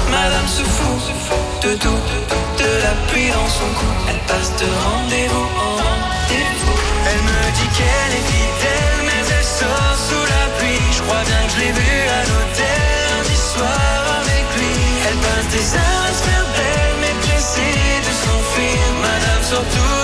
Madame 0.09 0.47
se 0.47 0.63
fout, 0.63 0.99
se 1.07 1.13
fout 1.25 1.37
de 1.63 1.75
tout, 1.75 1.89
de 1.89 2.19
tout, 2.29 2.63
de 2.63 2.71
la 2.85 2.93
pluie 3.11 3.29
dans 3.29 3.49
son 3.49 3.69
cou. 3.77 3.89
Elle 4.09 4.23
passe 4.31 4.51
de 4.61 4.67
rendez-vous 4.87 5.47
en 5.65 5.71
rendez-vous. 5.83 6.77
Elle 7.09 7.23
me 7.29 7.41
dit 7.57 7.69
qu'elle 7.75 8.13
est 8.19 8.27
fidèle, 8.31 8.99
mais 9.05 9.23
elle 9.27 9.49
sort 9.59 9.97
sous 10.07 10.25
la 10.35 10.45
pluie. 10.57 10.87
Je 10.95 11.01
crois 11.03 11.23
bien 11.27 11.41
que 11.45 11.51
je 11.53 11.59
l'ai 11.59 11.73
vue 11.73 12.01
à 12.17 12.21
l'hôtel 12.29 12.81
lundi 13.11 13.35
soir 13.35 13.99
avec 14.21 14.45
lui. 14.57 14.75
Elle 15.07 15.19
peint 15.25 15.45
tes 15.51 15.67
heures 15.75 16.03
à 16.07 16.13
se 16.15 16.23
faire 16.27 16.47
belle, 16.55 16.95
mais 17.01 17.15
pressée 17.27 17.77
de 18.07 18.13
s'enfuir. 18.23 18.79
Madame 19.01 19.43
sort 19.43 19.67
toutes 19.75 20.02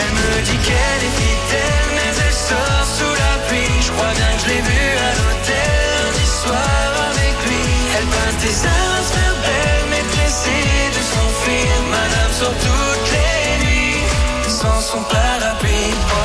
Elle 0.00 0.12
me 0.20 0.42
dit 0.48 0.60
qu'elle 0.66 1.02
est 1.08 1.16
fidèle, 1.20 1.88
mais 1.96 2.12
elle 2.26 2.38
sort 2.48 2.86
sous 2.96 3.14
la 3.24 3.34
pluie. 3.46 3.76
Je 3.86 3.90
crois 3.92 4.12
bien 4.18 4.30
que 4.34 4.40
je 4.42 4.48
l'ai 4.50 4.62
vue 4.70 4.92
à 5.08 5.10
l'hôtel 5.18 5.80
lundi 5.96 6.26
soir 6.42 6.88
avec 7.10 7.34
lui. 7.46 7.64
Elle 7.96 8.08
peint 8.14 8.34
tes 8.42 8.54
se 8.62 9.12
faire 9.14 9.36
belle, 9.44 9.84
mais 9.90 10.04
pressée 10.14 10.66
de 10.96 11.02
s'enfuir. 11.12 11.72
Madame 11.96 12.32
sort 12.40 12.56
toutes 12.66 13.10
les 13.16 13.44
nuits 13.64 14.02
sans 14.48 14.80
son 14.90 15.02
parapluie. 15.14 15.94
Oh, 16.08 16.22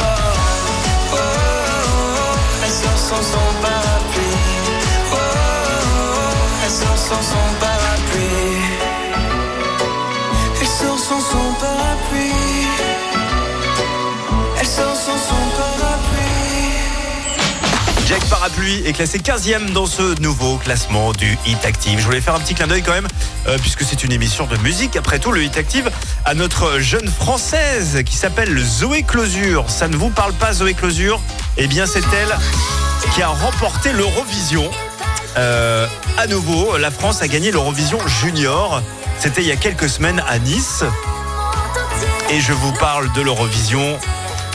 oh, 1.11 1.18
oh, 1.18 1.18
oh, 1.18 2.35
elle 2.64 2.76
sort 2.81 3.02
sans 3.10 3.23
son 3.34 3.47
parapluie. 3.65 4.41
Oh, 5.11 5.15
oh, 5.15 5.27
oh, 5.97 6.64
elle 6.64 6.76
sort 6.81 7.02
sans 7.10 7.23
son 7.31 7.47
parapluie. 7.64 8.64
Elle 10.61 10.68
sort 10.68 10.99
sans 10.99 11.22
son 11.31 11.53
parapluie. 11.60 12.44
Parapluie 18.45 18.84
est 18.85 18.93
classé 18.93 19.17
15e 19.17 19.72
dans 19.72 19.88
ce 19.88 20.22
nouveau 20.22 20.57
classement 20.57 21.13
du 21.13 21.35
Hit 21.47 21.65
Active. 21.65 21.97
Je 21.99 22.05
voulais 22.05 22.22
faire 22.22 22.35
un 22.35 22.39
petit 22.39 22.53
clin 22.53 22.67
d'œil 22.67 22.84
quand 22.84 22.91
même, 22.91 23.07
euh, 23.47 23.57
puisque 23.57 23.81
c'est 23.81 24.03
une 24.03 24.11
émission 24.11 24.45
de 24.45 24.55
musique, 24.57 24.95
après 24.95 25.17
tout, 25.17 25.31
le 25.31 25.41
Hit 25.41 25.57
Active, 25.57 25.89
à 26.26 26.35
notre 26.35 26.77
jeune 26.77 27.07
française 27.07 28.03
qui 28.05 28.15
s'appelle 28.15 28.55
Zoé 28.59 29.01
Closure. 29.01 29.67
Ça 29.72 29.88
ne 29.88 29.97
vous 29.97 30.11
parle 30.11 30.34
pas, 30.34 30.53
Zoé 30.53 30.76
Closure 30.76 31.19
Eh 31.57 31.65
bien, 31.65 31.88
c'est 31.88 32.03
elle 32.13 32.38
qui 33.15 33.23
a 33.23 33.30
remporté 33.30 33.91
l'Eurovision. 33.93 34.69
Euh, 35.38 35.88
à 36.19 36.27
nouveau, 36.27 36.77
la 36.77 36.91
France 36.91 37.23
a 37.23 37.27
gagné 37.27 37.49
l'Eurovision 37.49 37.97
Junior. 38.22 38.84
C'était 39.17 39.41
il 39.41 39.47
y 39.47 39.53
a 39.53 39.57
quelques 39.57 39.89
semaines 39.89 40.22
à 40.27 40.38
Nice. 40.38 40.84
Et 42.30 42.39
je 42.41 42.53
vous 42.53 42.73
parle 42.73 43.11
de 43.13 43.22
l'Eurovision 43.22 43.97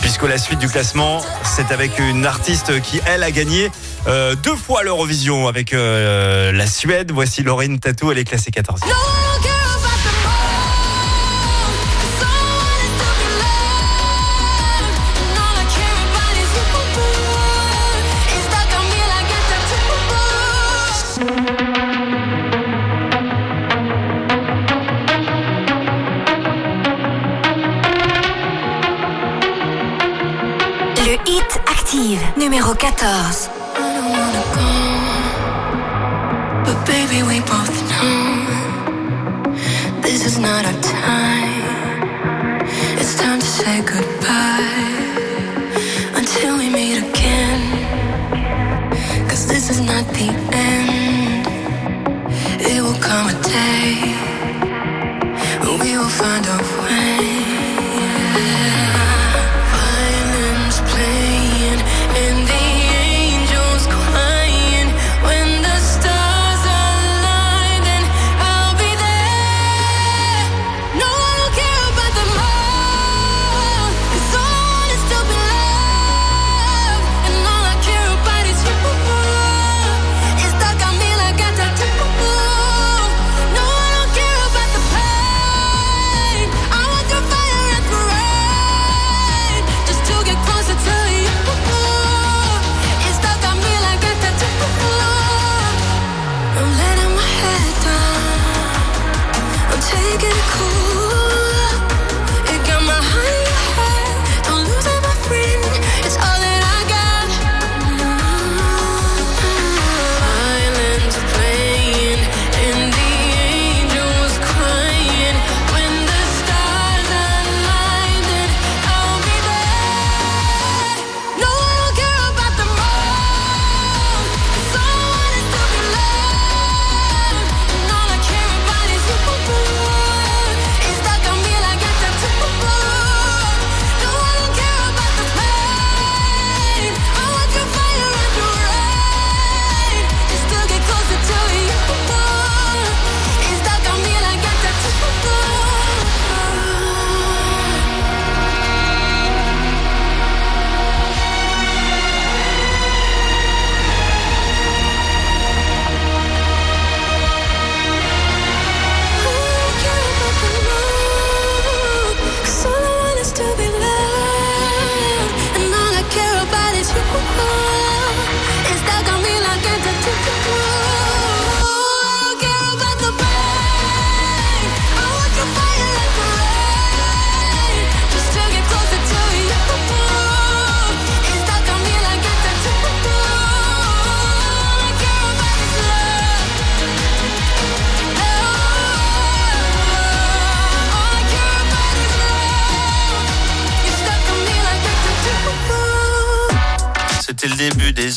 puisque 0.01 0.22
la 0.22 0.39
suite 0.39 0.59
du 0.59 0.68
classement, 0.68 1.22
c'est 1.44 1.72
avec 1.72 1.98
une 1.98 2.27
artiste 2.27 2.81
qui, 2.81 3.01
elle, 3.06 3.22
a 3.22 3.31
gagné 3.31 3.70
euh, 4.06 4.35
deux 4.35 4.56
fois 4.56 4.82
l'Eurovision 4.82 5.48
avec 5.48 5.72
euh, 5.72 6.52
la 6.52 6.66
Suède. 6.66 7.12
Voici 7.12 7.43
Laurine 7.43 7.78
Tatou, 7.78 8.10
elle 8.10 8.18
est 8.18 8.24
classée 8.24 8.51
14e. 8.51 9.60
Numéro 33.02 33.60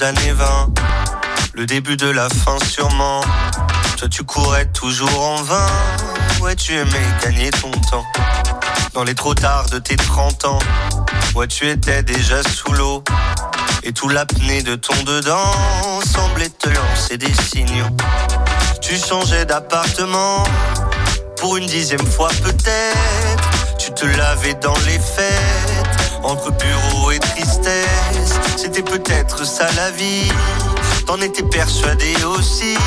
années 0.01 0.31
20, 0.31 0.69
le 1.53 1.65
début 1.65 1.97
de 1.97 2.09
la 2.09 2.27
fin 2.29 2.57
sûrement. 2.67 3.21
Toi 3.97 4.07
tu 4.09 4.23
courais 4.23 4.65
toujours 4.67 5.21
en 5.21 5.35
vain, 5.43 5.67
ouais 6.41 6.55
tu 6.55 6.73
aimais 6.73 7.07
gagner 7.23 7.51
ton 7.51 7.69
temps. 7.69 8.05
Dans 8.93 9.03
les 9.03 9.13
trop 9.13 9.35
tard 9.35 9.65
de 9.69 9.77
tes 9.77 9.95
30 9.95 10.45
ans, 10.45 10.59
ouais 11.35 11.47
tu 11.47 11.69
étais 11.69 12.01
déjà 12.01 12.41
sous 12.41 12.71
l'eau. 12.71 13.03
Et 13.83 13.91
tout 13.91 14.09
l'apnée 14.09 14.63
de 14.63 14.75
ton 14.75 14.95
dedans 15.03 15.51
semblait 16.11 16.49
te 16.49 16.69
lancer 16.69 17.17
des 17.17 17.33
signaux. 17.51 17.89
Tu 18.81 18.97
changeais 18.97 19.45
d'appartement, 19.45 20.43
pour 21.37 21.57
une 21.57 21.67
dixième 21.67 22.05
fois 22.05 22.29
peut-être. 22.43 23.77
Tu 23.77 23.91
te 23.93 24.05
lavais 24.05 24.53
dans 24.55 24.77
les 24.87 24.97
fêtes, 24.97 26.21
entre 26.23 26.51
bureau 26.51 27.11
et 27.11 27.19
tristesse. 27.19 27.82
C'était 28.63 28.81
peut-être 28.81 29.45
ça 29.45 29.67
la 29.75 29.91
vie, 29.91 30.31
t'en 31.05 31.17
étais 31.17 31.43
persuadé 31.43 32.15
aussi. 32.23 32.77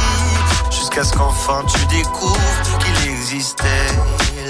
Jusqu'à 0.70 1.04
ce 1.04 1.12
qu'enfin 1.12 1.62
tu 1.68 1.78
découvres 1.94 2.78
qu'il 2.78 3.10
existait 3.10 3.92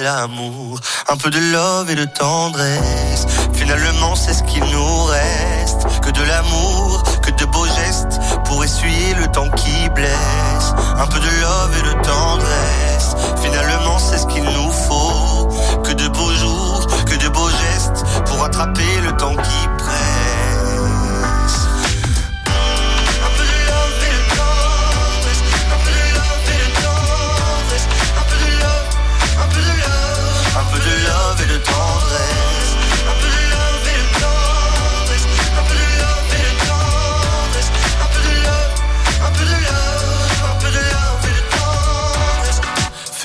l'amour. 0.05 0.79
Un 1.09 1.17
peu 1.17 1.29
de 1.31 1.41
love 1.51 1.91
et 1.91 1.97
de 1.97 2.05
tendresse. 2.05 3.27
Finalement, 3.55 4.15
c'est 4.15 4.35
ce 4.35 4.45
qu'il 4.45 4.63
nous 4.67 5.05
reste. 5.07 6.01
Que 6.01 6.11
de 6.13 6.23
l'amour, 6.23 7.03
que 7.23 7.33
de 7.33 7.45
beaux 7.47 7.67
gestes 7.67 8.21
pour 8.45 8.63
essuyer 8.63 9.15
le 9.15 9.27
temps 9.27 9.51
qui 9.51 9.89
blesse. 9.97 10.75
Un 10.97 11.09
peu 11.09 11.19
de 11.19 11.41
love 11.41 11.77
et 11.77 11.83
de 11.89 12.03
tendresse. 12.05 13.17
Finalement, 13.43 13.99
c'est 13.99 14.19
ce 14.19 14.27
qu'il 14.27 14.45
nous 14.45 14.71
faut. 14.71 15.49
Que 15.83 15.93
de 15.93 16.07
beaux 16.07 16.33
jours, 16.35 16.87
que 17.05 17.17
de 17.17 17.29
beaux 17.31 17.51
gestes 17.51 18.05
pour 18.27 18.45
attraper 18.45 19.01
le 19.05 19.11
temps 19.17 19.35
qui 19.35 19.41
presse. 19.41 19.76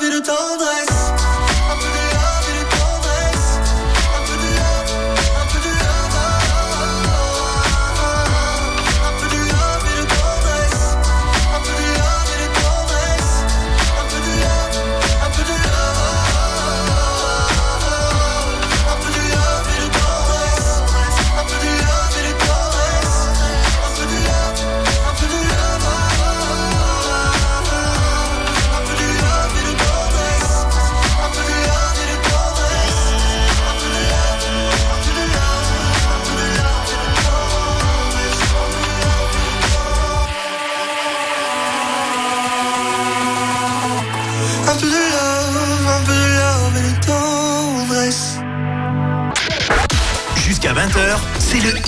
de 0.00 0.08
love 0.08 0.62
et 0.62 0.99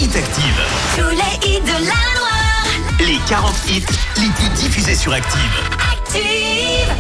Hit 0.03 0.17
Active. 0.17 0.61
Tous 0.97 1.11
les 1.11 1.49
hits 1.49 1.61
de 1.61 1.79
la 1.87 2.03
Loire. 2.17 2.67
Les 2.99 3.21
40 3.29 3.55
hits 3.69 3.87
les 4.17 4.31
plus 4.31 4.49
diffusés 4.61 4.97
sur 4.97 5.13
Active. 5.13 5.39
Active. 5.93 6.91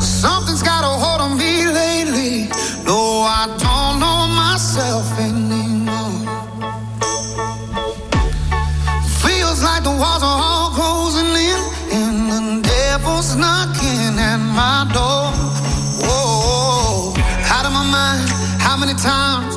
Something's 0.00 0.62
got 0.62 0.84
a 0.84 0.86
hold 0.86 1.20
on 1.20 1.36
me 1.36 1.66
lately. 1.66 2.48
No, 2.86 3.22
I 3.26 3.48
don't 3.58 3.98
know 3.98 4.28
myself 4.28 5.18
anymore. 5.18 6.22
Feels 9.24 9.64
like 9.64 9.82
the 9.82 9.90
walls 9.90 10.22
are 10.22 10.40
all 10.40 10.70
closing 10.70 11.34
in, 11.34 11.58
and 11.90 12.30
the 12.30 12.68
devil's 12.68 13.34
knocking 13.34 14.16
at 14.16 14.38
my 14.38 14.86
door. 14.94 15.32
Whoa, 16.06 17.14
out 17.50 17.66
of 17.66 17.72
my 17.72 17.84
mind. 17.90 18.30
How 18.60 18.76
many 18.76 18.94
times 18.94 19.56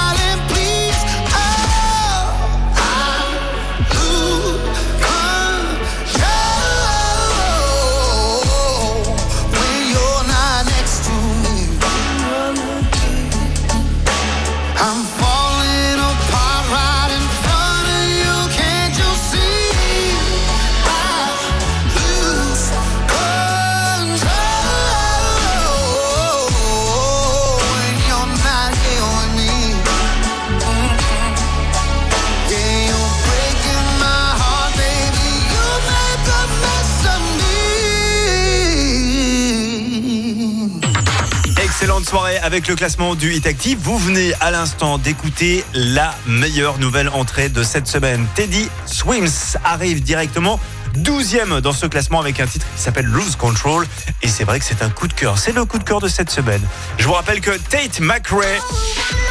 avec 42.51 42.67
le 42.67 42.75
classement 42.75 43.15
du 43.15 43.33
Hit 43.33 43.47
Active. 43.47 43.79
Vous 43.81 43.97
venez 43.97 44.33
à 44.41 44.51
l'instant 44.51 44.97
d'écouter 44.97 45.63
la 45.73 46.13
meilleure 46.27 46.79
nouvelle 46.79 47.07
entrée 47.07 47.47
de 47.47 47.63
cette 47.63 47.87
semaine. 47.87 48.27
Teddy 48.35 48.67
Swims 48.85 49.55
arrive 49.63 50.03
directement 50.03 50.59
12e 50.97 51.61
dans 51.61 51.71
ce 51.71 51.85
classement 51.85 52.19
avec 52.19 52.41
un 52.41 52.47
titre 52.47 52.65
qui 52.75 52.81
s'appelle 52.81 53.05
Lose 53.05 53.37
Control. 53.37 53.87
Et 54.21 54.27
c'est 54.27 54.43
vrai 54.43 54.59
que 54.59 54.65
c'est 54.65 54.81
un 54.81 54.89
coup 54.89 55.07
de 55.07 55.13
cœur. 55.13 55.37
C'est 55.37 55.53
le 55.53 55.63
coup 55.63 55.79
de 55.79 55.85
cœur 55.85 56.01
de 56.01 56.09
cette 56.09 56.29
semaine. 56.29 56.61
Je 56.97 57.07
vous 57.07 57.13
rappelle 57.13 57.39
que 57.39 57.51
Tate 57.51 58.01
McRae 58.01 58.59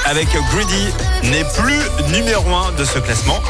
avec 0.07 0.29
Greedy 0.55 0.89
n'est 1.25 1.45
plus 1.59 1.83
numéro 2.15 2.55
1 2.55 2.73
de 2.73 2.87
ce 2.87 2.99
classement. 3.01 3.43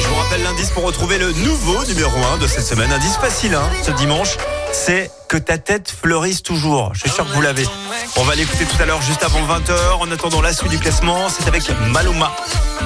Je 0.00 0.06
vous 0.06 0.14
rappelle 0.14 0.44
l'indice 0.44 0.70
pour 0.70 0.84
retrouver 0.84 1.18
le 1.18 1.32
nouveau 1.32 1.84
numéro 1.86 2.16
1 2.34 2.38
de 2.38 2.46
cette 2.46 2.66
semaine. 2.66 2.92
Indice 2.92 3.16
facile 3.16 3.56
hein, 3.56 3.68
ce 3.82 3.90
dimanche, 3.90 4.36
c'est 4.72 5.10
que 5.28 5.36
ta 5.36 5.58
tête 5.58 5.90
fleurisse 5.90 6.42
toujours. 6.42 6.92
Je 6.94 7.00
suis 7.00 7.10
sûr 7.10 7.26
que 7.26 7.32
vous 7.32 7.42
l'avez. 7.42 7.66
On 8.16 8.24
va 8.24 8.34
l'écouter 8.34 8.64
tout 8.64 8.82
à 8.82 8.86
l'heure 8.86 9.02
juste 9.02 9.22
avant 9.22 9.40
20h. 9.40 10.00
En 10.00 10.10
attendant 10.10 10.40
la 10.40 10.52
suite 10.52 10.70
du 10.70 10.78
classement, 10.78 11.28
c'est 11.28 11.46
avec 11.48 11.70
Maluma. 11.92 12.32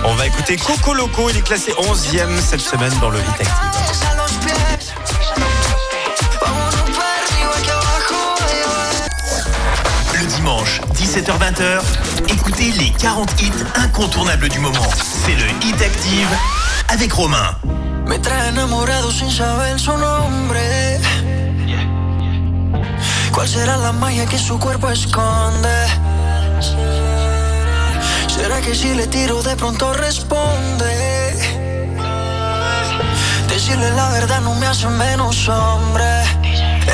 On 0.04 0.14
va 0.14 0.26
écouter 0.26 0.56
Coco 0.56 0.94
Loco, 0.94 1.30
il 1.30 1.38
est 1.38 1.42
classé 1.42 1.72
11e 1.72 2.40
cette 2.40 2.60
semaine 2.60 2.92
dans 3.00 3.10
le 3.10 3.18
Hit 3.18 3.40
Active. 3.40 3.74
Le 10.20 10.26
dimanche, 10.26 10.80
17h-20h, 10.94 11.80
écoutez 12.28 12.70
les 12.72 12.90
40 12.90 13.42
hits 13.42 13.50
incontournables 13.76 14.48
du 14.48 14.58
moment. 14.58 14.88
C'est 15.24 15.34
le 15.34 15.48
Hit 15.66 15.80
Active 15.80 16.28
avec 16.88 17.12
Romain. 17.12 17.56
Me 18.06 18.18
trae 18.18 18.48
enamorado 18.48 19.10
sin 19.10 19.30
saber 19.30 19.78
su 19.78 19.90
nombre. 19.90 20.54
¿Cuál 23.34 23.48
será 23.48 23.76
la 23.76 23.90
magia 23.90 24.26
que 24.26 24.38
su 24.38 24.60
cuerpo 24.60 24.88
esconde? 24.90 25.86
¿Será 28.28 28.60
que 28.60 28.74
si 28.76 28.94
le 28.94 29.08
tiro 29.08 29.42
de 29.42 29.56
pronto 29.56 29.92
responde? 29.92 31.34
Decirle 33.48 33.90
la 33.90 34.08
verdad 34.10 34.40
no 34.40 34.54
me 34.54 34.66
hace 34.66 34.86
menos 34.86 35.48
hombre. 35.48 36.22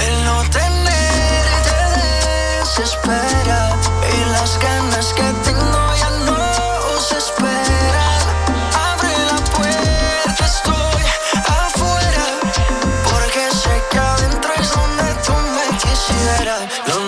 El 0.06 0.24
no 0.24 0.42
tenerte 0.48 1.78
desespera 2.58 3.76
y 4.14 4.30
las 4.30 4.58
ganas 4.58 4.79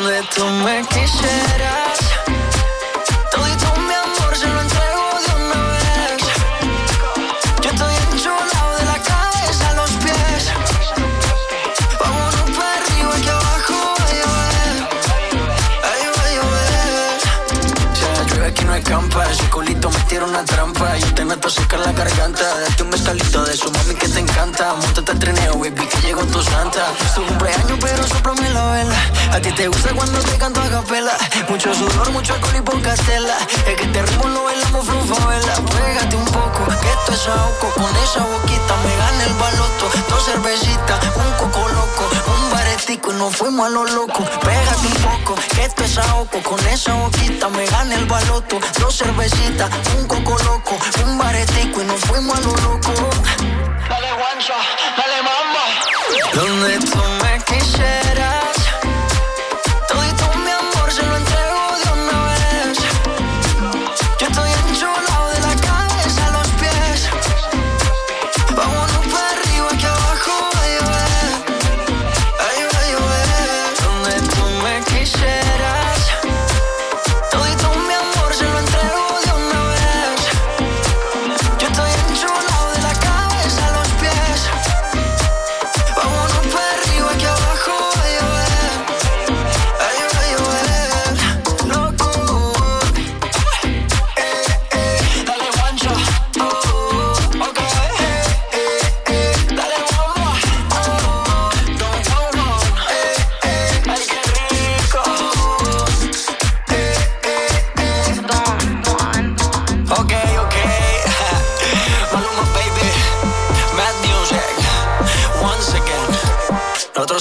Donde 0.03 0.23
tú 0.35 0.45
me 0.65 0.83
quisieras. 0.89 1.99
Todito 3.31 3.77
mi 3.87 3.95
amor 3.95 4.37
se 4.37 4.49
lo 4.49 4.61
entrego 4.61 5.21
de 5.25 5.31
una 5.45 5.61
vez. 5.75 6.23
Yo 7.63 7.71
estoy 7.71 7.95
enchulado 8.11 8.79
de 8.79 8.85
la 8.85 8.99
cabeza 8.99 9.69
a 9.71 9.75
los 9.75 9.91
pies. 10.03 10.51
Vámonos 12.01 12.51
para 12.51 12.75
arriba 12.79 13.15
que 13.23 13.31
abajo 13.31 13.95
va 13.97 14.05
a 14.05 14.13
llover. 14.19 14.75
Ay, 15.85 16.03
va 16.17 16.23
a 16.25 16.33
llover. 16.35 17.21
Si 17.95 18.05
llueve 18.35 18.47
aquí 18.49 18.65
no 18.65 18.75
escampa, 18.75 19.12
ese 19.12 19.12
tira 20.23 20.27
una 20.27 20.45
trampa. 20.45 20.97
Yo 20.99 21.15
te 21.15 21.25
meto 21.25 21.49
seca 21.49 21.77
la 21.77 21.93
garganta. 21.93 22.43
Date 22.43 22.83
un 22.83 22.91
mezcalito 22.91 23.45
de 23.45 23.57
su 23.57 23.71
mami 23.71 23.95
que 23.95 24.09
te 24.09 24.21
encanta. 24.21 24.75
Montate 24.75 25.13
al 25.13 25.19
trineo, 25.19 25.59
baby, 25.59 25.87
que 25.87 26.01
llegó 26.03 26.23
tu 26.27 26.43
santa. 26.43 26.93
Es 27.05 27.15
tu 27.15 27.25
cumpleaños, 27.27 27.79
pero 27.81 28.07
soplame 28.07 28.51
la 28.51 28.65
vela. 28.73 28.97
A 29.33 29.41
ti 29.41 29.53
te 29.53 29.69
gusta 29.69 29.95
cuando 29.95 30.19
te 30.21 30.37
canto 30.39 30.61
a 30.61 30.69
capela. 30.69 31.17
Mucho 31.49 31.75
sudor, 31.75 32.11
mucho 32.11 32.35
alcohol 32.35 32.57
y 32.59 32.63
poca 32.63 32.95
tela. 32.95 33.37
Es 33.67 33.75
que 33.77 33.85
este 33.85 34.03
ritmo 34.03 34.29
lo 34.29 34.45
bailamos 34.45 34.87
vela. 34.87 35.55
Pégate 35.55 36.17
un 36.17 36.25
poco, 36.27 36.67
que 36.67 36.91
esto 36.91 37.13
es 37.13 37.29
ahogo. 37.29 37.69
Con 37.75 37.97
esa 38.05 38.21
boquita 38.21 38.75
me 38.85 38.97
gana 38.97 39.25
el 39.25 39.35
baloto. 39.35 39.91
Dos 40.09 40.25
cervecitas, 40.25 40.99
un 41.17 41.33
coco 41.39 41.69
loco. 41.69 42.12
Y 42.89 42.99
nos 43.13 43.37
fuimos 43.37 43.67
a 43.67 43.71
lo 43.71 43.85
loco. 43.85 44.25
Pégate 44.41 44.87
un 44.87 44.95
poco, 44.95 45.35
que 45.55 45.65
esto 45.65 45.85
es 45.85 45.97
ahogo. 45.99 46.43
Con 46.43 46.59
esa 46.67 46.93
boquita 46.95 47.49
me 47.49 47.65
gana 47.67 47.95
el 47.95 48.07
baloto. 48.07 48.59
Dos 48.81 48.99
cervecitas, 48.99 49.71
un 49.97 50.07
coco 50.09 50.37
loco. 50.45 50.77
Un 51.07 51.17
baretico 51.17 51.81
y 51.81 51.85
nos 51.85 52.01
fuimos 52.01 52.37
a 52.37 52.41
lo 52.41 52.57
loco. 52.57 52.93
Dale 53.89 54.13
guancha, 54.15 54.55
dale 54.97 55.23
mamba. 55.23 55.65
Donde 56.35 56.79
tú 56.81 56.99
me 57.23 57.45
quisieras. 57.45 58.52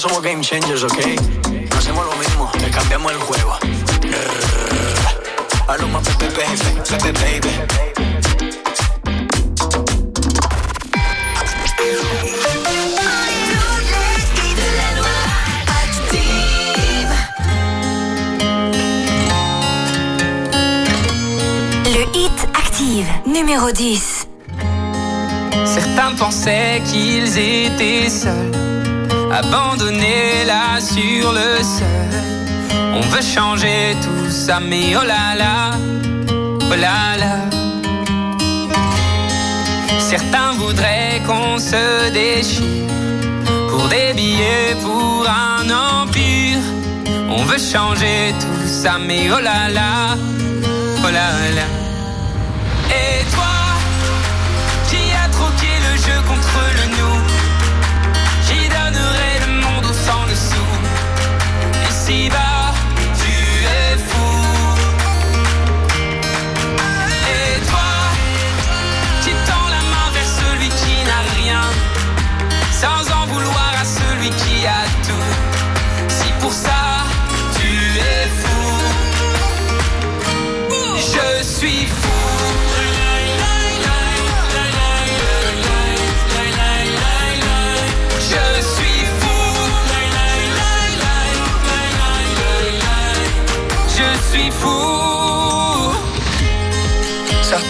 somos 0.01 0.23
game 0.23 0.41
changers, 0.41 0.83
¿ok? 0.83 0.97
No 1.69 1.77
hacemos 1.77 2.03
lo 2.03 2.15
mismo, 2.15 2.51
le 2.59 2.71
cambiamos 2.71 3.11
el 3.11 3.19
juego. 3.19 3.55
A 5.67 5.77
lo 5.77 5.87
más 5.89 6.07
pepe, 6.17 6.43
pepe, 6.89 7.11
baby. 7.11 7.49
numéro 23.27 23.71
10. 23.71 24.27
Certains 25.65 26.15
pensaient 26.17 26.81
qu'ils 26.85 27.37
étaient 27.37 28.09
seuls 28.09 28.90
abandonner 29.33 30.45
là 30.45 30.79
sur 30.79 31.31
le 31.31 31.63
sol, 31.63 32.21
On 32.93 33.01
veut 33.01 33.21
changer 33.21 33.95
tout 34.01 34.29
ça, 34.29 34.59
mais 34.59 34.95
oh 34.95 35.05
là 35.05 35.35
là, 35.37 35.77
oh 36.69 36.75
là 36.75 37.17
là. 37.17 37.37
Certains 39.99 40.53
voudraient 40.53 41.21
qu'on 41.25 41.57
se 41.57 42.11
déchire 42.11 42.63
pour 43.69 43.87
des 43.87 44.13
billets, 44.13 44.75
pour 44.81 45.25
un 45.27 45.69
empire. 45.69 46.59
On 47.29 47.43
veut 47.43 47.59
changer 47.73 48.33
tout 48.39 48.67
ça, 48.67 48.97
mais 48.99 49.29
oh 49.31 49.39
là 49.39 49.69
là, 49.69 50.17
oh 51.03 51.11
là 51.11 51.29
là. 51.55 51.80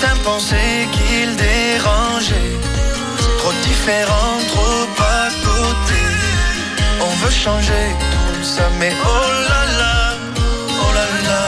certains 0.01 0.17
pensaient 0.23 0.87
qu'il 0.95 1.35
dérangeait. 1.35 2.53
Trop 3.39 3.53
différent, 3.63 4.37
trop 4.53 4.85
à 4.99 5.27
côté. 5.47 6.01
On 7.01 7.13
veut 7.21 7.35
changer 7.45 7.85
tout 8.33 8.43
ça, 8.43 8.63
mais 8.79 8.91
oh 9.03 9.27
là 9.49 9.63
là, 9.79 9.97
oh 10.83 10.91
là 10.97 11.07
là. 11.29 11.45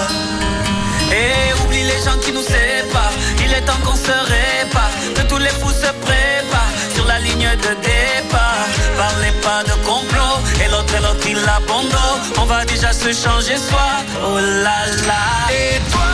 Et 1.19 1.53
oublie 1.61 1.84
les 1.84 1.99
gens 2.05 2.17
qui 2.23 2.31
nous 2.31 2.47
séparent. 2.55 3.17
Il 3.43 3.51
est 3.53 3.61
temps 3.61 3.81
qu'on 3.85 3.95
se 3.95 4.17
répare. 4.35 4.93
Que 5.15 5.21
tous 5.30 5.38
les 5.38 5.55
fous 5.59 5.77
se 5.85 5.91
préparent 6.05 6.75
sur 6.95 7.05
la 7.05 7.19
ligne 7.19 7.49
de 7.65 7.73
départ. 7.91 8.65
Parlez 8.97 9.34
pas 9.47 9.61
de 9.69 9.75
complot. 9.89 10.35
Et 10.63 10.69
l'autre, 10.71 10.93
et 10.97 11.01
l'autre, 11.05 11.25
il 11.34 11.41
abandonne. 11.57 12.21
On 12.41 12.45
va 12.45 12.65
déjà 12.65 12.91
se 12.93 13.11
changer 13.23 13.57
soi. 13.57 13.88
Oh 14.25 14.38
là 14.65 14.80
là. 15.07 15.23
Et 15.51 15.80
toi 15.91 16.12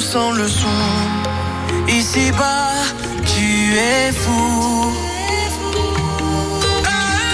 sans 0.00 0.32
le 0.32 0.46
son. 0.48 0.78
Ici-bas, 1.88 2.72
tu 3.24 3.74
es 3.76 4.12
fou. 4.12 4.92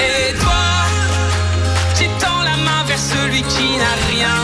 Et 0.01 0.35
toi, 0.35 0.65
tu 1.99 2.07
tends 2.21 2.43
la 2.43 2.57
main 2.67 2.83
vers 2.87 2.99
celui 2.99 3.43
qui 3.43 3.77
n'a 3.83 3.95
rien. 4.11 4.39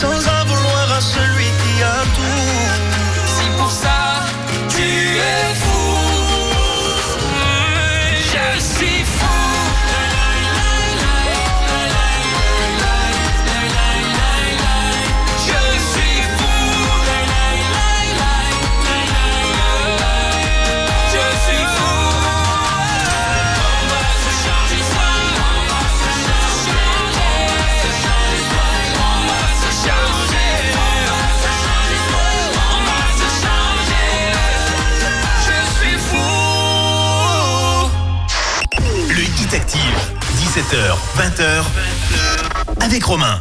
Sans 0.00 0.18
en 0.34 0.44
vouloir 0.50 0.86
à 0.98 1.00
celui 1.00 1.48
qui 1.60 1.65
17h, 40.66 40.96
20h, 41.16 42.82
avec 42.82 43.04
Romain. 43.04 43.40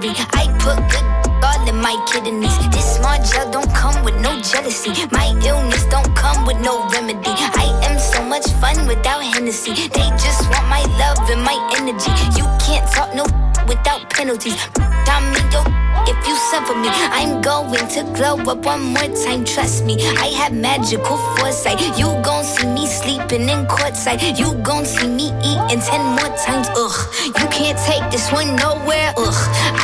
I 0.00 0.46
put 0.62 0.78
good 0.92 1.04
all 1.42 1.68
in 1.68 1.74
my 1.74 1.96
kidneys. 2.06 2.56
This 2.70 2.96
smart 2.96 3.24
gel 3.24 3.50
don't 3.50 3.72
come 3.74 4.04
with 4.04 4.14
no 4.20 4.40
jealousy. 4.40 4.90
My 5.10 5.34
illness 5.44 5.84
don't 5.86 6.14
come 6.14 6.46
with 6.46 6.60
no 6.60 6.88
remedy. 6.90 7.18
I 7.26 7.66
am 7.82 7.98
so 7.98 8.22
much 8.22 8.46
fun 8.60 8.86
without 8.86 9.24
Hennessy. 9.24 9.74
They 9.74 10.08
just 10.22 10.48
want 10.50 10.68
my 10.68 10.82
love 11.02 11.18
and 11.28 11.42
my 11.42 11.58
energy. 11.76 12.12
You 12.38 12.46
can't 12.62 12.86
talk 12.92 13.12
no 13.12 13.24
without 13.66 14.08
penalties. 14.10 14.54
Domino, 15.04 15.64
if 16.06 16.18
you 16.26 16.36
suffer 16.50 16.74
me. 16.74 16.88
I'm 16.90 17.42
going 17.42 17.88
to 17.88 18.02
glow 18.14 18.36
up 18.50 18.64
one 18.64 18.82
more 18.94 19.08
time, 19.24 19.44
trust 19.44 19.84
me. 19.84 19.96
I 20.16 20.28
have 20.38 20.52
magical 20.52 21.16
foresight. 21.36 21.80
You 21.98 22.06
gon' 22.22 22.44
see 22.44 22.66
me 22.66 22.86
sleeping 22.86 23.48
in 23.48 23.66
courtside. 23.66 24.38
You 24.38 24.54
gon' 24.62 24.84
see 24.84 25.08
me 25.08 25.32
eating 25.42 25.80
ten 25.80 26.04
more 26.16 26.32
times, 26.38 26.68
ugh. 26.76 26.98
You 27.26 27.48
can't 27.50 27.78
take 27.78 28.10
this 28.10 28.30
one 28.32 28.56
nowhere, 28.56 29.12
ugh. 29.16 29.40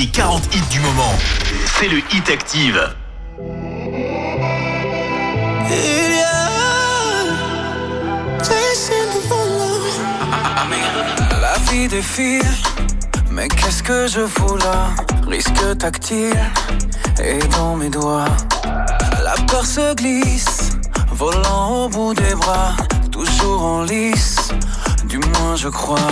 Les 0.00 0.06
40 0.06 0.54
hits 0.54 0.68
du 0.70 0.80
moment. 0.80 1.14
C'est 1.78 1.88
le 1.88 1.98
Hit 1.98 2.30
Active. 2.30 2.80
Il 5.68 6.16
y 6.16 6.22
a 6.22 6.38
La 11.42 11.58
vie 11.70 11.86
défile, 11.86 12.42
mais 13.30 13.48
qu'est-ce 13.48 13.82
que 13.82 14.06
je 14.06 14.26
fous 14.26 14.56
là? 14.56 14.88
Risque 15.28 15.78
tactile 15.78 16.50
et 17.22 17.38
dans 17.56 17.76
mes 17.76 17.90
doigts. 17.90 18.24
La 19.22 19.34
peur 19.48 19.66
se 19.66 19.94
glisse, 19.94 20.70
volant 21.12 21.84
au 21.84 21.88
bout 21.90 22.14
des 22.14 22.34
bras, 22.36 22.74
toujours 23.12 23.62
en 23.62 23.82
lice, 23.82 24.36
du 25.04 25.18
moins 25.18 25.56
je 25.56 25.68
crois. 25.68 26.10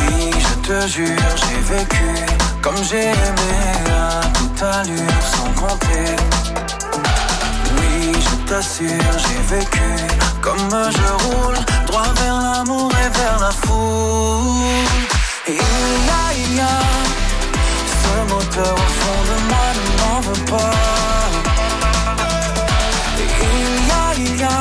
Oui, 0.00 0.32
je 0.32 0.54
te 0.66 0.88
jure, 0.88 1.28
j'ai 1.36 1.60
vécu 1.76 2.43
comme 2.64 2.82
j'ai 2.82 3.02
aimé 3.02 3.56
à 3.90 4.26
toute 4.38 4.62
allure, 4.62 5.22
sans 5.34 5.50
compter. 5.60 6.16
Oui, 7.76 8.14
je 8.26 8.34
t'assure, 8.48 9.14
j'ai 9.24 9.54
vécu 9.54 9.88
comme 10.40 10.70
je 10.70 11.08
roule, 11.24 11.58
droit 11.86 12.10
vers 12.22 12.40
l'amour 12.40 12.90
et 13.04 13.10
vers 13.18 13.38
la 13.38 13.50
foule. 13.50 14.88
Il 15.46 15.52
a, 16.22 16.24
il 16.42 16.58
a 16.58 16.80
ce 18.00 18.14
moteur 18.32 18.74
au 18.74 18.90
fond 18.98 19.20
de 19.30 19.36
moi 19.48 19.66
ne 19.78 19.84
m'en 20.00 20.20
veut 20.26 20.44
pas. 20.52 20.74
Il 23.42 23.66
y 23.88 23.92
a, 24.02 24.06
il 24.16 24.40
y 24.40 24.42
a 24.42 24.60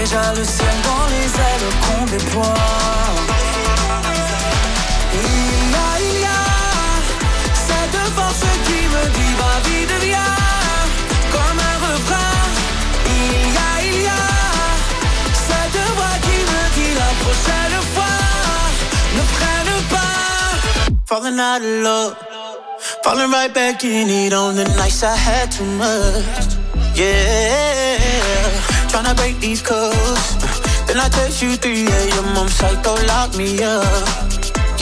déjà 0.00 0.24
le 0.34 0.44
ciel 0.44 0.76
dans 0.88 1.06
les 1.14 1.28
ailes 1.48 1.70
qu'on 1.82 2.04
déploie. 2.06 2.60
Il 5.14 5.70
y 5.70 5.74
a, 5.74 5.88
il 6.00 6.20
y 6.20 6.24
a 6.24 6.35
Falling 21.06 21.38
out 21.38 21.62
of 21.62 21.84
love, 21.84 22.16
falling 23.04 23.30
right 23.30 23.54
back 23.54 23.84
in 23.84 24.08
it 24.08 24.32
on 24.32 24.56
the 24.56 24.64
nights 24.76 25.04
I 25.04 25.14
had 25.14 25.52
too 25.52 25.64
much. 25.64 26.56
Yeah, 26.98 27.96
tryna 28.90 29.14
break 29.16 29.38
these 29.38 29.62
codes. 29.62 30.36
Then 30.86 30.98
I 30.98 31.08
text 31.08 31.42
you 31.42 31.54
3 31.56 31.86
a.m. 31.86 32.36
I'm 32.36 32.48
psycho, 32.48 32.94
lock 33.06 33.36
me 33.36 33.62
up. 33.62 34.18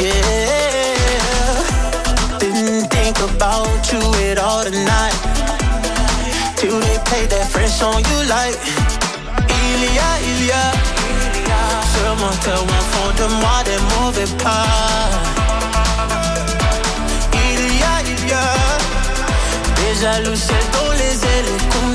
Yeah, 0.00 0.93
think 3.14 3.30
about 3.36 3.92
you 3.92 4.00
at 4.30 4.38
all 4.38 4.64
tonight. 4.64 5.14
Till 6.56 6.78
they 6.80 6.98
play 7.04 7.26
that 7.26 7.48
French 7.50 7.70
song 7.70 8.02
you 8.10 8.18
like? 8.28 8.56
Il 9.66 9.82
y 9.82 9.98
a, 9.98 10.10
il 10.20 10.46
y 10.46 10.52
a 10.52 10.66
ce 11.92 12.04
moteur 12.20 12.62
au 12.62 12.82
fond 12.92 13.10
de 13.20 13.26
moi 13.40 13.62
des 13.64 13.80
mauvais 13.94 14.30
pas. 14.42 14.66
Il 17.32 17.78
y 17.78 17.82
a, 17.82 17.94
il 18.12 18.28
y 18.28 18.32
a 18.32 18.52
déjà 19.84 20.20
le 20.20 20.34
ciel 20.34 20.64
dans 20.72 20.92
les 20.92 21.14
ailes 21.34 21.54
qu'on 21.70 21.90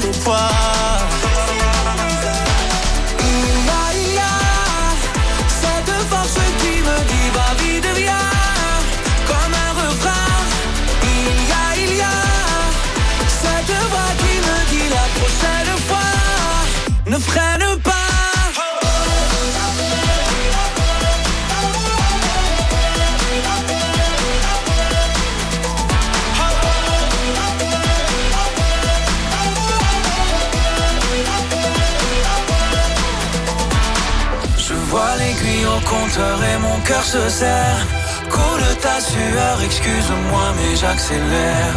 compteur 35.82 36.38
et 36.44 36.58
mon 36.60 36.80
cœur 36.82 37.04
se 37.04 37.30
serre. 37.30 37.86
Coule 38.30 38.76
ta 38.82 39.00
sueur, 39.02 39.56
excuse-moi, 39.64 40.46
mais 40.58 40.76
j'accélère. 40.76 41.74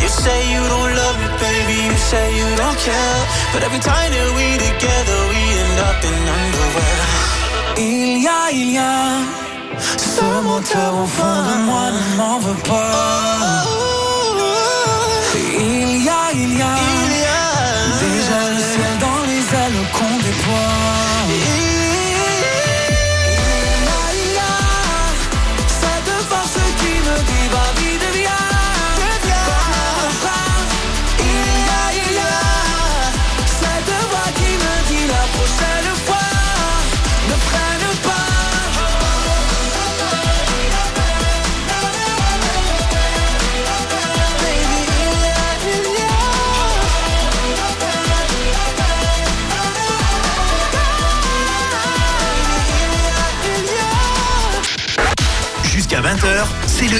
You 0.00 0.08
say 0.08 0.40
you 0.52 0.60
don't 0.68 0.94
love 0.94 1.16
me, 1.22 1.28
baby, 1.40 1.78
you 1.88 1.96
say 1.96 2.26
you 2.38 2.48
don't 2.56 2.78
care. 2.78 3.20
But 3.52 3.62
every 3.64 3.80
time 3.80 4.10
that 4.14 4.28
we 4.36 4.58
together, 4.58 5.18
we 5.30 5.40
end 5.62 5.78
up 5.88 6.04
in 6.04 6.18
underwear. 6.38 7.06
Il 7.76 8.22
y 8.22 8.28
a, 8.28 8.50
il 8.52 8.72
y 8.72 8.78
a 8.78 9.38
ce 9.96 10.42
moteur 10.42 10.94
au 11.02 11.06
fond 11.06 11.42
de 11.48 11.62
moi, 11.66 11.90
ne 11.90 12.16
m'en 12.16 12.38
veux 12.38 12.60
pas. 12.68 13.57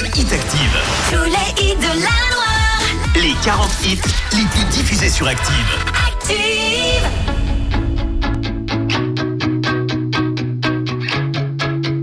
Le 0.01 0.07
Hit 0.07 0.31
Active. 0.31 0.77
Tous 1.11 1.25
les 1.25 1.63
hits 1.63 1.75
de 1.75 1.87
la 1.99 2.15
Loire. 2.31 2.81
Les 3.15 3.33
40 3.43 3.69
hits 3.83 3.99
les 4.33 4.45
plus 4.45 4.63
diffusés 4.71 5.09
sur 5.09 5.27
Active. 5.27 5.53
Active. 6.07 7.05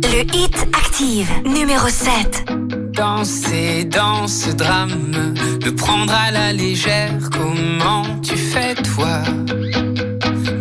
Le 0.02 0.36
hit 0.36 0.56
Active, 0.74 1.30
numéro 1.46 1.88
7. 1.88 2.44
Danser 2.92 3.84
dans 3.84 4.26
ce 4.28 4.50
drame, 4.50 5.34
le 5.64 5.74
prendre 5.74 6.12
à 6.12 6.30
la 6.30 6.52
légère, 6.52 7.12
comment 7.32 8.04
tu 8.20 8.36
fais 8.36 8.74
toi? 8.74 9.22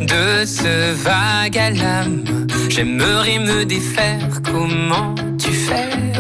De 0.02 0.46
ce 0.46 0.94
vague 0.94 1.58
à 1.58 1.70
l'âme, 1.72 2.24
j'aimerais 2.70 3.40
me 3.40 3.66
défaire, 3.66 4.42
comment 4.44 5.16
tu 5.38 5.52
fais? 5.52 6.15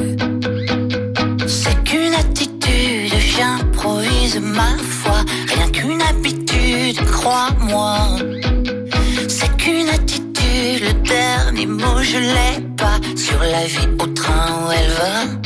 Je 12.05 12.17
l'ai 12.17 12.61
pas. 12.77 12.99
Sur 13.15 13.39
la 13.39 13.65
vie 13.65 13.87
au 14.03 14.07
train 14.07 14.47
où 14.61 14.71
elle 14.71 14.91
va. 14.91 15.44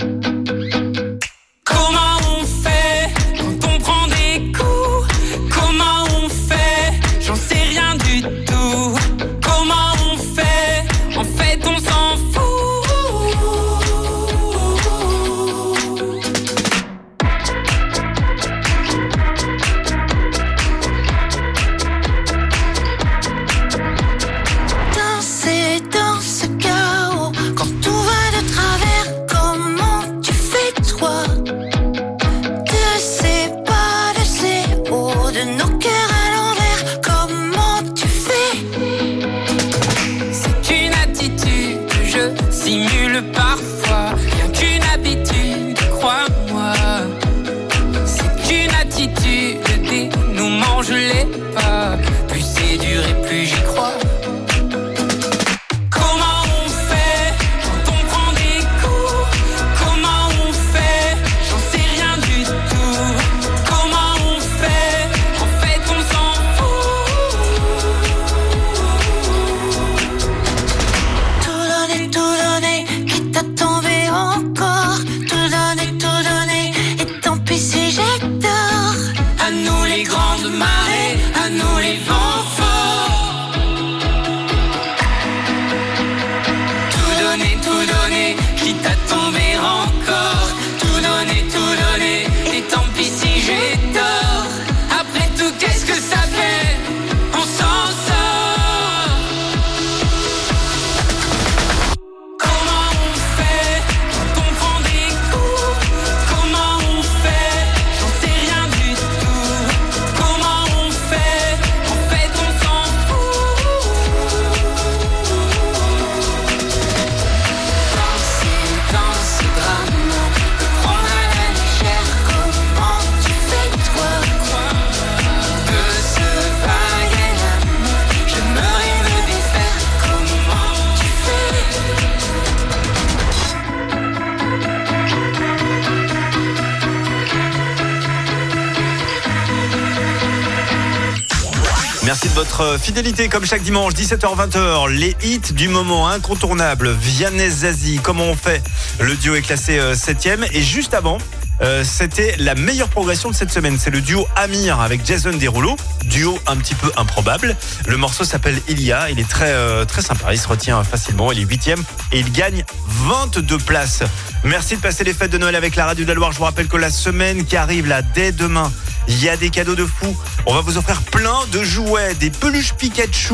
Fidélité 142.79 143.29
comme 143.29 143.45
chaque 143.45 143.61
dimanche 143.61 143.93
17h-20h. 143.93 144.89
Les 144.89 145.15
hits 145.23 145.53
du 145.53 145.67
moment 145.67 146.07
incontournables. 146.07 146.91
Vianney 146.91 147.49
Zazie, 147.49 147.99
comment 148.01 148.25
on 148.25 148.35
fait? 148.35 148.63
Le 148.99 149.15
duo 149.15 149.35
est 149.35 149.41
classé 149.41 149.79
7ème 149.93 150.47
et 150.53 150.61
juste 150.61 150.93
avant 150.93 151.17
euh, 151.61 151.83
c'était 151.83 152.35
la 152.39 152.55
meilleure 152.55 152.87
progression 152.87 153.29
de 153.29 153.35
cette 153.35 153.51
semaine. 153.51 153.77
C'est 153.77 153.89
le 153.89 154.01
duo 154.01 154.27
Amir 154.35 154.79
avec 154.79 155.05
Jason 155.05 155.31
Derulo. 155.31 155.75
Duo 156.05 156.39
un 156.47 156.55
petit 156.55 156.75
peu 156.75 156.91
improbable. 156.95 157.55
Le 157.87 157.97
morceau 157.97 158.23
s'appelle 158.23 158.59
Ilia. 158.67 159.09
Il 159.09 159.19
est 159.19 159.29
très, 159.29 159.51
euh, 159.51 159.85
sympa. 159.87 160.33
Il 160.33 160.39
se 160.39 160.47
retient 160.47 160.83
facilement. 160.83 161.31
Il 161.31 161.39
est 161.39 161.43
huitième 161.43 161.83
et 162.11 162.19
il 162.19 162.31
gagne 162.31 162.63
22 162.87 163.57
places. 163.57 164.03
Merci 164.45 164.77
de 164.77 164.81
passer 164.81 165.03
les 165.03 165.13
fêtes 165.13 165.31
de 165.31 165.37
Noël 165.37 165.55
avec 165.55 165.75
la 165.75 165.85
radio 165.85 166.05
de. 166.05 166.13
Je 166.13 166.37
vous 166.37 166.43
rappelle 166.43 166.67
que 166.67 166.77
la 166.77 166.91
semaine 166.91 167.45
qui 167.45 167.57
arrive 167.57 167.87
là, 167.87 168.01
dès 168.01 168.31
demain, 168.31 168.71
Il 169.09 169.23
y 169.23 169.27
a 169.27 169.35
des 169.37 169.49
cadeaux 169.49 169.73
de 169.73 169.87
fou. 169.87 170.15
On 170.45 170.53
va 170.53 170.61
vous 170.61 170.77
offrir 170.77 171.01
plein 171.01 171.39
de 171.51 171.63
jouets, 171.63 172.13
des 172.13 172.29
peluches 172.29 172.73
Pikachu, 172.73 173.33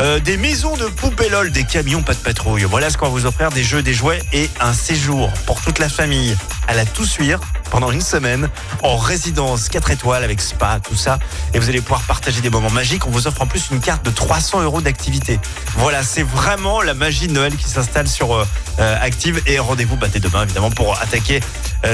euh, 0.00 0.18
des 0.18 0.36
maisons 0.36 0.76
de 0.76 0.86
poupées 0.86 1.28
LOL, 1.28 1.52
des 1.52 1.62
camions 1.62 2.02
pas 2.02 2.14
de 2.14 2.18
patrouille. 2.18 2.64
Voilà 2.64 2.90
ce 2.90 2.98
qu'on 2.98 3.06
va 3.06 3.12
vous 3.12 3.24
offrir, 3.24 3.50
des 3.50 3.62
jeux, 3.62 3.82
des 3.82 3.94
jouets 3.94 4.20
et 4.32 4.50
un 4.60 4.72
séjour 4.72 5.32
pour 5.46 5.60
toute 5.60 5.78
la 5.78 5.88
famille 5.88 6.36
à 6.66 6.74
la 6.74 6.84
Toussuire 6.84 7.38
pendant 7.70 7.92
une 7.92 8.00
semaine 8.00 8.48
en 8.82 8.96
résidence 8.96 9.68
4 9.68 9.92
étoiles 9.92 10.24
avec 10.24 10.40
spa, 10.40 10.80
tout 10.82 10.96
ça. 10.96 11.20
Et 11.54 11.60
vous 11.60 11.68
allez 11.68 11.80
pouvoir 11.80 12.02
partager 12.02 12.40
des 12.40 12.50
moments 12.50 12.70
magiques. 12.70 13.06
On 13.06 13.10
vous 13.10 13.28
offre 13.28 13.42
en 13.42 13.46
plus 13.46 13.70
une 13.70 13.80
carte 13.80 14.04
de 14.04 14.10
300 14.10 14.62
euros 14.62 14.80
d'activité. 14.80 15.38
Voilà, 15.76 16.02
c'est 16.02 16.24
vraiment 16.24 16.82
la 16.82 16.94
magie 16.94 17.28
de 17.28 17.32
Noël 17.32 17.54
qui 17.54 17.70
s'installe 17.70 18.08
sur 18.08 18.34
euh, 18.34 18.44
euh, 18.80 18.96
Active. 19.00 19.40
Et 19.46 19.60
rendez-vous 19.60 19.96
bah, 19.96 20.08
dès 20.12 20.18
demain, 20.18 20.42
évidemment, 20.42 20.70
pour 20.70 21.00
attaquer 21.00 21.38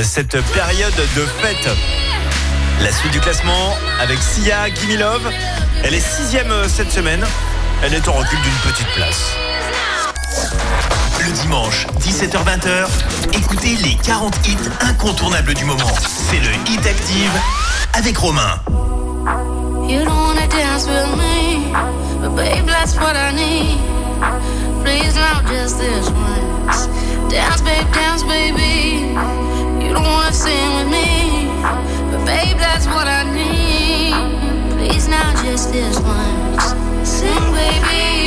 cette 0.03 0.39
période 0.53 0.95
de 1.17 1.27
fête. 1.41 1.69
La 2.83 2.93
suite 2.93 3.13
du 3.13 3.21
classement 3.21 3.75
avec 4.01 4.19
Sia 4.21 4.73
Gimilov. 4.73 5.29
Elle 5.83 5.95
est 5.95 6.01
sixième 6.01 6.51
euh, 6.51 6.69
cette 6.69 6.91
semaine. 6.93 7.25
Elle 7.83 7.95
est 7.95 8.09
en 8.09 8.13
recul 8.13 8.39
d'une 8.41 8.73
petite 8.73 8.87
place. 8.95 9.35
Le 11.25 11.33
dimanche, 11.33 11.87
17h-20h, 12.01 12.87
écoutez 13.33 13.77
les 13.77 13.97
40 13.97 14.47
hits 14.47 14.57
incontournables 14.81 15.55
du 15.55 15.65
moment. 15.65 15.93
C'est 15.99 16.39
le 16.39 16.51
Hit 16.71 16.87
Active 16.87 17.33
avec 17.95 18.17
Romain. 18.17 18.61
You 19.89 20.05
don't 20.05 20.37
dance 20.51 20.87
with 20.87 21.17
me, 21.17 21.73
but 22.21 22.37
babe, 22.37 22.67
that's 22.67 22.95
what 22.97 23.17
I 23.17 23.33
need. 23.35 23.79
Please, 24.85 25.15
not 25.17 25.47
just 25.47 25.79
this 25.79 26.11
once. 26.11 26.87
Dance, 27.29 27.61
babe, 27.63 27.87
dance, 27.93 28.23
baby. 28.25 29.15
You 29.83 29.95
don't 29.95 30.05
wanna 30.05 30.33
sing 30.33 30.75
with 30.77 30.89
me, 30.89 31.49
babe, 32.29 32.59
that's 32.59 32.87
what 32.87 33.07
I 33.09 33.25
need. 33.33 34.13
Please, 34.77 35.09
not 35.09 35.35
just 35.45 35.73
this 35.73 35.99
once. 36.01 37.09
Sing, 37.09 37.45
baby. 37.53 38.18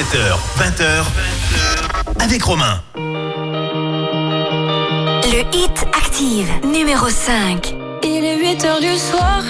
17h, 0.00 0.32
20h, 0.56 1.04
avec 2.20 2.42
Romain. 2.42 2.80
Le 5.26 5.40
hit 5.54 5.86
active 5.92 6.48
numéro 6.64 7.10
5. 7.10 7.74
Il 8.02 8.24
est 8.24 8.38
8 8.38 8.64
heures 8.64 8.80
du 8.80 8.96
soir 8.96 9.42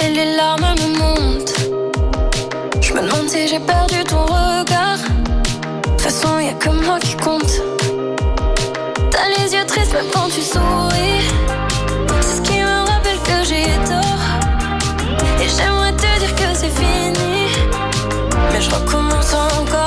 et 0.00 0.08
les 0.10 0.36
larmes 0.36 0.76
me 0.76 0.98
montent. 0.98 1.56
Je 2.80 2.92
me 2.92 3.00
demande 3.02 3.28
si 3.28 3.48
j'ai 3.48 3.58
perdu 3.58 4.04
ton 4.04 4.24
regard. 4.24 4.98
De 4.98 5.90
toute 5.90 6.00
façon, 6.02 6.38
y 6.38 6.48
a 6.48 6.52
que 6.52 6.68
moi 6.68 7.00
qui 7.00 7.16
compte. 7.16 7.60
T'as 9.10 9.28
les 9.36 9.52
yeux 9.52 9.66
tristes 9.66 9.94
même 9.94 10.06
quand 10.12 10.28
tu 10.28 10.42
souris. 10.42 11.15
Je 19.26 19.36
recommence 19.36 19.85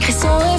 Je 0.00 0.10
sais 0.10 0.53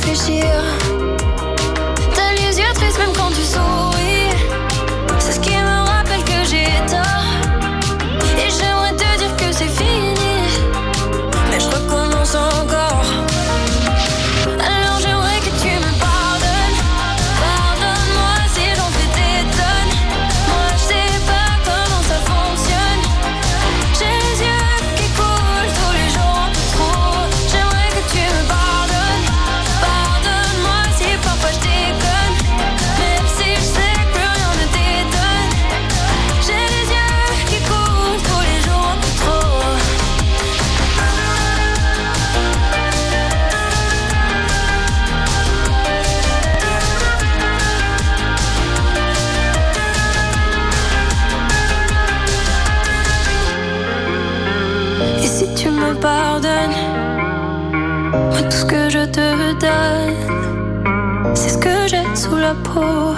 c'est 61.35 61.49
ce 61.49 61.57
que 61.57 61.87
j'ai 61.87 62.03
sous 62.15 62.35
la 62.35 62.53
peau. 62.53 63.13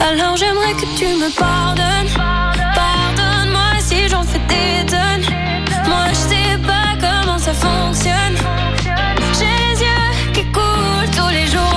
Alors 0.00 0.36
j'aimerais 0.36 0.72
que 0.74 0.86
tu 0.98 1.06
me 1.06 1.30
pardonnes. 1.38 2.10
Pardonne-moi 2.74 3.80
si 3.80 4.08
j'en 4.08 4.22
fais 4.22 4.40
des 4.48 4.86
tonnes. 4.86 5.26
Moi 5.86 6.06
je 6.10 6.14
sais 6.14 6.58
pas 6.66 6.96
comment 6.98 7.38
ça 7.38 7.52
fonctionne. 7.52 8.36
J'ai 9.38 9.56
les 9.64 9.82
yeux 9.82 10.32
qui 10.32 10.44
coulent 10.52 11.10
tous 11.16 11.28
les 11.28 11.46
jours. 11.46 11.69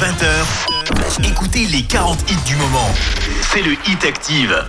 20h, 0.00 1.28
écoutez 1.28 1.66
les 1.66 1.82
40 1.82 2.30
hits 2.30 2.46
du 2.46 2.56
moment. 2.56 2.88
C'est 3.52 3.60
le 3.60 3.72
Hit 3.86 4.02
Active. 4.06 4.64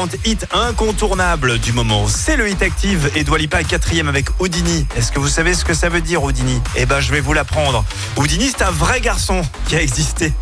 40 0.00 0.16
hits 0.24 0.46
incontournables 0.52 1.58
du 1.58 1.74
moment. 1.74 2.08
C'est 2.08 2.36
le 2.36 2.48
hit 2.48 2.62
active 2.62 3.10
et 3.14 3.22
Dwalipa 3.22 3.62
quatrième 3.64 4.08
avec 4.08 4.28
Houdini. 4.40 4.86
Est-ce 4.96 5.12
que 5.12 5.18
vous 5.18 5.28
savez 5.28 5.52
ce 5.52 5.62
que 5.62 5.74
ça 5.74 5.90
veut 5.90 6.00
dire 6.00 6.22
Houdini? 6.22 6.58
Eh 6.74 6.86
ben 6.86 7.00
je 7.00 7.12
vais 7.12 7.20
vous 7.20 7.34
l'apprendre. 7.34 7.84
Houdini 8.16 8.48
c'est 8.48 8.64
un 8.64 8.70
vrai 8.70 9.02
garçon 9.02 9.42
qui 9.68 9.76
a 9.76 9.82
existé. 9.82 10.32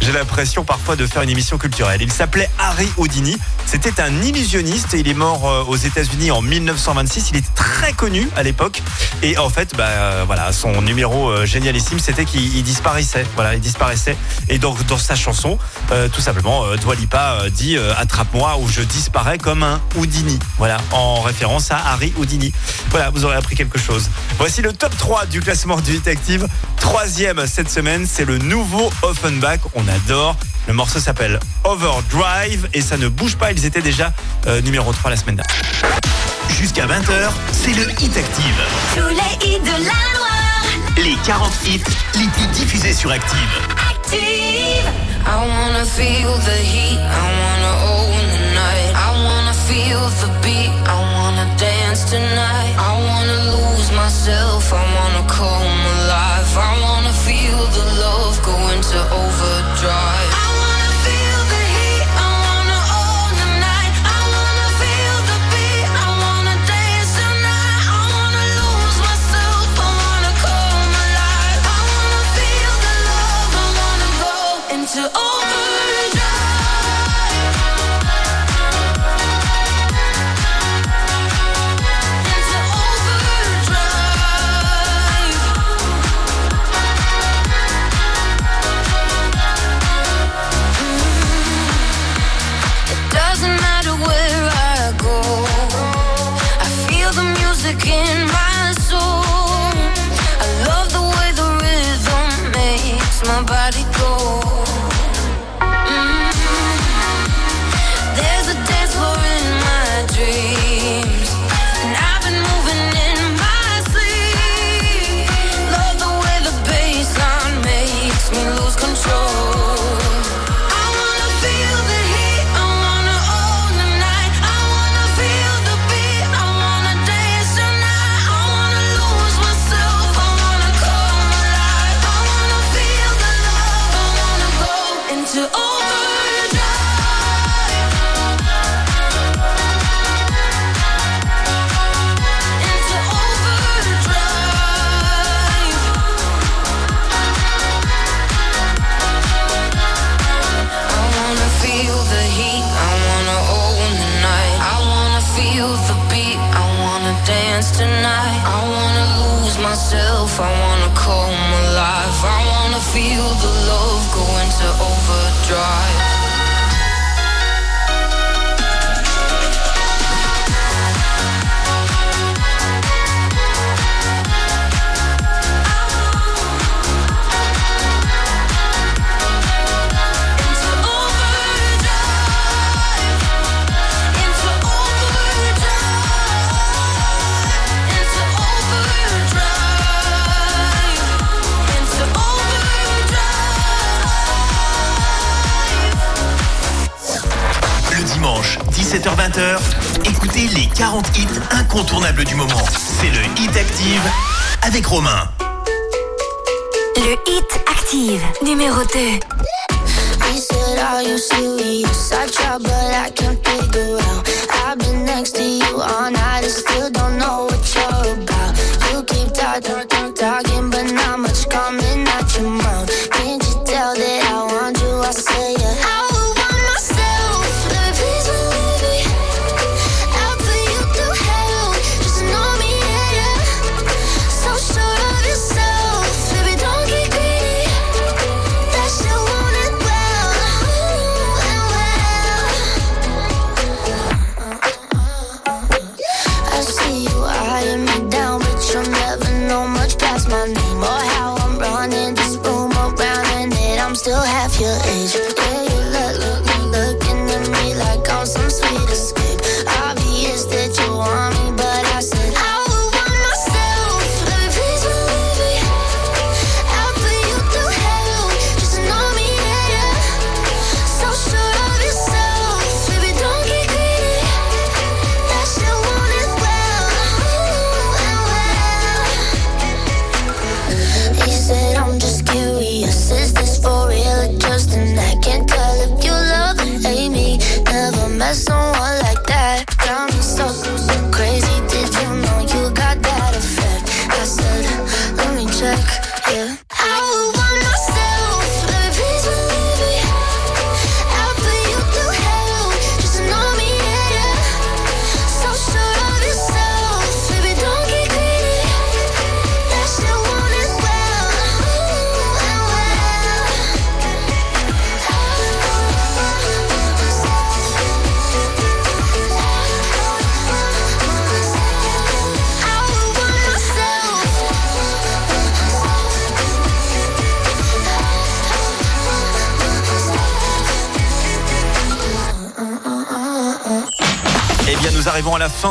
J'ai 0.00 0.12
l'impression 0.12 0.62
parfois 0.62 0.94
de 0.94 1.04
faire 1.04 1.22
une 1.22 1.30
émission 1.30 1.58
culturelle. 1.58 2.00
Il 2.00 2.12
s'appelait 2.12 2.48
Harry 2.60 2.88
Houdini. 2.96 3.36
C'était 3.66 4.00
un 4.00 4.22
illusionniste 4.22 4.94
et 4.94 5.00
il 5.00 5.08
est 5.08 5.14
mort 5.14 5.50
euh, 5.50 5.64
aux 5.64 5.76
États-Unis 5.76 6.30
en 6.30 6.40
1926. 6.40 7.30
Il 7.32 7.38
était 7.38 7.48
connu 7.98 8.28
à 8.36 8.42
l'époque. 8.44 8.80
Et 9.22 9.36
en 9.36 9.50
fait, 9.50 9.74
bah, 9.76 10.24
voilà, 10.24 10.52
son 10.52 10.80
numéro 10.80 11.28
euh, 11.28 11.44
génialissime, 11.44 11.98
c'était 11.98 12.24
qu'il 12.24 12.62
disparaissait. 12.62 13.26
Voilà, 13.34 13.54
il 13.54 13.60
disparaissait. 13.60 14.16
Et 14.48 14.58
donc, 14.58 14.86
dans 14.86 14.96
sa 14.96 15.16
chanson, 15.16 15.58
euh, 15.90 16.08
tout 16.08 16.20
simplement, 16.20 16.64
euh, 16.64 16.76
Dwalipa 16.76 17.40
euh, 17.42 17.50
dit 17.50 17.76
Attrape-moi 17.98 18.56
ou 18.60 18.68
je 18.68 18.82
disparais 18.82 19.36
comme 19.36 19.64
un 19.64 19.80
Houdini. 19.96 20.38
Voilà, 20.58 20.78
en 20.92 21.20
référence 21.20 21.70
à 21.72 21.78
Harry 21.78 22.12
Houdini. 22.16 22.52
Voilà, 22.90 23.10
vous 23.10 23.24
aurez 23.24 23.36
appris 23.36 23.56
quelque 23.56 23.78
chose. 23.78 24.08
Voici 24.38 24.62
le 24.62 24.72
top 24.72 24.96
3 24.96 25.26
du 25.26 25.40
classement 25.40 25.80
du 25.80 25.92
Detective. 25.92 26.46
Troisième 26.76 27.46
cette 27.46 27.70
semaine, 27.70 28.06
c'est 28.06 28.24
le 28.24 28.38
nouveau 28.38 28.92
Offenbach. 29.02 29.60
On 29.74 29.86
adore. 29.88 30.36
Le 30.68 30.74
morceau 30.74 31.00
s'appelle 31.00 31.40
Overdrive 31.64 32.68
et 32.74 32.80
ça 32.80 32.96
ne 32.96 33.08
bouge 33.08 33.36
pas. 33.36 33.50
Ils 33.50 33.64
étaient 33.64 33.82
déjà 33.82 34.12
numéro 34.62 34.92
3 34.92 35.10
la 35.10 35.16
semaine 35.16 35.36
dernière. 35.36 36.07
Jusqu'à 36.58 36.86
20h, 36.86 37.30
c'est 37.52 37.72
le 37.72 37.88
Hit 38.02 38.16
Active. 38.16 38.60
Tous 38.96 39.08
les 39.08 39.46
hits 39.46 39.60
de 39.60 39.84
la 39.84 40.00
Loire. 40.14 40.64
Les 40.96 41.16
40 41.24 41.52
hits 41.64 41.80
les 42.16 42.26
plus 42.26 42.46
diffusés 42.48 42.92
sur 42.92 43.12
Active. 43.12 43.38
Active. 43.88 44.18
I 45.24 45.36
wanna 45.36 45.84
feel 45.84 46.32
the 46.44 46.58
heat, 46.58 46.98
I 46.98 47.26
wanna 47.38 47.72
own 47.94 48.10
the 48.32 48.42
night. 48.54 48.92
I 48.96 49.10
wanna 49.24 49.52
feel 49.52 50.00
the 50.20 50.30
beat, 50.42 50.72
I 50.88 50.98
wanna 51.14 51.46
dance 51.56 52.10
tonight. 52.10 52.74
I 52.76 52.92
wanna 53.06 53.38
lose 53.52 53.92
myself, 53.92 54.72
I 54.72 54.82
wanna 54.96 55.28
come 55.28 55.78
alive. 56.02 56.58
I 56.58 56.80
wanna 56.82 57.12
feel 57.12 57.58
the 57.70 57.84
love 58.00 58.42
go 58.42 58.56
into 58.74 58.98
overdrive. 58.98 60.47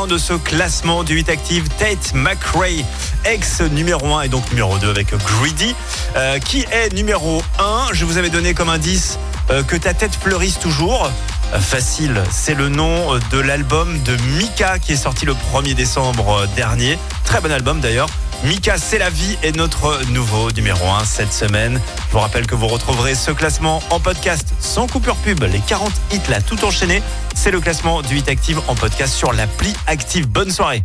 De 0.08 0.18
ce 0.18 0.32
classement 0.32 1.04
du 1.04 1.14
8 1.14 1.28
Active. 1.28 1.68
Tate 1.78 2.14
McRae, 2.14 2.84
ex 3.24 3.60
numéro 3.60 4.14
1 4.14 4.22
et 4.22 4.28
donc 4.28 4.48
numéro 4.50 4.78
2 4.78 4.88
avec 4.88 5.14
Greedy. 5.14 5.74
Euh, 6.16 6.38
qui 6.38 6.64
est 6.72 6.92
numéro 6.94 7.42
1 7.58 7.92
Je 7.92 8.04
vous 8.04 8.16
avais 8.16 8.30
donné 8.30 8.54
comme 8.54 8.70
indice 8.70 9.18
euh, 9.50 9.62
que 9.62 9.76
ta 9.76 9.94
tête 9.94 10.14
fleurisse 10.14 10.58
toujours. 10.58 11.10
Facile, 11.60 12.22
c'est 12.30 12.54
le 12.54 12.68
nom 12.68 13.18
de 13.30 13.38
l'album 13.38 14.02
de 14.02 14.16
Mika 14.38 14.78
qui 14.78 14.92
est 14.92 14.96
sorti 14.96 15.26
le 15.26 15.34
1er 15.34 15.74
décembre 15.74 16.42
euh, 16.42 16.46
dernier. 16.56 16.98
Très 17.24 17.40
bon 17.40 17.52
album 17.52 17.80
d'ailleurs. 17.80 18.08
Mika, 18.44 18.78
c'est 18.78 18.98
la 18.98 19.10
vie 19.10 19.36
est 19.42 19.56
notre 19.56 20.00
nouveau 20.10 20.50
numéro 20.52 20.86
1 20.86 21.04
cette 21.04 21.32
semaine. 21.32 21.80
Je 22.06 22.12
vous 22.12 22.20
rappelle 22.20 22.46
que 22.46 22.54
vous 22.54 22.68
retrouverez 22.68 23.14
ce 23.14 23.30
classement 23.32 23.82
en 23.90 23.98
podcast 23.98 24.48
sans 24.60 24.86
coupure 24.86 25.16
pub. 25.16 25.42
Les 25.42 25.60
40 25.60 25.90
hits 26.12 26.20
là, 26.28 26.40
tout 26.40 26.64
enchaîné. 26.64 27.02
C'est 27.34 27.50
le 27.50 27.60
classement 27.60 28.02
du 28.02 28.18
Hit 28.18 28.28
Active 28.28 28.60
en 28.68 28.74
podcast 28.74 29.14
sur 29.14 29.32
l'appli 29.32 29.74
Active. 29.86 30.28
Bonne 30.28 30.50
soirée. 30.52 30.84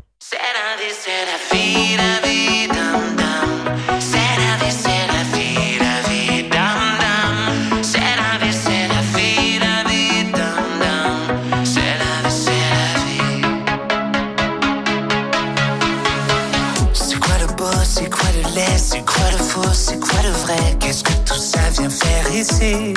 C'est 22.43 22.93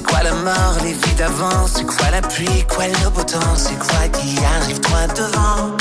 quoi 0.00 0.22
la 0.22 0.32
mort, 0.32 0.76
les 0.82 0.92
vies 0.92 1.14
d'avant? 1.16 1.66
C'est 1.66 1.86
quoi 1.86 2.10
la 2.10 2.20
pluie, 2.20 2.62
quoi 2.68 2.86
le 2.86 3.08
beau 3.08 3.22
temps? 3.22 3.56
C'est 3.56 3.78
quoi 3.78 4.06
qui 4.12 4.38
arrive 4.60 4.80
droit 4.80 5.06
devant? 5.16 5.74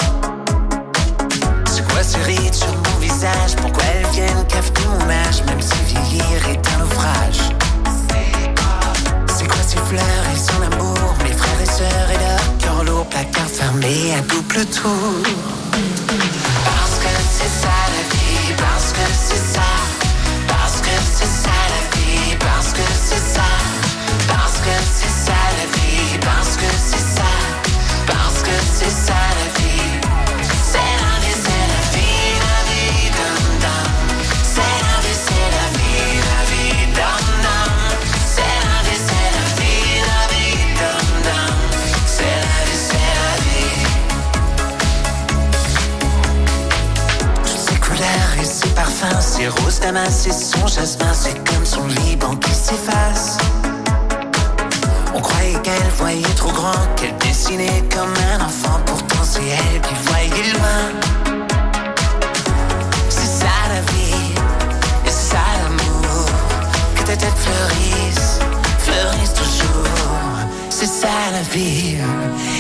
C'est 1.65 1.85
quoi 1.89 2.01
ces 2.01 2.21
rides 2.21 2.53
sur 2.53 2.67
mon 2.67 2.99
visage? 3.01 3.57
Pourquoi 3.57 3.83
elles 3.95 4.07
viennent 4.13 4.47
cafeter 4.47 4.83
mon 4.87 5.09
âge? 5.09 5.43
Même 5.45 5.61
si 5.61 5.73
vieillir 5.87 6.47
est 6.47 6.61
un 6.73 6.77
naufrage 6.79 7.41
C'est 9.35 9.47
quoi 9.47 9.61
ces 9.67 9.79
fleurs? 9.79 10.25
Et 10.33 10.37
son 10.37 10.61
amour 10.71 11.15
Mes 11.23 11.33
frères 11.33 11.61
et 11.61 11.65
sœurs 11.65 12.11
et 12.13 12.17
leur 12.17 12.57
cœur 12.59 12.83
lourd 12.85 13.07
Placard 13.07 13.49
fermé 13.49 14.15
à 14.17 14.21
double 14.21 14.65
tour. 14.67 15.23
Parce 16.63 16.97
que 17.03 17.09
c'est 17.37 17.51
ça 17.61 17.75
la 17.91 18.03
vie, 18.15 18.53
parce 18.55 18.93
que 18.93 19.05
c'est 19.27 19.57
ça, 19.57 19.69
parce 20.47 20.79
que 20.79 20.95
c'est 21.17 21.25
ça 21.25 21.62
que 22.73 22.87
c'est 22.93 23.25
ça, 23.35 23.49
parce 24.27 24.59
que 24.59 24.73
c'est 24.93 25.09
ça 25.09 25.39
la 25.57 25.65
vie, 25.77 26.17
parce 26.19 26.55
que 26.57 26.69
c'est 26.89 26.97
ça, 27.17 27.31
parce 28.07 28.41
que 28.41 28.55
c'est 28.73 28.89
ça 28.89 29.13
la 29.39 29.47
vie. 29.59 29.99
C'est 30.71 30.79
la 31.03 31.13
vie, 31.23 31.37
c'est 31.43 31.65
la 31.73 31.81
vie, 31.93 32.33
la 32.45 32.57
vie, 32.69 33.09
dum 33.17 33.43
dum. 33.63 33.87
C'est 34.53 34.77
la 34.85 34.97
vie, 35.03 35.19
c'est 35.25 35.49
la 35.55 35.65
vie, 35.77 36.15
la 36.29 36.39
vie, 36.49 36.83
dum 36.97 37.25
dum. 37.45 37.73
C'est 38.35 38.57
la 38.65 38.77
vie, 38.87 39.01
la 40.09 40.21
vie, 40.31 40.61
la 40.79 40.97
vie. 41.23 41.45
C'est 42.07 42.37
la 42.45 42.59
vie, 42.67 42.81
la 43.19 43.33
vie. 43.45 43.77
Toutes 47.45 47.63
ces 47.67 47.77
couleurs 47.79 48.31
et 48.41 48.45
ces 48.45 48.69
parfums, 48.69 49.21
ces 49.21 49.47
roses 49.47 49.79
damas 49.79 50.25
et 50.27 50.31
son 50.31 50.65
jasmin, 50.67 51.13
c'est 51.13 51.37
qui 52.31 52.51
s'efface. 52.51 53.37
On 55.13 55.19
croyait 55.21 55.59
qu'elle 55.61 55.89
voyait 55.97 56.35
trop 56.35 56.51
grand, 56.51 56.85
qu'elle 56.95 57.15
dessinait 57.17 57.83
comme 57.93 58.13
un 58.33 58.45
enfant, 58.45 58.79
pourtant 58.85 59.23
c'est 59.23 59.45
elle 59.45 59.81
qui 59.81 59.93
voyait 60.07 60.53
loin. 60.53 60.83
C'est 63.09 63.27
ça 63.27 63.55
la 63.69 63.81
vie, 63.91 64.33
et 65.05 65.09
c'est 65.09 65.35
ça 65.35 65.43
l'amour, 65.61 66.25
que 66.95 67.03
ta 67.03 67.17
tête 67.17 67.37
fleurisse, 67.45 68.39
fleurisse 68.79 69.33
toujours. 69.33 69.87
C'est 70.69 70.87
ça 70.87 71.31
la 71.31 71.41
vie, 71.53 71.97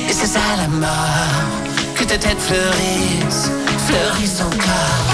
et 0.09 0.13
c'est 0.13 0.27
ça 0.27 0.41
la 0.57 0.67
mort, 0.67 1.51
que 1.95 2.03
ta 2.03 2.17
tête 2.17 2.39
fleurisse, 2.39 3.49
fleurisse 3.87 4.41
encore. 4.41 5.12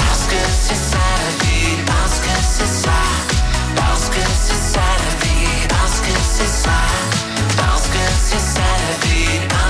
C'est 9.01 9.53
ça 9.53 9.68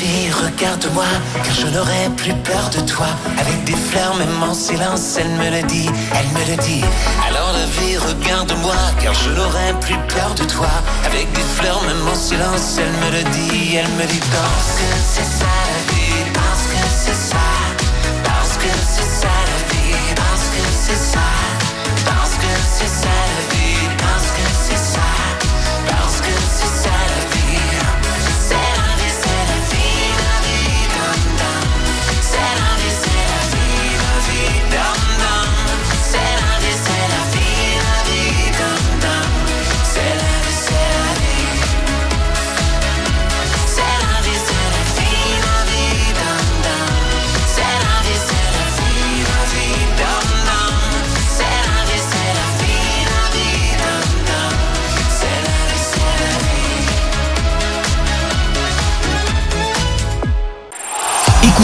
vie, 0.00 0.30
regarde-moi, 0.30 1.10
car 1.44 1.54
je 1.54 1.66
n'aurai 1.66 2.08
plus 2.16 2.34
peur 2.50 2.70
de 2.76 2.80
toi. 2.92 3.08
Avec 3.38 3.64
des 3.64 3.76
fleurs, 3.88 4.14
même 4.16 4.42
en 4.42 4.54
silence, 4.54 5.16
elle 5.18 5.32
me 5.40 5.48
le 5.50 5.62
dit, 5.66 5.88
elle 6.16 6.30
me 6.38 6.44
le 6.50 6.56
dit. 6.62 6.84
Alors 7.28 7.52
la 7.52 7.66
vie, 7.76 7.96
regarde-moi, 7.98 8.78
car 9.02 9.14
je 9.14 9.30
n'aurai 9.30 9.70
plus 9.80 9.98
peur 10.14 10.34
de 10.34 10.44
toi. 10.44 10.72
Avec 11.04 11.30
des 11.32 11.46
fleurs, 11.56 11.82
même 11.84 12.04
en 12.08 12.14
silence, 12.14 12.78
elle 12.78 12.94
me 13.02 13.08
le 13.16 13.22
dit, 13.30 13.76
elle 13.76 13.92
me 13.98 14.06
dit. 14.12 14.20
Parce 14.36 14.70
que 14.78 14.88
c'est 15.12 15.30
ça 15.40 15.52
la 15.70 15.80
vie, 15.92 16.24
parce 16.32 16.64
que 16.72 16.80
c'est 17.04 17.20
ça, 17.30 17.46
parce 18.24 18.56
que 18.62 18.70
c'est 18.94 19.10
ça 19.20 19.39